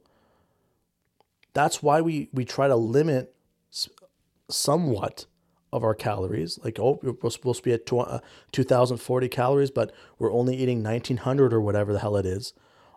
That's 1.53 1.83
why 1.83 2.01
we, 2.01 2.29
we 2.33 2.45
try 2.45 2.67
to 2.67 2.75
limit 2.75 3.35
somewhat 4.49 5.25
of 5.71 5.83
our 5.83 5.95
calories. 5.95 6.59
Like, 6.63 6.79
oh, 6.79 6.99
we're 7.01 7.29
supposed 7.29 7.63
to 7.63 7.63
be 7.63 7.73
at 7.73 7.91
uh, 7.91 8.19
2,040 8.51 9.27
calories, 9.29 9.71
but 9.71 9.91
we're 10.19 10.31
only 10.31 10.55
eating 10.55 10.83
1,900 10.83 11.53
or 11.53 11.61
whatever 11.61 11.93
the 11.93 11.99
hell 11.99 12.15
it 12.15 12.25
is. 12.25 12.53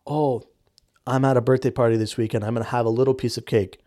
Oh, 0.07 0.43
I'm 1.07 1.25
at 1.25 1.37
a 1.37 1.41
birthday 1.41 1.71
party 1.71 1.97
this 1.97 2.17
weekend. 2.17 2.45
I'm 2.45 2.55
going 2.55 2.65
to 2.65 2.71
have 2.71 2.87
a 2.87 2.91
little 2.91 3.15
piece 3.15 3.39
of 3.39 3.47
cake 3.47 3.81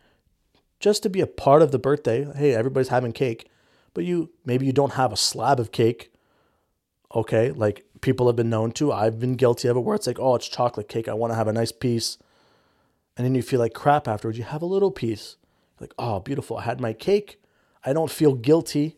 just 0.79 1.03
to 1.03 1.09
be 1.09 1.21
a 1.21 1.27
part 1.27 1.61
of 1.61 1.71
the 1.71 1.79
birthday. 1.79 2.27
Hey, 2.35 2.53
everybody's 2.53 2.89
having 2.89 3.11
cake, 3.11 3.49
but 3.93 4.05
you 4.05 4.31
maybe 4.45 4.65
you 4.65 4.71
don't 4.71 4.93
have 4.93 5.11
a 5.11 5.17
slab 5.17 5.59
of 5.59 5.71
cake. 5.71 6.13
Okay, 7.13 7.51
like 7.51 7.85
people 8.01 8.27
have 8.27 8.35
been 8.35 8.49
known 8.49 8.71
to. 8.73 8.91
I've 8.91 9.19
been 9.19 9.35
guilty 9.35 9.67
of 9.67 9.75
it 9.75 9.81
where 9.81 9.95
it's 9.95 10.07
like, 10.07 10.19
oh, 10.19 10.35
it's 10.35 10.47
chocolate 10.47 10.87
cake. 10.87 11.07
I 11.07 11.13
want 11.13 11.31
to 11.31 11.35
have 11.35 11.47
a 11.47 11.53
nice 11.53 11.71
piece. 11.71 12.17
And 13.17 13.25
then 13.25 13.35
you 13.35 13.41
feel 13.41 13.59
like 13.59 13.73
crap 13.73 14.07
afterwards. 14.07 14.37
You 14.37 14.45
have 14.45 14.61
a 14.61 14.67
little 14.67 14.91
piece. 14.91 15.35
Like, 15.79 15.93
oh, 15.97 16.19
beautiful. 16.19 16.57
I 16.57 16.63
had 16.63 16.79
my 16.79 16.93
cake. 16.93 17.41
I 17.83 17.93
don't 17.93 18.11
feel 18.11 18.33
guilty 18.35 18.97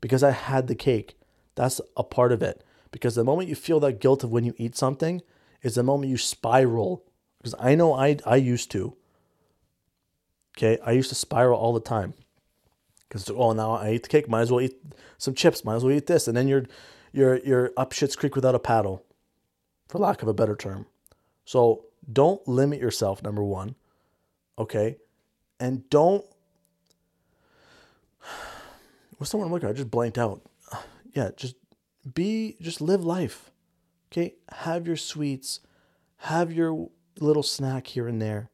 because 0.00 0.22
I 0.22 0.32
had 0.32 0.66
the 0.66 0.74
cake. 0.74 1.16
That's 1.54 1.80
a 1.96 2.02
part 2.02 2.32
of 2.32 2.42
it. 2.42 2.62
Because 2.90 3.14
the 3.14 3.24
moment 3.24 3.48
you 3.48 3.54
feel 3.54 3.80
that 3.80 4.00
guilt 4.00 4.24
of 4.24 4.30
when 4.30 4.44
you 4.44 4.54
eat 4.58 4.76
something 4.76 5.22
is 5.62 5.76
the 5.76 5.82
moment 5.82 6.10
you 6.10 6.18
spiral. 6.18 7.04
Because 7.44 7.60
I 7.60 7.74
know 7.74 7.92
I, 7.92 8.16
I 8.24 8.36
used 8.36 8.70
to. 8.70 8.96
Okay, 10.56 10.78
I 10.82 10.92
used 10.92 11.10
to 11.10 11.14
spiral 11.14 11.60
all 11.60 11.74
the 11.74 11.80
time 11.80 12.14
because 13.06 13.28
oh 13.28 13.52
now 13.52 13.72
I 13.72 13.88
ate 13.88 14.04
the 14.04 14.08
cake, 14.08 14.30
might 14.30 14.40
as 14.40 14.50
well 14.50 14.62
eat 14.62 14.80
some 15.18 15.34
chips, 15.34 15.62
might 15.62 15.74
as 15.74 15.84
well 15.84 15.92
eat 15.92 16.06
this, 16.06 16.26
and 16.26 16.34
then 16.34 16.48
you're 16.48 16.64
you're 17.12 17.36
you're 17.40 17.72
up 17.76 17.92
shit's 17.92 18.16
creek 18.16 18.34
without 18.34 18.54
a 18.54 18.58
paddle, 18.58 19.04
for 19.88 19.98
lack 19.98 20.22
of 20.22 20.28
a 20.28 20.32
better 20.32 20.56
term. 20.56 20.86
So 21.44 21.84
don't 22.10 22.48
limit 22.48 22.80
yourself. 22.80 23.22
Number 23.22 23.44
one, 23.44 23.74
okay, 24.58 24.96
and 25.60 25.86
don't. 25.90 26.24
What's 29.18 29.32
the 29.32 29.36
one 29.36 29.48
I'm 29.48 29.52
looking 29.52 29.68
at? 29.68 29.72
I 29.72 29.76
just 29.76 29.90
blanked 29.90 30.16
out. 30.16 30.40
Yeah, 31.12 31.30
just 31.36 31.54
be, 32.12 32.56
just 32.60 32.80
live 32.80 33.04
life. 33.04 33.52
Okay, 34.10 34.34
have 34.50 34.84
your 34.84 34.96
sweets, 34.96 35.60
have 36.16 36.52
your 36.52 36.88
little 37.20 37.42
snack 37.42 37.88
here 37.88 38.08
and 38.08 38.20
there. 38.20 38.50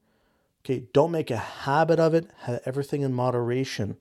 Okay, 0.64 0.84
don't 0.92 1.10
make 1.10 1.30
a 1.30 1.36
habit 1.36 1.98
of 1.98 2.14
it. 2.14 2.30
Have 2.40 2.60
everything 2.64 3.02
in 3.02 3.12
moderation. 3.12 3.96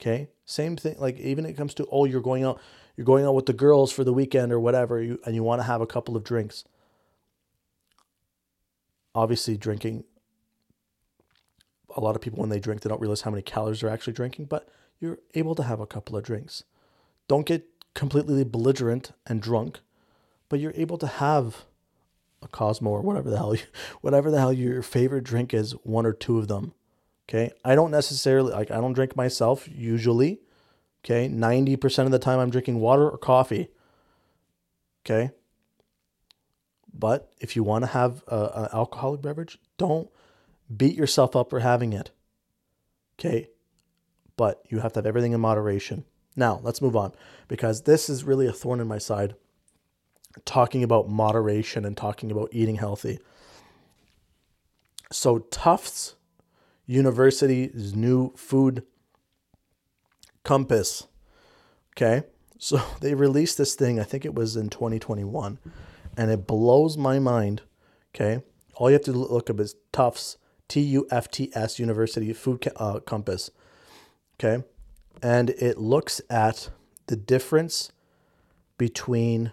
Okay, 0.00 0.28
same 0.44 0.76
thing. 0.76 0.96
Like 0.98 1.18
even 1.18 1.46
it 1.46 1.56
comes 1.56 1.74
to 1.74 1.86
oh, 1.90 2.04
you're 2.04 2.20
going 2.20 2.44
out, 2.44 2.60
you're 2.96 3.04
going 3.04 3.24
out 3.24 3.34
with 3.34 3.46
the 3.46 3.52
girls 3.52 3.92
for 3.92 4.04
the 4.04 4.12
weekend 4.12 4.52
or 4.52 4.60
whatever, 4.60 5.02
you 5.02 5.18
and 5.24 5.34
you 5.34 5.42
want 5.42 5.60
to 5.60 5.66
have 5.66 5.80
a 5.80 5.86
couple 5.86 6.16
of 6.16 6.24
drinks. 6.24 6.64
Obviously, 9.14 9.56
drinking. 9.56 10.04
A 11.96 12.00
lot 12.00 12.14
of 12.14 12.22
people 12.22 12.38
when 12.38 12.50
they 12.50 12.60
drink, 12.60 12.82
they 12.82 12.88
don't 12.88 13.00
realize 13.00 13.22
how 13.22 13.32
many 13.32 13.42
calories 13.42 13.80
they're 13.80 13.90
actually 13.90 14.12
drinking, 14.12 14.44
but 14.44 14.68
you're 15.00 15.18
able 15.34 15.56
to 15.56 15.64
have 15.64 15.80
a 15.80 15.86
couple 15.86 16.16
of 16.16 16.22
drinks. 16.22 16.62
Don't 17.26 17.46
get 17.46 17.66
completely 17.94 18.44
belligerent 18.44 19.10
and 19.26 19.42
drunk, 19.42 19.80
but 20.48 20.60
you're 20.60 20.72
able 20.76 20.98
to 20.98 21.06
have 21.06 21.64
a 22.42 22.48
Cosmo 22.48 22.90
or 22.90 23.02
whatever 23.02 23.30
the 23.30 23.36
hell, 23.36 23.54
you, 23.54 23.62
whatever 24.00 24.30
the 24.30 24.38
hell 24.38 24.52
your 24.52 24.82
favorite 24.82 25.24
drink 25.24 25.54
is, 25.54 25.72
one 25.82 26.06
or 26.06 26.12
two 26.12 26.38
of 26.38 26.48
them. 26.48 26.74
Okay, 27.28 27.52
I 27.64 27.74
don't 27.74 27.92
necessarily 27.92 28.52
like. 28.52 28.70
I 28.70 28.80
don't 28.80 28.92
drink 28.92 29.14
myself 29.14 29.68
usually. 29.70 30.40
Okay. 31.04 31.28
90% 31.28 32.04
of 32.04 32.10
the 32.10 32.18
time 32.18 32.38
I'm 32.38 32.50
drinking 32.50 32.80
water 32.80 33.08
or 33.08 33.18
coffee. 33.18 33.68
Okay. 35.04 35.30
But 36.92 37.32
if 37.40 37.56
you 37.56 37.62
want 37.62 37.84
to 37.84 37.90
have 37.90 38.22
an 38.28 38.68
alcoholic 38.72 39.22
beverage, 39.22 39.58
don't 39.78 40.08
beat 40.74 40.94
yourself 40.94 41.34
up 41.34 41.50
for 41.50 41.60
having 41.60 41.92
it. 41.92 42.10
Okay. 43.18 43.48
But 44.36 44.62
you 44.68 44.80
have 44.80 44.92
to 44.94 44.98
have 44.98 45.06
everything 45.06 45.32
in 45.32 45.40
moderation. 45.40 46.04
Now, 46.36 46.60
let's 46.62 46.82
move 46.82 46.96
on 46.96 47.12
because 47.48 47.82
this 47.82 48.08
is 48.08 48.24
really 48.24 48.46
a 48.46 48.52
thorn 48.52 48.80
in 48.80 48.86
my 48.86 48.98
side 48.98 49.34
talking 50.44 50.82
about 50.82 51.08
moderation 51.08 51.84
and 51.84 51.96
talking 51.96 52.30
about 52.30 52.48
eating 52.52 52.76
healthy. 52.76 53.18
So, 55.12 55.38
Tufts 55.38 56.14
University's 56.86 57.94
new 57.94 58.32
food 58.36 58.84
compass. 60.44 61.06
Okay. 61.96 62.26
So, 62.58 62.80
they 63.00 63.14
released 63.14 63.58
this 63.58 63.74
thing, 63.74 63.98
I 63.98 64.04
think 64.04 64.24
it 64.24 64.34
was 64.34 64.56
in 64.56 64.70
2021, 64.70 65.58
and 66.16 66.30
it 66.30 66.46
blows 66.46 66.96
my 66.96 67.18
mind. 67.18 67.62
Okay. 68.14 68.42
All 68.76 68.90
you 68.90 68.94
have 68.94 69.04
to 69.04 69.12
look 69.12 69.50
up 69.50 69.60
is 69.60 69.74
Tufts, 69.92 70.36
T 70.68 70.80
U 70.80 71.06
F 71.10 71.30
T 71.30 71.50
S 71.54 71.78
University 71.78 72.32
Food 72.32 72.66
uh, 72.76 73.00
Compass. 73.00 73.50
Okay. 74.38 74.64
And 75.22 75.50
it 75.50 75.76
looks 75.76 76.20
at 76.30 76.70
the 77.08 77.16
difference 77.16 77.92
between 78.78 79.52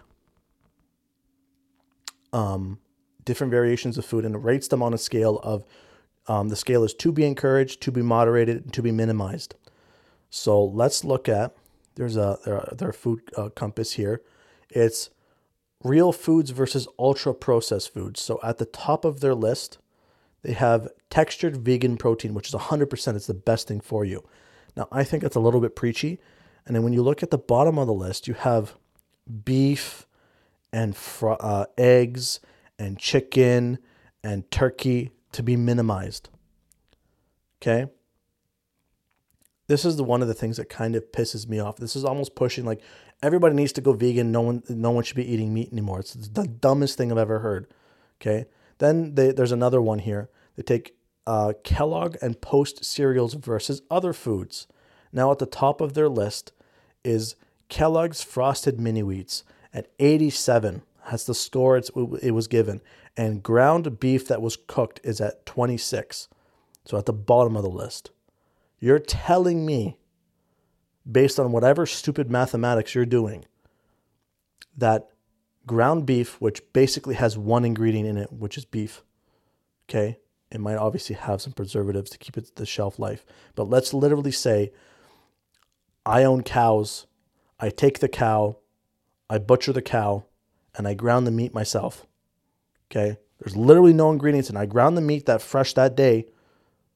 um, 2.32 2.78
different 3.24 3.50
variations 3.50 3.98
of 3.98 4.04
food 4.04 4.24
and 4.24 4.44
rates 4.44 4.68
them 4.68 4.82
on 4.82 4.94
a 4.94 4.98
scale 4.98 5.40
of 5.42 5.64
um, 6.26 6.48
the 6.50 6.56
scale 6.56 6.84
is 6.84 6.92
to 6.94 7.10
be 7.10 7.24
encouraged, 7.24 7.80
to 7.82 7.92
be 7.92 8.02
moderated, 8.02 8.64
and 8.64 8.72
to 8.74 8.82
be 8.82 8.92
minimized. 8.92 9.54
So 10.30 10.62
let's 10.62 11.04
look 11.04 11.28
at 11.28 11.56
there's 11.94 12.16
a 12.16 12.38
their, 12.44 12.68
their 12.72 12.92
food 12.92 13.22
uh, 13.36 13.48
compass 13.48 13.92
here. 13.92 14.22
It's 14.70 15.10
real 15.82 16.12
foods 16.12 16.50
versus 16.50 16.86
ultra 16.98 17.34
processed 17.34 17.92
foods. 17.92 18.20
So 18.20 18.38
at 18.42 18.58
the 18.58 18.66
top 18.66 19.04
of 19.04 19.20
their 19.20 19.34
list, 19.34 19.78
they 20.42 20.52
have 20.52 20.88
textured 21.10 21.56
vegan 21.56 21.96
protein, 21.96 22.34
which 22.34 22.48
is 22.48 22.54
100%. 22.54 23.16
It's 23.16 23.26
the 23.26 23.34
best 23.34 23.68
thing 23.68 23.80
for 23.80 24.04
you. 24.04 24.24
Now, 24.76 24.88
I 24.92 25.02
think 25.04 25.24
it's 25.24 25.36
a 25.36 25.40
little 25.40 25.60
bit 25.60 25.74
preachy. 25.74 26.20
And 26.66 26.76
then 26.76 26.82
when 26.82 26.92
you 26.92 27.02
look 27.02 27.22
at 27.22 27.30
the 27.30 27.38
bottom 27.38 27.78
of 27.78 27.86
the 27.86 27.94
list, 27.94 28.28
you 28.28 28.34
have 28.34 28.74
beef, 29.44 30.06
and 30.72 30.96
fr- 30.96 31.34
uh, 31.40 31.66
eggs 31.76 32.40
and 32.78 32.98
chicken 32.98 33.78
and 34.22 34.50
turkey 34.50 35.10
to 35.32 35.42
be 35.42 35.56
minimized. 35.56 36.28
Okay? 37.60 37.90
This 39.66 39.84
is 39.84 39.96
the 39.96 40.04
one 40.04 40.22
of 40.22 40.28
the 40.28 40.34
things 40.34 40.56
that 40.56 40.68
kind 40.68 40.96
of 40.96 41.12
pisses 41.12 41.48
me 41.48 41.58
off. 41.58 41.76
This 41.76 41.94
is 41.94 42.04
almost 42.04 42.34
pushing 42.34 42.64
like 42.64 42.80
everybody 43.22 43.54
needs 43.54 43.72
to 43.72 43.80
go 43.80 43.92
vegan. 43.92 44.32
No 44.32 44.40
one 44.40 44.62
no 44.68 44.90
one 44.90 45.04
should 45.04 45.16
be 45.16 45.30
eating 45.30 45.52
meat 45.52 45.70
anymore. 45.72 46.00
It's 46.00 46.14
the 46.14 46.46
dumbest 46.46 46.96
thing 46.96 47.12
I've 47.12 47.18
ever 47.18 47.40
heard. 47.40 47.66
Okay? 48.20 48.46
Then 48.78 49.14
they, 49.14 49.32
there's 49.32 49.52
another 49.52 49.82
one 49.82 49.98
here. 49.98 50.30
They 50.56 50.62
take 50.62 50.96
uh, 51.26 51.52
Kellogg 51.64 52.16
and 52.22 52.40
Post 52.40 52.84
cereals 52.84 53.34
versus 53.34 53.82
other 53.90 54.12
foods. 54.12 54.66
Now 55.12 55.30
at 55.30 55.38
the 55.38 55.46
top 55.46 55.80
of 55.80 55.92
their 55.94 56.08
list 56.08 56.52
is 57.04 57.36
Kellogg's 57.68 58.22
Frosted 58.22 58.80
Mini 58.80 59.02
Wheats 59.02 59.42
at 59.78 59.90
87. 59.98 60.82
That's 61.10 61.24
the 61.24 61.34
score 61.34 61.76
it 61.78 62.34
was 62.34 62.48
given. 62.48 62.82
And 63.16 63.42
ground 63.42 63.98
beef 63.98 64.28
that 64.28 64.42
was 64.42 64.56
cooked 64.56 65.00
is 65.02 65.20
at 65.20 65.46
26. 65.46 66.28
So 66.84 66.98
at 66.98 67.06
the 67.06 67.12
bottom 67.12 67.56
of 67.56 67.62
the 67.62 67.70
list. 67.70 68.10
You're 68.78 68.98
telling 68.98 69.66
me, 69.66 69.98
based 71.10 71.40
on 71.40 71.52
whatever 71.52 71.86
stupid 71.86 72.30
mathematics 72.30 72.94
you're 72.94 73.06
doing, 73.06 73.44
that 74.76 75.08
ground 75.66 76.06
beef, 76.06 76.40
which 76.40 76.62
basically 76.72 77.14
has 77.14 77.36
one 77.36 77.64
ingredient 77.64 78.08
in 78.08 78.16
it, 78.16 78.32
which 78.32 78.56
is 78.56 78.64
beef, 78.64 79.02
okay? 79.88 80.18
It 80.50 80.60
might 80.60 80.76
obviously 80.76 81.16
have 81.16 81.42
some 81.42 81.52
preservatives 81.52 82.10
to 82.10 82.18
keep 82.18 82.38
it 82.38 82.56
the 82.56 82.64
shelf 82.64 82.98
life. 82.98 83.26
But 83.54 83.68
let's 83.68 83.92
literally 83.92 84.30
say 84.30 84.72
I 86.06 86.24
own 86.24 86.42
cows. 86.42 87.06
I 87.60 87.70
take 87.70 87.98
the 87.98 88.08
cow, 88.08 88.58
I 89.30 89.38
butcher 89.38 89.72
the 89.72 89.82
cow 89.82 90.24
and 90.76 90.86
I 90.88 90.94
ground 90.94 91.26
the 91.26 91.30
meat 91.30 91.54
myself. 91.54 92.06
Okay. 92.90 93.18
There's 93.38 93.56
literally 93.56 93.92
no 93.92 94.10
ingredients, 94.10 94.48
and 94.48 94.58
I 94.58 94.66
ground 94.66 94.96
the 94.96 95.02
meat 95.02 95.26
that 95.26 95.42
fresh 95.42 95.72
that 95.74 95.96
day. 95.96 96.26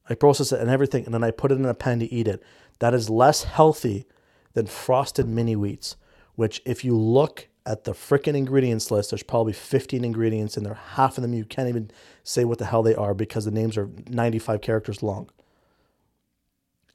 I 0.09 0.15
process 0.15 0.51
it 0.51 0.61
and 0.61 0.71
everything, 0.71 1.05
and 1.05 1.15
then 1.15 1.23
I 1.23 1.31
put 1.31 1.53
it 1.53 1.59
in 1.59 1.65
a 1.65 1.75
pan 1.75 2.01
to 2.01 2.13
eat 2.13 2.27
it. 2.27 2.43
That 2.81 2.95
is 2.95 3.09
less 3.09 3.45
healthy 3.45 4.07
than 4.55 4.67
frosted 4.67 5.29
mini 5.29 5.55
wheats, 5.55 5.95
which, 6.35 6.61
if 6.67 6.85
you 6.85 6.97
look 6.97 7.49
at 7.65 7.85
the 7.85 7.93
freaking 7.93 8.35
ingredients 8.35 8.91
list, 8.91 9.11
there's 9.11 9.23
probably 9.23 9.53
15 9.53 10.05
ingredients 10.05 10.57
in 10.57 10.65
there. 10.65 10.75
Half 10.75 11.17
of 11.17 11.23
them 11.23 11.33
you 11.33 11.45
can't 11.45 11.69
even 11.69 11.93
say 12.25 12.45
what 12.45 12.59
the 12.59 12.67
hell 12.67 12.83
they 12.83 12.97
are 12.97 13.15
because 13.15 13.45
the 13.45 13.53
names 13.53 13.77
are 13.77 13.89
95 14.09 14.61
characters 14.61 15.01
long. 15.01 15.31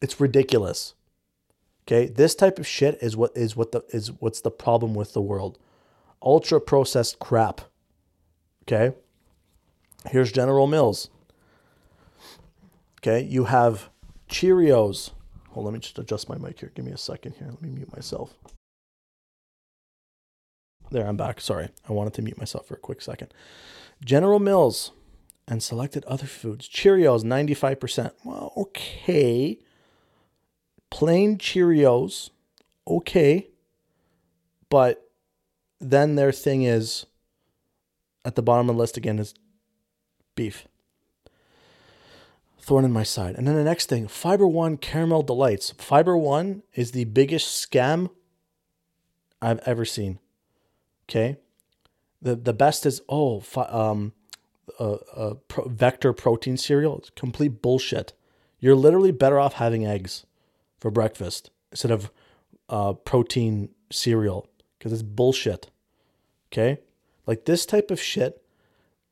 It's 0.01 0.19
ridiculous. 0.19 0.93
Okay, 1.87 2.07
this 2.07 2.35
type 2.35 2.59
of 2.59 2.67
shit 2.67 2.97
is 3.01 3.15
what 3.15 3.31
is 3.33 3.55
what 3.55 3.71
the 3.71 3.81
is 3.89 4.11
what's 4.19 4.41
the 4.41 4.51
problem 4.51 4.93
with 4.93 5.13
the 5.13 5.21
world. 5.21 5.57
Ultra 6.21 6.59
processed 6.59 7.19
crap. 7.19 7.61
Okay? 8.63 8.93
Here's 10.09 10.31
General 10.31 10.67
Mills. 10.67 11.09
Okay, 12.99 13.23
you 13.23 13.45
have 13.45 13.89
Cheerios. 14.29 15.11
Hold, 15.51 15.65
let 15.65 15.73
me 15.73 15.79
just 15.79 15.97
adjust 15.97 16.27
my 16.27 16.37
mic 16.37 16.59
here. 16.59 16.73
Give 16.75 16.83
me 16.83 16.91
a 16.91 16.97
second 16.97 17.35
here. 17.39 17.47
Let 17.49 17.61
me 17.61 17.69
mute 17.69 17.95
myself. 17.95 18.33
There, 20.91 21.07
I'm 21.07 21.17
back. 21.17 21.39
Sorry. 21.39 21.69
I 21.87 21.93
wanted 21.93 22.13
to 22.15 22.21
mute 22.21 22.37
myself 22.37 22.67
for 22.67 22.73
a 22.73 22.79
quick 22.79 23.01
second. 23.01 23.33
General 24.03 24.39
Mills 24.39 24.91
and 25.47 25.63
selected 25.63 26.03
other 26.05 26.27
foods. 26.27 26.67
Cheerios, 26.67 27.23
95%. 27.23 28.11
Well, 28.25 28.51
okay 28.57 29.59
plain 30.89 31.37
Cheerios, 31.37 32.29
okay. 32.87 33.49
But 34.69 35.09
then 35.79 36.15
their 36.15 36.31
thing 36.31 36.63
is 36.63 37.05
at 38.25 38.35
the 38.35 38.41
bottom 38.41 38.69
of 38.69 38.75
the 38.75 38.79
list 38.79 38.97
again 38.97 39.19
is 39.19 39.33
beef. 40.35 40.67
Thorn 42.59 42.83
in 42.83 42.91
my 42.91 43.03
side. 43.03 43.35
And 43.35 43.47
then 43.47 43.55
the 43.55 43.63
next 43.63 43.87
thing, 43.87 44.09
Fiber 44.09 44.45
One 44.45 44.75
Caramel 44.75 45.23
Delights. 45.23 45.71
Fiber 45.77 46.17
One 46.17 46.63
is 46.73 46.91
the 46.91 47.05
biggest 47.05 47.47
scam 47.65 48.09
I've 49.41 49.59
ever 49.65 49.85
seen. 49.85 50.19
Okay. 51.09 51.37
The 52.21 52.35
the 52.35 52.53
best 52.53 52.85
is 52.85 53.01
oh 53.07 53.39
fi- 53.39 53.69
um 53.69 54.11
uh, 54.79 54.97
uh 55.15 55.33
pro- 55.47 55.69
vector 55.69 56.11
protein 56.11 56.57
cereal. 56.57 56.97
It's 56.97 57.09
complete 57.11 57.61
bullshit. 57.61 58.11
You're 58.59 58.75
literally 58.75 59.11
better 59.11 59.39
off 59.39 59.53
having 59.53 59.85
eggs 59.85 60.25
for 60.79 60.91
breakfast 60.91 61.49
instead 61.71 61.91
of 61.91 62.11
uh, 62.69 62.93
protein 62.93 63.69
cereal 63.91 64.47
because 64.77 64.93
it's 64.93 65.03
bullshit. 65.03 65.69
Okay? 66.51 66.79
Like 67.25 67.45
this 67.45 67.65
type 67.65 67.91
of 67.91 67.99
shit 67.99 68.41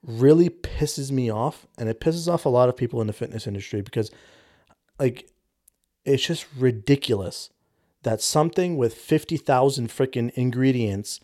really 0.03 0.49
pisses 0.49 1.11
me 1.11 1.29
off 1.29 1.67
and 1.77 1.89
it 1.89 1.99
pisses 1.99 2.31
off 2.31 2.45
a 2.45 2.49
lot 2.49 2.69
of 2.69 2.77
people 2.77 3.01
in 3.01 3.07
the 3.07 3.13
fitness 3.13 3.47
industry 3.47 3.81
because 3.81 4.11
like 4.99 5.29
it's 6.05 6.25
just 6.25 6.45
ridiculous 6.57 7.49
that 8.03 8.21
something 8.21 8.77
with 8.77 8.93
50,000 8.93 9.89
freaking 9.89 10.29
ingredients 10.35 11.19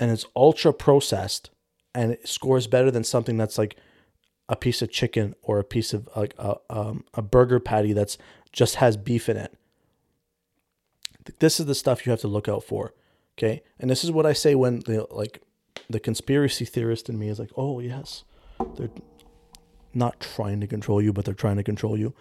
and 0.00 0.10
it's 0.10 0.26
ultra 0.34 0.72
processed 0.72 1.50
and 1.94 2.12
it 2.12 2.28
scores 2.28 2.66
better 2.66 2.90
than 2.90 3.04
something 3.04 3.36
that's 3.36 3.56
like 3.56 3.76
a 4.48 4.56
piece 4.56 4.82
of 4.82 4.90
chicken 4.90 5.34
or 5.42 5.58
a 5.58 5.64
piece 5.64 5.94
of 5.94 6.08
like 6.16 6.34
a, 6.38 6.56
um, 6.70 7.04
a 7.14 7.22
burger 7.22 7.60
patty 7.60 7.92
that's 7.92 8.18
just 8.52 8.76
has 8.76 8.96
beef 8.96 9.28
in 9.28 9.36
it 9.36 9.57
this 11.38 11.60
is 11.60 11.66
the 11.66 11.74
stuff 11.74 12.06
you 12.06 12.10
have 12.10 12.20
to 12.20 12.28
look 12.28 12.48
out 12.48 12.64
for. 12.64 12.94
Okay. 13.36 13.62
And 13.78 13.90
this 13.90 14.04
is 14.04 14.10
what 14.10 14.26
I 14.26 14.32
say 14.32 14.54
when 14.54 14.80
the 14.80 15.06
like 15.10 15.42
the 15.88 16.00
conspiracy 16.00 16.64
theorist 16.64 17.08
in 17.08 17.18
me 17.18 17.28
is 17.28 17.38
like, 17.38 17.50
oh 17.56 17.80
yes, 17.80 18.24
they're 18.76 18.90
not 19.94 20.20
trying 20.20 20.60
to 20.60 20.66
control 20.66 21.00
you, 21.00 21.12
but 21.12 21.24
they're 21.24 21.34
trying 21.34 21.56
to 21.56 21.62
control 21.62 21.96
you. 21.96 22.14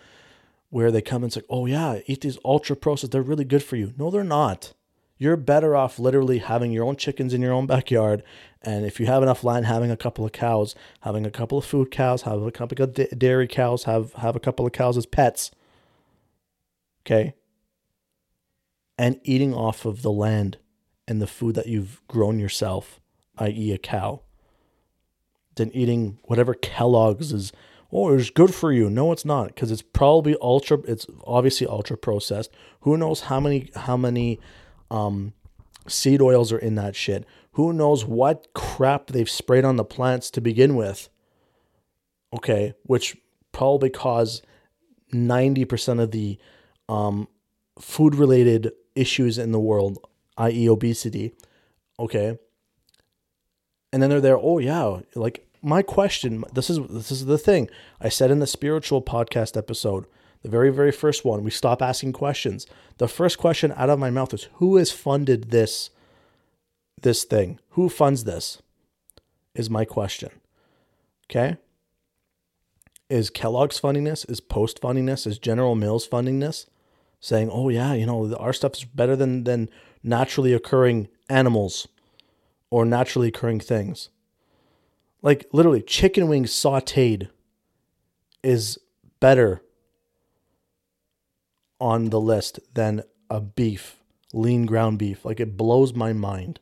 Where 0.70 0.92
they 0.92 1.02
come 1.02 1.24
and 1.24 1.32
say, 1.32 1.42
oh 1.50 1.66
yeah, 1.66 2.00
eat 2.08 2.22
these 2.22 2.38
ultra 2.44 2.76
processed, 2.76 3.12
they're 3.12 3.22
really 3.22 3.46
good 3.46 3.64
for 3.64 3.78
you. 3.78 3.94
No, 3.98 4.12
they're 4.12 4.24
not. 4.24 4.74
You're 5.18 5.38
better 5.38 5.76
off 5.76 5.98
literally 5.98 6.40
having 6.40 6.72
your 6.72 6.86
own 6.86 6.98
chickens 6.98 7.34
in 7.34 7.42
your 7.42 7.54
own 7.54 7.66
backyard. 7.66 8.22
And 8.62 8.86
if 8.86 9.00
you 9.00 9.08
have 9.08 9.24
enough 9.24 9.44
land, 9.44 9.66
having 9.66 9.90
a 9.90 9.98
couple 9.98 10.26
of 10.26 10.34
cows, 10.34 10.76
having 11.02 11.26
a 11.26 11.32
couple 11.32 11.58
of 11.58 11.66
food 11.66 11.90
cows, 11.90 12.24
have 12.24 12.44
a 12.44 12.52
couple 12.52 12.84
of 12.84 13.18
dairy 13.18 13.48
cows, 13.48 13.86
have, 13.86 14.14
have 14.14 14.36
a 14.36 14.40
couple 14.40 14.66
of 14.68 14.74
cows 14.74 14.98
as 14.98 15.06
pets. 15.06 15.52
Okay 17.06 17.34
and 18.98 19.20
eating 19.24 19.54
off 19.54 19.86
of 19.86 20.02
the 20.02 20.12
land 20.12 20.58
and 21.08 21.22
the 21.22 21.28
food 21.28 21.56
that 21.56 21.68
you've 21.68 22.02
grown 22.08 22.40
yourself, 22.40 23.00
i.e., 23.38 23.72
a 23.72 23.78
cow, 23.78 24.22
than 25.56 25.72
eating 25.76 26.20
whatever 26.24 26.54
Kellogg's 26.54 27.32
is 27.32 27.52
oh, 27.92 28.14
it's 28.14 28.30
good 28.30 28.54
for 28.54 28.72
you. 28.72 28.90
No, 28.90 29.12
it's 29.12 29.26
not 29.26 29.48
because 29.48 29.72
it's 29.72 29.82
probably 29.82 30.36
ultra. 30.42 30.80
It's 30.88 31.08
obviously 31.26 31.68
ultra 31.68 31.98
processed. 31.98 32.52
Who 32.82 32.98
knows 32.98 33.22
how 33.22 33.40
many 33.40 33.72
how 33.76 33.98
many 33.98 34.40
um, 34.92 35.34
seed 35.88 36.22
oils 36.22 36.52
are 36.52 36.58
in 36.58 36.76
that 36.76 36.96
shit? 36.96 37.26
Who 37.54 37.74
knows 37.74 38.06
what 38.06 38.48
crap 38.54 39.08
they've 39.08 39.30
sprayed 39.30 39.66
on 39.66 39.78
the 39.78 39.86
plants 39.86 40.30
to 40.32 40.42
begin 40.42 40.76
with? 40.76 41.10
Okay, 42.34 42.74
which 42.84 43.18
probably 43.52 43.90
cause 43.90 44.42
ninety 45.12 45.66
percent 45.66 46.00
of 46.00 46.12
the 46.12 46.38
um, 46.90 47.28
food 47.80 48.16
related 48.16 48.72
issues 48.98 49.38
in 49.38 49.52
the 49.52 49.60
world, 49.60 50.00
i.e., 50.38 50.70
obesity. 50.70 51.34
Okay. 52.00 52.38
And 53.94 54.02
then 54.02 54.10
they're 54.10 54.22
there, 54.22 54.38
oh 54.38 54.60
yeah, 54.60 55.00
like 55.16 55.48
my 55.62 55.82
question, 55.82 56.44
this 56.54 56.70
is 56.70 56.80
this 56.90 57.12
is 57.12 57.26
the 57.26 57.38
thing. 57.38 57.70
I 58.00 58.10
said 58.10 58.32
in 58.32 58.40
the 58.40 58.48
spiritual 58.48 59.02
podcast 59.02 59.58
episode, 59.58 60.06
the 60.44 60.50
very, 60.50 60.70
very 60.72 60.92
first 60.92 61.26
one, 61.26 61.44
we 61.44 61.52
stop 61.52 61.82
asking 61.82 62.14
questions. 62.14 62.68
The 62.98 63.08
first 63.08 63.38
question 63.38 63.74
out 63.76 63.90
of 63.90 64.00
my 64.00 64.10
mouth 64.10 64.34
is 64.34 64.48
who 64.56 64.76
has 64.78 64.92
funded 64.92 65.52
this 65.52 65.90
this 67.02 67.24
thing? 67.24 67.60
Who 67.72 67.90
funds 67.90 68.24
this? 68.24 68.62
Is 69.56 69.70
my 69.70 69.86
question. 69.86 70.30
Okay? 71.30 71.58
Is 73.10 73.30
Kellogg's 73.30 73.80
funding 73.80 74.04
this? 74.04 74.26
Is 74.26 74.40
Post 74.40 74.80
funding 74.80 75.06
this? 75.06 75.26
Is 75.26 75.40
General 75.40 75.76
Mills 75.76 76.06
funding 76.06 76.40
this? 76.40 76.68
Saying, 77.20 77.50
oh 77.52 77.70
yeah, 77.70 77.94
you 77.94 78.06
know, 78.06 78.36
our 78.36 78.54
stuff 78.54 78.76
is 78.76 78.84
better 78.84 79.16
than 79.16 79.44
than 79.44 79.70
naturally 80.04 80.54
occurring 80.54 81.08
animals 81.30 81.88
or 82.70 82.86
naturally 82.86 83.30
occurring 83.30 83.60
things. 83.60 84.10
Like 85.22 85.48
literally, 85.52 85.82
chicken 85.82 86.28
wings 86.28 86.52
sauteed 86.52 87.30
is 88.44 88.78
better 89.20 89.62
on 91.80 92.10
the 92.10 92.20
list 92.20 92.60
than 92.74 93.04
a 93.30 93.42
beef, 93.42 93.98
lean 94.34 94.66
ground 94.66 95.00
beef. 95.00 95.26
Like 95.26 95.40
it 95.40 95.58
blows 95.58 95.94
my 95.94 96.14
mind. 96.14 96.60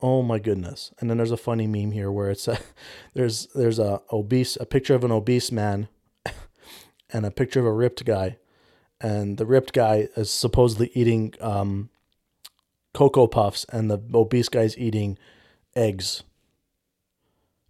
Oh 0.00 0.22
my 0.22 0.38
goodness. 0.38 0.92
And 0.98 1.08
then 1.08 1.16
there's 1.16 1.30
a 1.30 1.36
funny 1.36 1.66
meme 1.66 1.92
here 1.92 2.10
where 2.10 2.30
it's 2.30 2.48
a, 2.48 2.58
there's 3.14 3.48
there's 3.54 3.78
a 3.78 4.02
obese 4.12 4.56
a 4.60 4.66
picture 4.66 4.94
of 4.94 5.04
an 5.04 5.12
obese 5.12 5.52
man 5.52 5.88
and 7.10 7.24
a 7.24 7.30
picture 7.30 7.60
of 7.60 7.66
a 7.66 7.72
ripped 7.72 8.04
guy. 8.04 8.38
And 9.04 9.36
the 9.36 9.44
ripped 9.44 9.74
guy 9.74 10.08
is 10.16 10.30
supposedly 10.30 10.90
eating 10.94 11.34
um, 11.38 11.90
Cocoa 12.94 13.26
Puffs 13.26 13.66
and 13.68 13.90
the 13.90 14.00
obese 14.14 14.48
guy's 14.48 14.78
eating 14.78 15.18
eggs. 15.76 16.22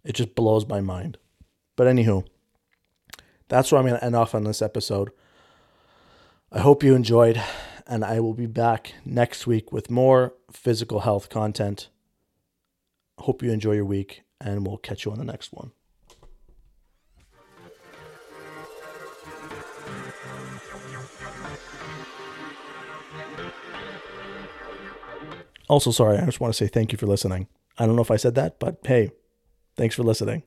It 0.05 0.13
just 0.13 0.33
blows 0.33 0.65
my 0.65 0.79
mind. 0.79 1.17
But 1.75 1.87
anywho, 1.87 2.25
that's 3.49 3.69
where 3.69 3.79
I'm 3.79 3.85
going 3.85 3.99
to 3.99 4.05
end 4.05 4.15
off 4.15 4.33
on 4.33 4.45
this 4.45 4.61
episode. 4.61 5.11
I 6.53 6.59
hope 6.59 6.83
you 6.83 6.95
enjoyed, 6.95 7.43
and 7.85 8.05
I 8.05 8.21
will 8.21 8.33
be 8.33 8.45
back 8.45 8.93
next 9.03 9.45
week 9.45 9.73
with 9.73 9.91
more 9.91 10.35
physical 10.53 11.01
health 11.01 11.27
content. 11.27 11.89
Hope 13.17 13.43
you 13.43 13.51
enjoy 13.51 13.73
your 13.73 13.83
week, 13.83 14.21
and 14.39 14.65
we'll 14.65 14.77
catch 14.77 15.03
you 15.03 15.11
on 15.11 15.17
the 15.17 15.25
next 15.25 15.51
one. 15.51 15.73
Also, 25.67 25.91
sorry, 25.91 26.17
I 26.17 26.25
just 26.25 26.39
want 26.39 26.53
to 26.53 26.57
say 26.57 26.67
thank 26.67 26.91
you 26.91 26.97
for 26.97 27.07
listening. 27.07 27.47
I 27.77 27.85
don't 27.85 27.95
know 27.95 28.01
if 28.01 28.11
I 28.11 28.17
said 28.17 28.35
that, 28.35 28.59
but 28.59 28.77
hey, 28.85 29.11
thanks 29.75 29.95
for 29.95 30.03
listening. 30.03 30.43